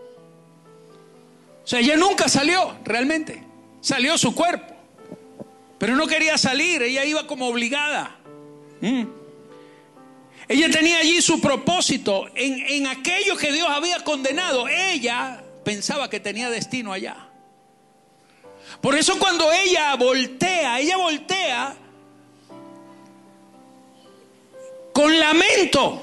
O 1.63 1.67
sea, 1.67 1.79
ella 1.79 1.97
nunca 1.97 2.29
salió 2.29 2.75
realmente. 2.85 3.45
Salió 3.81 4.19
su 4.19 4.35
cuerpo. 4.35 4.75
Pero 5.79 5.95
no 5.95 6.07
quería 6.07 6.39
salir, 6.39 6.83
ella 6.83 7.05
iba 7.05 7.27
como 7.27 7.47
obligada. 7.47 8.17
Mm. 8.85 9.07
Ella 10.47 10.71
tenía 10.71 10.99
allí 10.99 11.23
su 11.23 11.41
propósito 11.41 12.27
en, 12.35 12.59
en 12.69 12.87
aquello 12.87 13.35
que 13.37 13.51
Dios 13.51 13.67
había 13.67 14.05
condenado. 14.05 14.69
Ella 14.69 15.43
pensaba 15.65 16.11
que 16.11 16.21
tenía 16.21 16.51
destino 16.51 16.93
allá. 16.93 17.31
Por 18.83 18.95
eso 18.95 19.19
cuando 19.19 19.51
ella 19.51 19.95
voltea, 19.97 20.81
ella 20.81 20.99
voltea 20.99 21.77
con 24.93 25.19
lamento. 25.19 26.03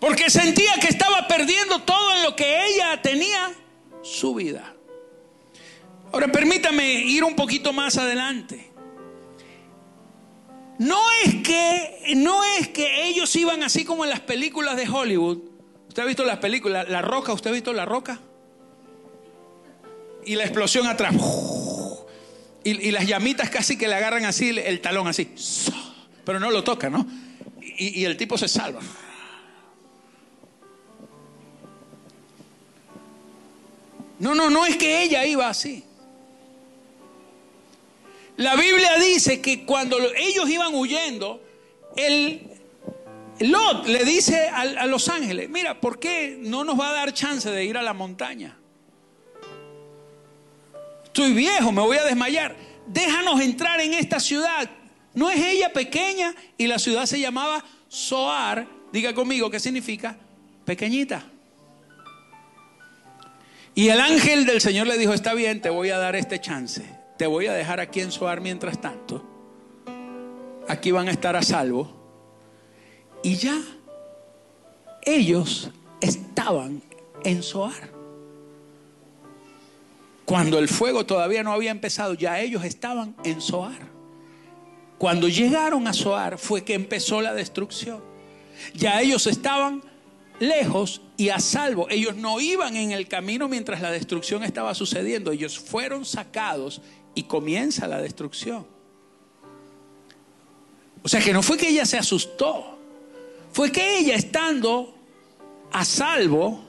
Porque 0.00 0.30
sentía 0.30 0.72
que 0.80 0.88
estaba 0.88 1.28
perdiendo 1.28 1.82
todo 1.82 2.14
en 2.14 2.22
lo 2.22 2.34
que 2.34 2.66
ella 2.66 3.02
tenía 3.02 3.52
su 4.02 4.34
vida. 4.34 4.74
Ahora 6.12 6.28
permítame 6.28 6.94
ir 6.94 7.22
un 7.22 7.36
poquito 7.36 7.74
más 7.74 7.98
adelante. 7.98 8.69
No 10.80 10.98
es 11.22 11.34
que 11.42 12.14
no 12.16 12.42
es 12.42 12.68
que 12.68 13.06
ellos 13.06 13.36
iban 13.36 13.62
así 13.62 13.84
como 13.84 14.04
en 14.04 14.08
las 14.08 14.20
películas 14.20 14.76
de 14.76 14.88
Hollywood. 14.88 15.36
¿Usted 15.88 16.02
ha 16.02 16.06
visto 16.06 16.24
las 16.24 16.38
películas? 16.38 16.88
La 16.88 17.02
Roca, 17.02 17.34
¿usted 17.34 17.50
ha 17.50 17.52
visto 17.52 17.74
La 17.74 17.84
Roca? 17.84 18.18
Y 20.24 20.36
la 20.36 20.44
explosión 20.44 20.86
atrás. 20.86 21.14
Y, 22.64 22.90
las 22.92 23.06
llamitas 23.06 23.50
casi 23.50 23.76
que 23.76 23.88
le 23.88 23.94
agarran 23.94 24.24
así 24.24 24.48
el, 24.48 24.80
talón 24.80 25.06
así. 25.06 25.34
Pero 26.24 26.40
no 26.40 26.50
lo 26.50 26.64
toca, 26.64 26.88
¿no? 26.88 27.06
y 27.60 28.04
el 28.06 28.16
tipo 28.16 28.38
se 28.38 28.48
salva. 28.48 28.80
No, 34.18 34.34
no, 34.34 34.48
no 34.48 34.64
es 34.64 34.78
que 34.78 35.02
ella 35.02 35.26
iba 35.26 35.46
así. 35.46 35.84
La 38.40 38.56
Biblia 38.56 38.96
dice 38.98 39.42
que 39.42 39.66
cuando 39.66 39.98
ellos 40.16 40.48
iban 40.48 40.74
huyendo, 40.74 41.42
el 41.94 42.40
Lot 43.38 43.86
le 43.86 44.02
dice 44.02 44.48
a, 44.48 44.62
a, 44.62 44.86
los 44.86 45.10
ángeles, 45.10 45.50
mira, 45.50 45.78
¿por 45.78 45.98
qué 45.98 46.38
no 46.40 46.64
nos 46.64 46.80
va 46.80 46.88
a 46.88 46.92
dar 46.94 47.12
chance 47.12 47.50
de 47.50 47.66
ir 47.66 47.76
a 47.76 47.82
la 47.82 47.92
montaña? 47.92 48.56
Estoy 51.04 51.34
viejo, 51.34 51.70
me 51.70 51.82
voy 51.82 51.98
a 51.98 52.04
desmayar. 52.04 52.56
Déjanos 52.86 53.42
entrar 53.42 53.78
en 53.82 53.92
esta 53.92 54.18
ciudad. 54.18 54.70
¿No 55.12 55.28
es 55.28 55.38
ella 55.38 55.70
pequeña? 55.74 56.34
Y 56.56 56.66
la 56.66 56.78
ciudad 56.78 57.04
se 57.04 57.20
llamaba 57.20 57.62
Soar. 57.88 58.66
Diga 58.90 59.12
conmigo, 59.12 59.50
¿qué 59.50 59.60
significa? 59.60 60.16
Pequeñita. 60.64 61.26
Y 63.74 63.88
el 63.88 64.00
ángel 64.00 64.46
del 64.46 64.62
Señor 64.62 64.86
le 64.86 64.96
dijo, 64.96 65.12
está 65.12 65.34
bien, 65.34 65.60
te 65.60 65.68
voy 65.68 65.90
a 65.90 65.98
dar 65.98 66.16
este 66.16 66.40
chance. 66.40 66.99
Te 67.20 67.26
voy 67.26 67.48
a 67.48 67.52
dejar 67.52 67.80
aquí 67.80 68.00
en 68.00 68.10
Soar 68.10 68.40
mientras 68.40 68.80
tanto. 68.80 69.22
Aquí 70.66 70.90
van 70.90 71.06
a 71.06 71.10
estar 71.10 71.36
a 71.36 71.42
salvo. 71.42 71.92
Y 73.22 73.34
ya 73.34 73.60
ellos 75.02 75.70
estaban 76.00 76.82
en 77.22 77.42
Soar. 77.42 77.90
Cuando 80.24 80.58
el 80.58 80.66
fuego 80.66 81.04
todavía 81.04 81.42
no 81.42 81.52
había 81.52 81.70
empezado, 81.72 82.14
ya 82.14 82.40
ellos 82.40 82.64
estaban 82.64 83.14
en 83.22 83.42
Soar. 83.42 83.82
Cuando 84.96 85.28
llegaron 85.28 85.86
a 85.88 85.92
Soar 85.92 86.38
fue 86.38 86.64
que 86.64 86.72
empezó 86.72 87.20
la 87.20 87.34
destrucción. 87.34 88.02
Ya 88.72 88.98
ellos 89.02 89.26
estaban 89.26 89.82
lejos 90.38 91.02
y 91.18 91.28
a 91.28 91.38
salvo. 91.38 91.86
Ellos 91.90 92.16
no 92.16 92.40
iban 92.40 92.76
en 92.76 92.92
el 92.92 93.08
camino 93.08 93.46
mientras 93.46 93.82
la 93.82 93.90
destrucción 93.90 94.42
estaba 94.42 94.74
sucediendo. 94.74 95.32
Ellos 95.32 95.58
fueron 95.58 96.06
sacados 96.06 96.80
y 97.20 97.24
comienza 97.24 97.86
la 97.86 98.00
destrucción. 98.00 98.66
O 101.02 101.08
sea 101.08 101.20
que 101.20 101.32
no 101.32 101.42
fue 101.42 101.56
que 101.56 101.68
ella 101.68 101.86
se 101.86 101.96
asustó, 101.96 102.78
fue 103.52 103.72
que 103.72 103.98
ella 103.98 104.14
estando 104.14 104.94
a 105.72 105.84
salvo, 105.84 106.60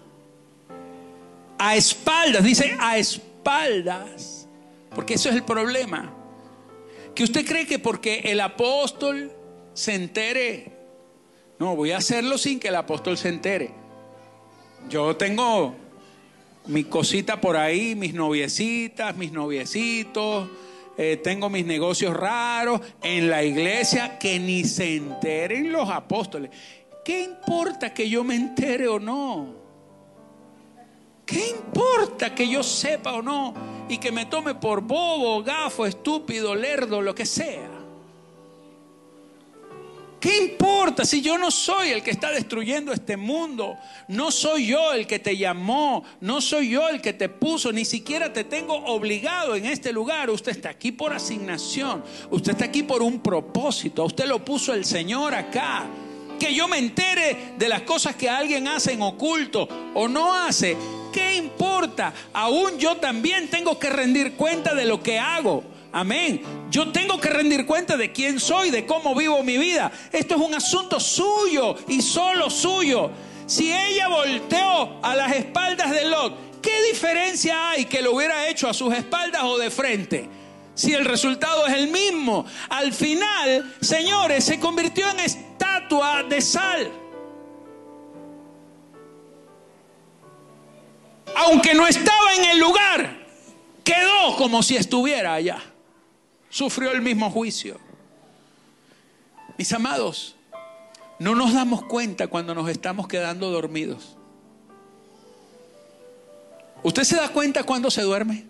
a 1.57 1.75
espaldas, 1.75 2.43
dice 2.43 2.75
a 2.79 2.97
espaldas, 2.97 4.47
porque 4.95 5.15
eso 5.15 5.29
es 5.29 5.35
el 5.35 5.43
problema, 5.43 6.13
que 7.13 7.23
usted 7.23 7.45
cree 7.45 7.67
que 7.67 7.79
porque 7.79 8.19
el 8.25 8.39
apóstol 8.39 9.31
se 9.73 9.95
entere 9.95 10.81
no, 11.61 11.75
voy 11.75 11.91
a 11.91 11.97
hacerlo 11.97 12.39
sin 12.39 12.59
que 12.59 12.69
el 12.69 12.75
apóstol 12.75 13.19
se 13.19 13.29
entere. 13.29 13.69
Yo 14.89 15.15
tengo 15.15 15.75
mi 16.67 16.83
cosita 16.83 17.41
por 17.41 17.57
ahí, 17.57 17.95
mis 17.95 18.13
noviecitas, 18.13 19.15
mis 19.15 19.31
noviecitos, 19.31 20.49
eh, 20.97 21.17
tengo 21.17 21.49
mis 21.49 21.65
negocios 21.65 22.15
raros 22.15 22.81
en 23.01 23.29
la 23.29 23.43
iglesia 23.43 24.19
que 24.19 24.39
ni 24.39 24.63
se 24.63 24.95
enteren 24.95 25.71
los 25.71 25.89
apóstoles. 25.89 26.51
¿Qué 27.03 27.23
importa 27.23 27.93
que 27.93 28.07
yo 28.07 28.23
me 28.23 28.35
entere 28.35 28.87
o 28.87 28.99
no? 28.99 29.55
¿Qué 31.25 31.49
importa 31.49 32.35
que 32.35 32.47
yo 32.47 32.61
sepa 32.61 33.13
o 33.13 33.21
no? 33.21 33.53
Y 33.89 33.97
que 33.97 34.11
me 34.11 34.25
tome 34.25 34.53
por 34.55 34.81
bobo, 34.81 35.41
gafo, 35.43 35.85
estúpido, 35.85 36.53
lerdo, 36.53 37.01
lo 37.01 37.15
que 37.15 37.25
sea. 37.25 37.70
¿Qué 40.21 40.37
importa 40.37 41.03
si 41.03 41.19
yo 41.23 41.39
no 41.39 41.49
soy 41.49 41.89
el 41.89 42.03
que 42.03 42.11
está 42.11 42.31
destruyendo 42.31 42.93
este 42.93 43.17
mundo? 43.17 43.75
No 44.07 44.29
soy 44.29 44.67
yo 44.67 44.93
el 44.93 45.07
que 45.07 45.17
te 45.17 45.35
llamó, 45.35 46.03
no 46.19 46.41
soy 46.41 46.69
yo 46.69 46.87
el 46.89 47.01
que 47.01 47.13
te 47.13 47.27
puso, 47.27 47.71
ni 47.71 47.85
siquiera 47.85 48.31
te 48.31 48.43
tengo 48.43 48.75
obligado 48.75 49.55
en 49.55 49.65
este 49.65 49.91
lugar. 49.91 50.29
Usted 50.29 50.51
está 50.51 50.69
aquí 50.69 50.91
por 50.91 51.11
asignación, 51.11 52.03
usted 52.29 52.51
está 52.51 52.65
aquí 52.65 52.83
por 52.83 53.01
un 53.01 53.19
propósito, 53.19 54.05
usted 54.05 54.25
lo 54.27 54.45
puso 54.45 54.75
el 54.75 54.85
Señor 54.85 55.33
acá. 55.33 55.87
que 56.39 56.53
yo 56.53 56.67
me 56.67 56.77
entere 56.77 57.53
de 57.57 57.69
las 57.69 57.81
cosas 57.81 58.15
que 58.15 58.29
alguien 58.29 58.67
hace 58.67 58.93
en 58.93 59.01
oculto 59.01 59.67
o 59.95 60.07
no 60.07 60.35
hace, 60.35 60.77
¿qué 61.11 61.35
importa? 61.35 62.13
Aún 62.33 62.77
yo 62.77 62.97
también 62.97 63.49
tengo 63.49 63.79
que 63.79 63.89
rendir 63.89 64.33
cuenta 64.33 64.75
de 64.75 64.85
lo 64.85 65.01
que 65.01 65.17
hago. 65.17 65.63
Amén. 65.93 66.41
Yo 66.69 66.91
tengo 66.91 67.19
que 67.19 67.29
rendir 67.29 67.65
cuenta 67.65 67.97
de 67.97 68.11
quién 68.11 68.39
soy, 68.39 68.71
de 68.71 68.85
cómo 68.85 69.13
vivo 69.13 69.43
mi 69.43 69.57
vida. 69.57 69.91
Esto 70.11 70.35
es 70.35 70.41
un 70.41 70.53
asunto 70.53 70.99
suyo 70.99 71.75
y 71.87 72.01
solo 72.01 72.49
suyo. 72.49 73.11
Si 73.45 73.73
ella 73.73 74.07
volteó 74.07 75.03
a 75.03 75.15
las 75.15 75.33
espaldas 75.33 75.91
de 75.91 76.05
Lot, 76.05 76.61
¿qué 76.61 76.81
diferencia 76.83 77.71
hay 77.71 77.85
que 77.85 78.01
lo 78.01 78.15
hubiera 78.15 78.47
hecho 78.47 78.69
a 78.69 78.73
sus 78.73 78.93
espaldas 78.93 79.43
o 79.43 79.57
de 79.57 79.69
frente? 79.69 80.29
Si 80.73 80.93
el 80.93 81.03
resultado 81.03 81.67
es 81.67 81.73
el 81.73 81.89
mismo. 81.89 82.45
Al 82.69 82.93
final, 82.93 83.75
señores, 83.81 84.45
se 84.45 84.61
convirtió 84.61 85.09
en 85.09 85.19
estatua 85.19 86.23
de 86.23 86.41
sal. 86.41 86.89
Aunque 91.35 91.73
no 91.73 91.85
estaba 91.85 92.33
en 92.35 92.45
el 92.45 92.59
lugar, 92.59 93.25
quedó 93.83 94.37
como 94.37 94.63
si 94.63 94.77
estuviera 94.77 95.33
allá 95.33 95.61
sufrió 96.51 96.91
el 96.91 97.01
mismo 97.01 97.31
juicio. 97.31 97.79
Mis 99.57 99.73
amados, 99.73 100.35
no 101.17 101.33
nos 101.33 101.53
damos 101.53 101.83
cuenta 101.85 102.27
cuando 102.27 102.53
nos 102.53 102.69
estamos 102.69 103.07
quedando 103.07 103.49
dormidos. 103.49 104.17
¿Usted 106.83 107.03
se 107.03 107.15
da 107.15 107.29
cuenta 107.29 107.63
cuando 107.63 107.89
se 107.89 108.01
duerme? 108.01 108.45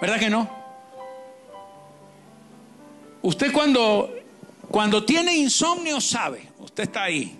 ¿Verdad 0.00 0.18
que 0.18 0.30
no? 0.30 0.48
Usted 3.22 3.52
cuando, 3.52 4.10
cuando 4.70 5.04
tiene 5.04 5.34
insomnio 5.34 6.00
sabe, 6.00 6.48
usted 6.58 6.84
está 6.84 7.04
ahí, 7.04 7.38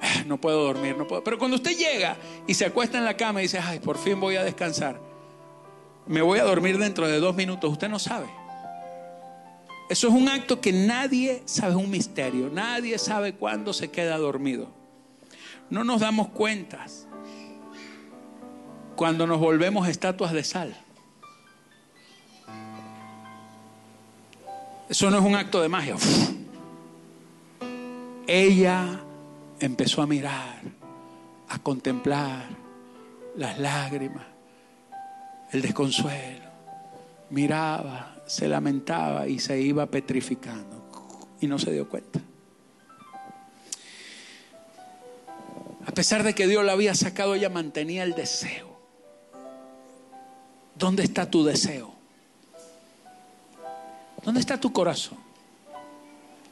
ah, 0.00 0.22
no 0.24 0.40
puedo 0.40 0.62
dormir, 0.62 0.96
no 0.96 1.08
puedo. 1.08 1.24
Pero 1.24 1.38
cuando 1.38 1.56
usted 1.56 1.76
llega 1.76 2.16
y 2.46 2.54
se 2.54 2.66
acuesta 2.66 2.98
en 2.98 3.04
la 3.04 3.16
cama 3.16 3.40
y 3.40 3.44
dice, 3.44 3.58
ay, 3.58 3.80
por 3.80 3.98
fin 3.98 4.20
voy 4.20 4.36
a 4.36 4.44
descansar, 4.44 5.00
me 6.06 6.22
voy 6.22 6.38
a 6.38 6.44
dormir 6.44 6.78
dentro 6.78 7.08
de 7.08 7.18
dos 7.18 7.34
minutos, 7.34 7.72
usted 7.72 7.88
no 7.88 7.98
sabe. 7.98 8.43
Eso 9.94 10.08
es 10.08 10.14
un 10.14 10.28
acto 10.28 10.60
que 10.60 10.72
nadie 10.72 11.44
sabe, 11.44 11.70
es 11.70 11.78
un 11.78 11.88
misterio. 11.88 12.50
Nadie 12.50 12.98
sabe 12.98 13.34
cuándo 13.34 13.72
se 13.72 13.92
queda 13.92 14.18
dormido. 14.18 14.66
No 15.70 15.84
nos 15.84 16.00
damos 16.00 16.30
cuentas 16.30 17.06
cuando 18.96 19.24
nos 19.28 19.38
volvemos 19.38 19.86
estatuas 19.86 20.32
de 20.32 20.42
sal. 20.42 20.76
Eso 24.88 25.12
no 25.12 25.18
es 25.18 25.24
un 25.24 25.36
acto 25.36 25.62
de 25.62 25.68
magia. 25.68 25.94
Ella 28.26 29.00
empezó 29.60 30.02
a 30.02 30.08
mirar, 30.08 30.60
a 31.48 31.58
contemplar 31.60 32.48
las 33.36 33.60
lágrimas, 33.60 34.26
el 35.52 35.62
desconsuelo. 35.62 36.50
Miraba, 37.30 38.13
se 38.26 38.48
lamentaba 38.48 39.28
y 39.28 39.38
se 39.38 39.60
iba 39.60 39.86
petrificando 39.86 41.36
y 41.40 41.46
no 41.46 41.58
se 41.58 41.72
dio 41.72 41.88
cuenta. 41.88 42.20
A 45.86 45.92
pesar 45.92 46.22
de 46.22 46.34
que 46.34 46.46
Dios 46.46 46.64
la 46.64 46.72
había 46.72 46.94
sacado, 46.94 47.34
ella 47.34 47.50
mantenía 47.50 48.02
el 48.04 48.14
deseo. 48.14 48.74
¿Dónde 50.74 51.04
está 51.04 51.30
tu 51.30 51.44
deseo? 51.44 51.94
¿Dónde 54.24 54.40
está 54.40 54.58
tu 54.58 54.72
corazón? 54.72 55.18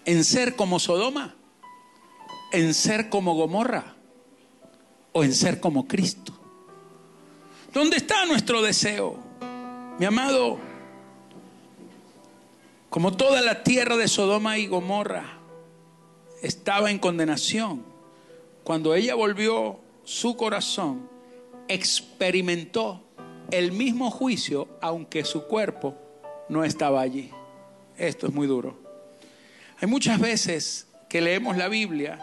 ¿En 0.05 0.25
ser 0.25 0.55
como 0.55 0.79
Sodoma? 0.79 1.35
¿En 2.53 2.75
ser 2.75 3.09
como 3.09 3.35
Gomorra? 3.35 3.97
¿O 5.13 5.25
en 5.25 5.35
ser 5.35 5.59
como 5.61 5.89
Cristo? 5.89 6.33
¿Dónde 7.73 7.97
está 7.97 8.27
nuestro 8.27 8.61
deseo? 8.61 9.19
Mi 9.99 10.05
amado, 10.05 10.59
como 12.93 13.11
toda 13.15 13.41
la 13.41 13.63
tierra 13.63 13.97
de 13.97 14.07
Sodoma 14.07 14.59
y 14.59 14.67
Gomorra 14.67 15.39
estaba 16.43 16.91
en 16.91 16.99
condenación, 16.99 17.83
cuando 18.65 18.95
ella 18.95 19.15
volvió 19.15 19.81
su 20.05 20.37
corazón, 20.37 21.09
experimentó 21.69 23.03
el 23.51 23.73
mismo 23.73 24.11
juicio, 24.11 24.69
aunque 24.83 25.25
su 25.25 25.45
cuerpo 25.45 25.97
no 26.51 26.65
estaba 26.65 27.01
allí. 27.01 27.31
Esto 27.97 28.27
es 28.27 28.35
muy 28.35 28.47
duro. 28.47 28.79
Hay 29.81 29.89
muchas 29.89 30.21
veces 30.21 30.87
que 31.09 31.23
leemos 31.23 31.57
la 31.57 31.69
Biblia 31.69 32.21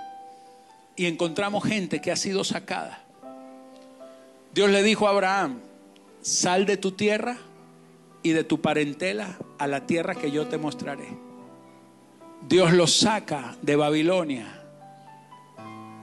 y 0.96 1.08
encontramos 1.08 1.64
gente 1.64 2.00
que 2.00 2.12
ha 2.12 2.16
sido 2.16 2.44
sacada. 2.44 3.02
Dios 4.54 4.70
le 4.70 4.84
dijo 4.84 5.08
a 5.08 5.10
Abraham, 5.10 5.62
sal 6.22 6.68
de 6.68 6.78
tu 6.78 6.92
tierra 6.92 7.40
y 8.24 8.32
de 8.32 8.44
tu 8.44 8.62
parentela 8.62 9.38
a 9.58 9.68
la 9.68 9.86
tierra 9.86 10.16
que 10.16 10.32
yo 10.32 10.48
te 10.48 10.58
mostraré. 10.58 11.08
Dios 12.48 12.74
lo 12.74 12.88
saca 12.88 13.56
de 13.62 13.76
Babilonia 13.76 14.48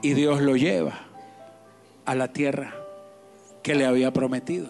y 0.01 0.13
Dios 0.13 0.41
lo 0.41 0.55
lleva 0.55 0.99
a 2.05 2.15
la 2.15 2.31
tierra 2.31 2.75
que 3.63 3.75
le 3.75 3.85
había 3.85 4.13
prometido. 4.13 4.69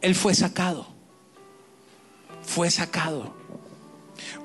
Él 0.00 0.14
fue 0.14 0.34
sacado. 0.34 0.86
Fue 2.42 2.70
sacado. 2.70 3.34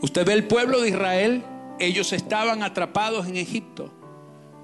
Usted 0.02 0.26
ve 0.26 0.34
el 0.34 0.48
pueblo 0.48 0.82
de 0.82 0.90
Israel, 0.90 1.44
ellos 1.80 2.14
estaban 2.14 2.64
atrapados 2.64 3.28
en 3.28 3.38
Egipto, 3.38 3.92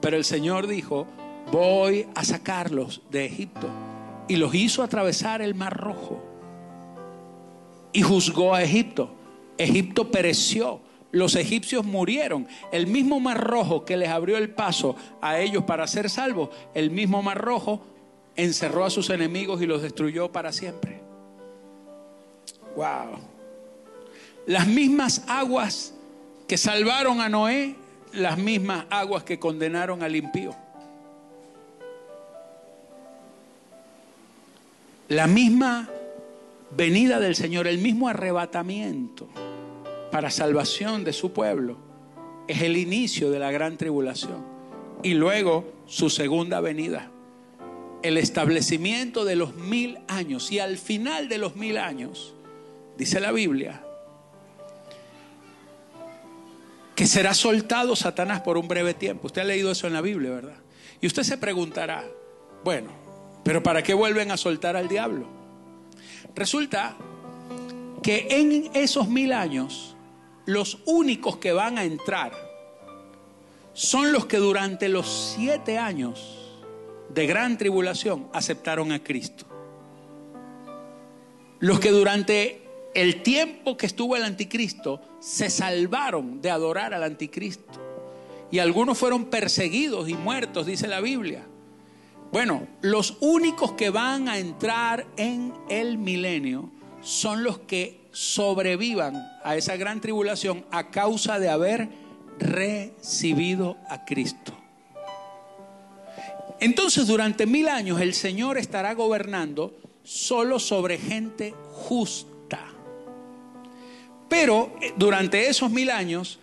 pero 0.01 0.17
el 0.17 0.23
Señor 0.23 0.67
dijo, 0.67 1.07
voy 1.51 2.07
a 2.15 2.23
sacarlos 2.23 3.01
de 3.09 3.25
Egipto. 3.25 3.67
Y 4.27 4.38
los 4.38 4.53
hizo 4.55 4.84
atravesar 4.84 5.41
el 5.41 5.55
mar 5.55 5.77
rojo 5.77 6.32
y 7.94 8.02
juzgó 8.02 8.54
a 8.54 8.64
Egipto. 8.64 9.12
Egipto 9.58 10.12
pereció. 10.12 10.82
Los 11.12 11.36
egipcios 11.36 11.86
murieron. 11.86 12.48
El 12.72 12.88
mismo 12.88 13.20
mar 13.20 13.39
rojo 13.39 13.86
que 13.86 13.96
les 13.96 14.10
abrió 14.10 14.38
el 14.38 14.50
paso 14.50 14.96
a 15.22 15.39
ellos 15.39 15.64
para 15.64 15.88
ser 15.88 16.10
salvos, 16.10 16.50
el 16.74 16.89
mismo 16.89 17.22
mar 17.22 17.38
rojo 17.38 17.86
encerró 18.36 18.84
a 18.84 18.89
sus 18.89 19.12
enemigos 19.12 19.62
y 19.62 19.68
los 19.68 19.84
destruyó 19.84 20.32
para 20.32 20.52
siempre. 20.52 21.02
Wow. 22.76 23.20
Las 24.48 24.68
mismas 24.68 25.24
aguas 25.28 25.94
que 26.48 26.58
salvaron 26.58 27.22
a 27.22 27.30
Noé, 27.30 27.76
las 28.12 28.38
mismas 28.39 28.86
aguas 28.89 29.24
que 29.24 29.38
condenaron 29.38 30.02
al 30.02 30.16
impío. 30.16 30.56
La 35.10 35.28
misma 35.28 35.89
venida 36.76 37.19
del 37.19 37.36
Señor, 37.36 37.67
el 37.67 37.78
mismo 37.78 38.07
arrebatamiento 38.07 39.28
para 40.11 40.30
salvación 40.30 41.03
de 41.03 41.13
su 41.13 41.34
pueblo, 41.34 41.78
es 42.47 42.61
el 42.61 42.78
inicio 42.78 43.32
de 43.32 43.39
la 43.39 43.51
gran 43.51 43.78
tribulación. 43.78 44.45
Y 45.01 45.13
luego 45.15 45.65
su 45.86 46.09
segunda 46.09 46.61
venida, 46.61 47.11
el 48.03 48.17
establecimiento 48.17 49.26
de 49.26 49.36
los 49.36 49.55
mil 49.55 49.99
años. 50.07 50.51
Y 50.51 50.59
al 50.59 50.78
final 50.78 51.30
de 51.30 51.38
los 51.38 51.55
mil 51.55 51.78
años, 51.78 52.36
dice 52.97 53.19
la 53.19 53.32
Biblia, 53.32 53.84
que 56.95 57.07
será 57.07 57.34
soltado 57.34 57.95
Satanás 57.95 58.41
por 58.41 58.57
un 58.57 58.67
breve 58.67 58.93
tiempo. 58.93 59.28
Usted 59.28 59.41
ha 59.41 59.45
leído 59.45 59.71
eso 59.71 59.88
en 59.88 59.93
la 59.93 60.01
Biblia, 60.01 60.32
¿verdad? 60.32 60.57
Y 61.01 61.07
usted 61.07 61.24
se 61.24 61.38
preguntará, 61.38 62.05
bueno, 62.63 62.91
pero 63.43 63.63
¿para 63.63 63.84
qué 63.84 63.93
vuelven 63.93 64.32
a 64.32 64.38
soltar 64.38 64.76
al 64.76 64.88
diablo? 64.88 65.43
Resulta 66.36 66.95
que 68.01 68.27
en 68.29 68.71
esos 68.73 69.07
mil 69.07 69.34
años, 69.34 69.95
los 70.45 70.79
únicos 70.86 71.38
que 71.38 71.53
van 71.53 71.77
a 71.77 71.84
entrar 71.84 72.34
son 73.73 74.11
los 74.11 74.25
que 74.25 74.38
durante 74.38 74.89
los 74.89 75.36
siete 75.36 75.77
años 75.77 76.61
de 77.13 77.27
gran 77.27 77.57
tribulación 77.57 78.27
aceptaron 78.34 78.91
a 78.91 79.03
Cristo. 79.03 79.45
Los 81.59 81.79
que 81.79 81.91
durante 81.91 82.61
el 82.93 83.23
tiempo 83.23 83.77
que 83.77 83.86
estuvo 83.86 84.15
el 84.15 84.23
anticristo 84.23 85.01
se 85.19 85.49
salvaron 85.49 86.41
de 86.41 86.51
adorar 86.51 86.93
al 86.93 87.03
anticristo. 87.03 87.79
Y 88.51 88.59
algunos 88.59 88.97
fueron 88.97 89.25
perseguidos 89.25 90.09
y 90.09 90.13
muertos, 90.13 90.65
dice 90.65 90.88
la 90.88 91.01
Biblia. 91.01 91.47
Bueno, 92.34 92.67
los 92.81 93.17
únicos 93.19 93.73
que 93.73 93.91
van 93.91 94.27
a 94.27 94.39
entrar 94.39 95.05
en 95.17 95.53
el 95.69 95.99
milenio 95.99 96.71
son 96.99 97.43
los 97.43 97.59
que 97.59 98.07
sobrevivan 98.11 99.23
a 99.43 99.55
esa 99.55 99.77
gran 99.77 100.01
tribulación 100.01 100.65
a 100.71 100.89
causa 100.89 101.38
de 101.38 101.49
haber 101.49 101.89
recibido 102.39 103.77
a 103.88 104.03
Cristo. 104.03 104.51
Entonces 106.59 107.05
durante 107.05 107.45
mil 107.45 107.67
años 107.67 108.01
el 108.01 108.15
Señor 108.15 108.57
estará 108.57 108.95
gobernando 108.95 109.77
solo 110.03 110.57
sobre 110.57 110.97
gente 110.97 111.53
justa. 111.71 112.61
Pero 114.27 114.75
eh, 114.81 114.91
durante 114.97 115.49
esos 115.49 115.69
mil 115.69 115.91
años 115.91 116.39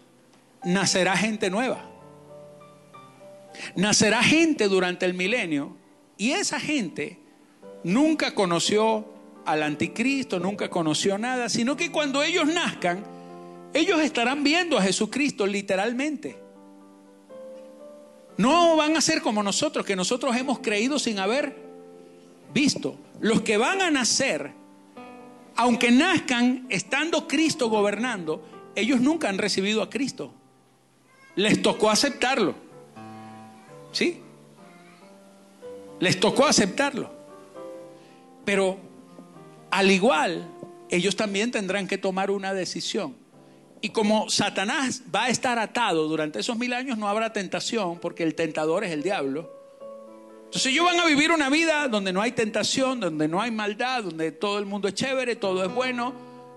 nacerá 0.63 1.17
gente 1.17 1.51
nueva. 1.51 1.85
Nacerá 3.75 4.23
gente 4.23 4.69
durante 4.69 5.05
el 5.05 5.15
milenio 5.15 5.80
y 6.21 6.33
esa 6.33 6.61
gente 6.61 7.19
nunca 7.83 8.35
conoció 8.35 9.07
al 9.47 9.63
anticristo, 9.63 10.39
nunca 10.39 10.69
conoció 10.69 11.17
nada, 11.17 11.49
sino 11.49 11.79
que 11.79 11.91
cuando 11.91 12.23
ellos 12.23 12.47
nazcan, 12.47 13.03
ellos 13.73 14.03
estarán 14.03 14.45
viendo 14.45 14.77
a 14.77 14.83
Jesucristo 14.83 15.47
literalmente. 15.47 16.37
No 18.37 18.77
van 18.77 18.99
a 18.99 19.01
ser 19.01 19.23
como 19.23 19.43
nosotros, 19.43 19.87
que 19.87 19.97
nosotros 19.97 20.37
hemos 20.37 20.59
creído 20.59 20.99
sin 20.99 21.19
haber 21.19 21.57
visto. 22.53 22.99
Los 23.21 23.41
que 23.41 23.57
van 23.57 23.81
a 23.81 23.91
nacer, 23.91 24.53
aunque 25.57 25.91
nazcan 25.91 26.67
estando 26.69 27.27
Cristo 27.29 27.71
gobernando, 27.71 28.45
ellos 28.75 29.01
nunca 29.01 29.31
han 29.31 29.39
recibido 29.39 29.81
a 29.81 29.89
Cristo. 29.89 30.35
Les 31.35 31.63
tocó 31.63 31.89
aceptarlo. 31.89 32.57
¿Sí? 33.93 34.21
Les 36.01 36.19
tocó 36.19 36.47
aceptarlo. 36.47 37.11
Pero 38.45 38.79
al 39.71 39.91
igual, 39.91 40.51
ellos 40.89 41.15
también 41.15 41.51
tendrán 41.51 41.87
que 41.87 41.99
tomar 41.99 42.31
una 42.31 42.53
decisión. 42.53 43.17
Y 43.81 43.91
como 43.91 44.29
Satanás 44.29 45.03
va 45.15 45.25
a 45.25 45.29
estar 45.29 45.59
atado 45.59 46.09
durante 46.09 46.41
esos 46.41 46.59
mil 46.59 46.73
años, 46.73 46.99
no 46.99 47.09
habrá 47.09 47.33
tentación, 47.33 47.99
porque 47.99 48.25
el 48.25 48.35
tentador 48.35 48.85
es 48.85 48.91
el 48.91 49.03
diablo. 49.03 49.51
Entonces 50.45 50.73
ellos 50.73 50.85
van 50.85 50.99
a 50.99 51.07
vivir 51.07 51.31
una 51.31 51.49
vida 51.49 51.87
donde 51.89 52.13
no 52.13 52.21
hay 52.21 52.33
tentación, 52.33 52.99
donde 52.99 53.29
no 53.29 53.41
hay 53.41 53.53
maldad, 53.53 54.03
donde 54.03 54.33
todo 54.33 54.59
el 54.59 54.67
mundo 54.67 54.89
es 54.89 54.95
chévere, 54.95 55.37
todo 55.37 55.65
es 55.65 55.73
bueno, 55.73 56.13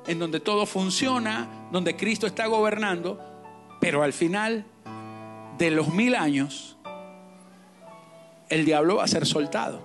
en 0.07 0.19
donde 0.19 0.39
todo 0.39 0.65
funciona, 0.65 1.67
donde 1.71 1.95
Cristo 1.95 2.25
está 2.27 2.47
gobernando, 2.47 3.19
pero 3.79 4.03
al 4.03 4.11
final 4.11 4.65
de 5.57 5.71
los 5.71 5.93
mil 5.93 6.15
años, 6.15 6.72
el 8.53 8.65
diablo 8.65 8.97
va 8.97 9.03
a 9.03 9.07
ser 9.07 9.25
soltado. 9.25 9.81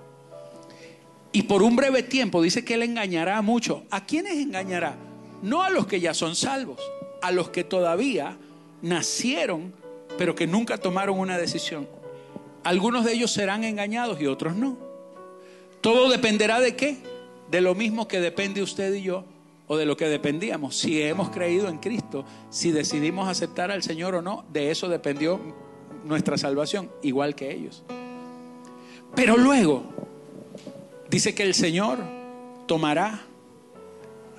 Y 1.31 1.43
por 1.43 1.63
un 1.63 1.75
breve 1.75 2.03
tiempo 2.03 2.41
dice 2.41 2.63
que 2.63 2.75
él 2.75 2.83
engañará 2.83 3.37
a 3.37 3.41
muchos. 3.41 3.81
¿A 3.89 4.05
quiénes 4.05 4.37
engañará? 4.37 4.95
No 5.41 5.63
a 5.63 5.69
los 5.69 5.87
que 5.87 5.99
ya 5.99 6.13
son 6.13 6.35
salvos, 6.35 6.79
a 7.21 7.31
los 7.31 7.49
que 7.49 7.63
todavía 7.63 8.37
nacieron, 8.81 9.73
pero 10.17 10.35
que 10.35 10.47
nunca 10.47 10.77
tomaron 10.77 11.19
una 11.19 11.37
decisión. 11.37 11.87
Algunos 12.63 13.05
de 13.05 13.13
ellos 13.13 13.31
serán 13.31 13.63
engañados 13.63 14.21
y 14.21 14.27
otros 14.27 14.55
no. 14.55 14.77
Todo 15.81 16.09
dependerá 16.09 16.59
de 16.59 16.75
qué? 16.75 16.97
De 17.49 17.61
lo 17.61 17.73
mismo 17.73 18.07
que 18.07 18.19
depende 18.19 18.61
usted 18.61 18.93
y 18.93 19.01
yo, 19.01 19.23
o 19.67 19.77
de 19.77 19.85
lo 19.85 19.97
que 19.97 20.05
dependíamos. 20.05 20.75
Si 20.75 21.01
hemos 21.01 21.29
creído 21.29 21.69
en 21.69 21.77
Cristo, 21.77 22.25
si 22.49 22.71
decidimos 22.71 23.27
aceptar 23.27 23.71
al 23.71 23.81
Señor 23.81 24.15
o 24.15 24.21
no, 24.21 24.45
de 24.51 24.71
eso 24.71 24.89
dependió 24.89 25.39
nuestra 26.03 26.37
salvación, 26.37 26.91
igual 27.01 27.33
que 27.35 27.51
ellos. 27.53 27.83
Pero 29.15 29.37
luego, 29.37 29.83
dice 31.09 31.35
que 31.35 31.43
el 31.43 31.53
Señor 31.53 31.99
tomará 32.67 33.21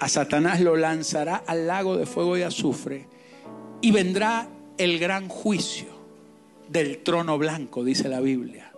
a 0.00 0.08
Satanás 0.08 0.60
lo 0.60 0.76
lanzará 0.76 1.36
al 1.46 1.66
lago 1.66 1.96
de 1.96 2.06
fuego 2.06 2.36
y 2.36 2.42
azufre 2.42 3.06
y 3.82 3.90
vendrá 3.92 4.48
el 4.78 4.98
gran 4.98 5.28
juicio 5.28 5.88
del 6.68 7.02
trono 7.02 7.36
blanco, 7.36 7.84
dice 7.84 8.08
la 8.08 8.20
Biblia, 8.20 8.72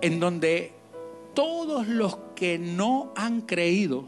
en 0.00 0.18
donde 0.18 0.72
todos 1.34 1.86
los 1.86 2.16
que 2.34 2.58
no 2.58 3.12
han 3.14 3.42
creído, 3.42 4.06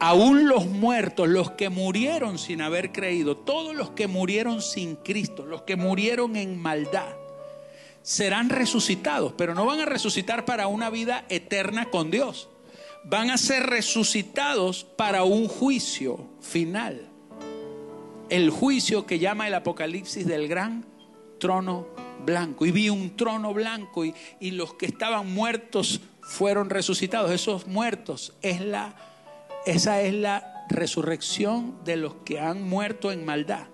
aún 0.00 0.48
los 0.48 0.66
muertos, 0.66 1.28
los 1.28 1.52
que 1.52 1.68
murieron 1.68 2.38
sin 2.38 2.60
haber 2.60 2.90
creído, 2.90 3.36
todos 3.36 3.76
los 3.76 3.90
que 3.90 4.08
murieron 4.08 4.62
sin 4.62 4.96
Cristo, 4.96 5.46
los 5.46 5.62
que 5.62 5.76
murieron 5.76 6.34
en 6.34 6.60
maldad, 6.60 7.14
serán 8.04 8.50
resucitados, 8.50 9.32
pero 9.36 9.56
no 9.56 9.66
van 9.66 9.80
a 9.80 9.86
resucitar 9.86 10.44
para 10.44 10.68
una 10.68 10.90
vida 10.90 11.24
eterna 11.28 11.90
con 11.90 12.12
Dios 12.12 12.48
van 13.04 13.30
a 13.30 13.36
ser 13.36 13.64
resucitados 13.64 14.84
para 14.84 15.24
un 15.24 15.46
juicio 15.46 16.26
final. 16.40 17.08
El 18.30 18.50
juicio 18.50 19.06
que 19.06 19.18
llama 19.18 19.46
el 19.46 19.54
Apocalipsis 19.54 20.26
del 20.26 20.48
gran 20.48 20.84
trono 21.38 21.86
blanco. 22.24 22.64
Y 22.64 22.70
vi 22.72 22.88
un 22.88 23.14
trono 23.16 23.52
blanco 23.52 24.04
y, 24.04 24.14
y 24.40 24.52
los 24.52 24.74
que 24.74 24.86
estaban 24.86 25.32
muertos 25.32 26.00
fueron 26.22 26.70
resucitados. 26.70 27.30
Esos 27.30 27.66
muertos 27.66 28.32
es 28.40 28.62
la, 28.62 28.96
esa 29.66 30.00
es 30.00 30.14
la 30.14 30.64
resurrección 30.70 31.84
de 31.84 31.96
los 31.96 32.14
que 32.24 32.40
han 32.40 32.62
muerto 32.62 33.12
en 33.12 33.26
maldad. 33.26 33.66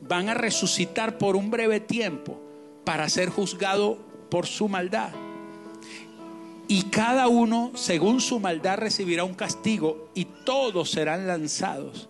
Van 0.00 0.30
a 0.30 0.34
resucitar 0.34 1.18
por 1.18 1.36
un 1.36 1.50
breve 1.50 1.80
tiempo 1.80 2.40
para 2.84 3.08
ser 3.08 3.30
juzgado 3.30 3.98
por 4.30 4.46
su 4.46 4.68
maldad. 4.68 5.10
Y 6.66 6.84
cada 6.84 7.28
uno, 7.28 7.72
según 7.74 8.20
su 8.20 8.40
maldad, 8.40 8.78
recibirá 8.78 9.24
un 9.24 9.34
castigo 9.34 10.10
y 10.14 10.24
todos 10.24 10.90
serán 10.90 11.26
lanzados 11.26 12.08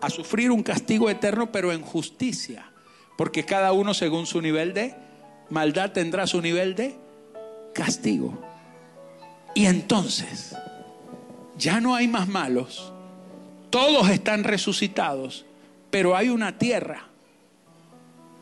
a 0.00 0.10
sufrir 0.10 0.50
un 0.50 0.62
castigo 0.62 1.10
eterno, 1.10 1.52
pero 1.52 1.72
en 1.72 1.82
justicia. 1.82 2.72
Porque 3.16 3.44
cada 3.44 3.72
uno, 3.72 3.94
según 3.94 4.26
su 4.26 4.40
nivel 4.40 4.72
de 4.72 4.94
maldad, 5.50 5.92
tendrá 5.92 6.26
su 6.26 6.40
nivel 6.40 6.74
de 6.74 6.96
castigo. 7.74 8.38
Y 9.54 9.66
entonces, 9.66 10.56
ya 11.56 11.80
no 11.80 11.94
hay 11.94 12.08
más 12.08 12.26
malos. 12.26 12.92
Todos 13.70 14.08
están 14.08 14.44
resucitados, 14.44 15.44
pero 15.90 16.16
hay 16.16 16.30
una 16.30 16.58
tierra 16.58 17.08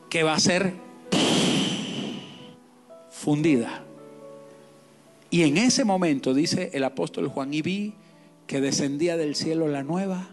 que 0.09 0.23
va 0.23 0.33
a 0.33 0.39
ser 0.39 0.73
fundida 3.21 3.85
y 5.31 5.43
en 5.43 5.57
ese 5.57 5.85
momento, 5.85 6.33
dice 6.33 6.71
el 6.73 6.83
apóstol 6.83 7.29
Juan, 7.29 7.53
y 7.53 7.61
vi 7.61 7.93
que 8.47 8.59
descendía 8.59 9.15
del 9.15 9.35
cielo 9.35 9.69
la 9.69 9.81
nueva 9.81 10.27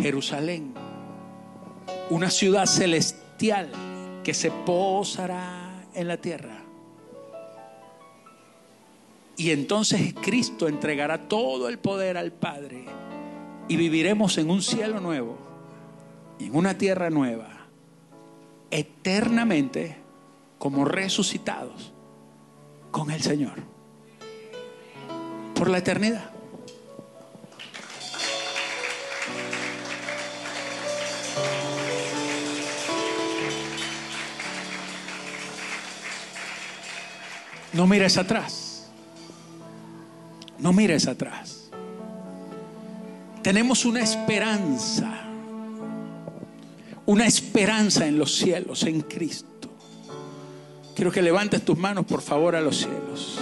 Jerusalén, 0.00 0.72
una 2.08 2.30
ciudad 2.30 2.66
celestial 2.66 3.68
que 4.22 4.34
se 4.34 4.52
posará 4.52 5.84
en 5.94 6.06
la 6.06 6.16
tierra. 6.16 6.62
Y 9.36 9.50
entonces 9.50 10.14
Cristo 10.22 10.68
entregará 10.68 11.28
todo 11.28 11.68
el 11.68 11.78
poder 11.78 12.16
al 12.16 12.30
Padre 12.30 12.84
y 13.66 13.76
viviremos 13.76 14.38
en 14.38 14.48
un 14.48 14.62
cielo 14.62 15.00
nuevo 15.00 15.38
y 16.38 16.46
en 16.46 16.56
una 16.56 16.78
tierra 16.78 17.10
nueva, 17.10 17.66
eternamente 18.70 19.96
como 20.58 20.84
resucitados 20.84 21.92
con 22.90 23.10
el 23.10 23.22
Señor 23.22 23.54
por 25.54 25.70
la 25.70 25.78
eternidad. 25.78 26.30
No 37.72 37.86
mires 37.86 38.16
atrás. 38.16 38.88
No 40.58 40.72
mires 40.72 41.06
atrás. 41.06 41.70
Tenemos 43.42 43.84
una 43.84 44.00
esperanza. 44.00 45.24
Una 47.06 47.26
esperanza 47.26 48.06
en 48.06 48.18
los 48.18 48.34
cielos, 48.34 48.82
en 48.82 49.00
Cristo. 49.02 49.57
Quiero 50.98 51.12
que 51.12 51.22
levantes 51.22 51.64
tus 51.64 51.78
manos, 51.78 52.06
por 52.06 52.20
favor, 52.20 52.56
a 52.56 52.60
los 52.60 52.78
cielos 52.78 53.38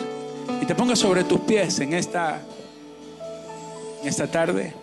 y 0.61 0.67
te 0.67 0.75
pongas 0.75 0.99
sobre 0.99 1.25
tus 1.25 1.41
pies 1.41 1.81
en 1.81 1.95
esta, 1.95 2.43
en 4.03 4.07
esta 4.07 4.31
tarde. 4.31 4.75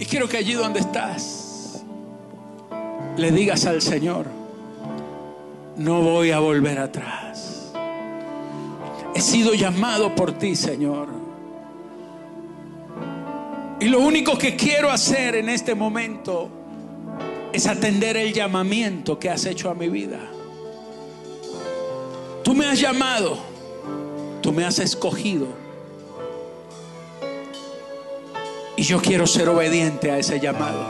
Y 0.00 0.04
quiero 0.04 0.28
que 0.28 0.36
allí 0.36 0.54
donde 0.54 0.80
estás 0.80 1.84
le 3.16 3.30
digas 3.30 3.66
al 3.66 3.80
Señor, 3.80 4.26
no 5.76 6.02
voy 6.02 6.32
a 6.32 6.40
volver 6.40 6.80
atrás. 6.80 7.70
He 9.14 9.20
sido 9.20 9.54
llamado 9.54 10.12
por 10.12 10.32
ti, 10.32 10.56
Señor. 10.56 11.06
Y 13.78 13.84
lo 13.84 14.00
único 14.00 14.36
que 14.36 14.56
quiero 14.56 14.90
hacer 14.90 15.36
en 15.36 15.48
este 15.48 15.76
momento 15.76 16.65
es 17.56 17.66
atender 17.66 18.18
el 18.18 18.34
llamamiento 18.34 19.18
que 19.18 19.30
has 19.30 19.46
hecho 19.46 19.70
a 19.70 19.74
mi 19.74 19.88
vida. 19.88 20.20
Tú 22.44 22.54
me 22.54 22.66
has 22.66 22.78
llamado, 22.78 23.38
tú 24.42 24.52
me 24.52 24.62
has 24.62 24.78
escogido. 24.78 25.46
Y 28.76 28.82
yo 28.82 29.00
quiero 29.00 29.26
ser 29.26 29.48
obediente 29.48 30.10
a 30.10 30.18
ese 30.18 30.38
llamado. 30.38 30.84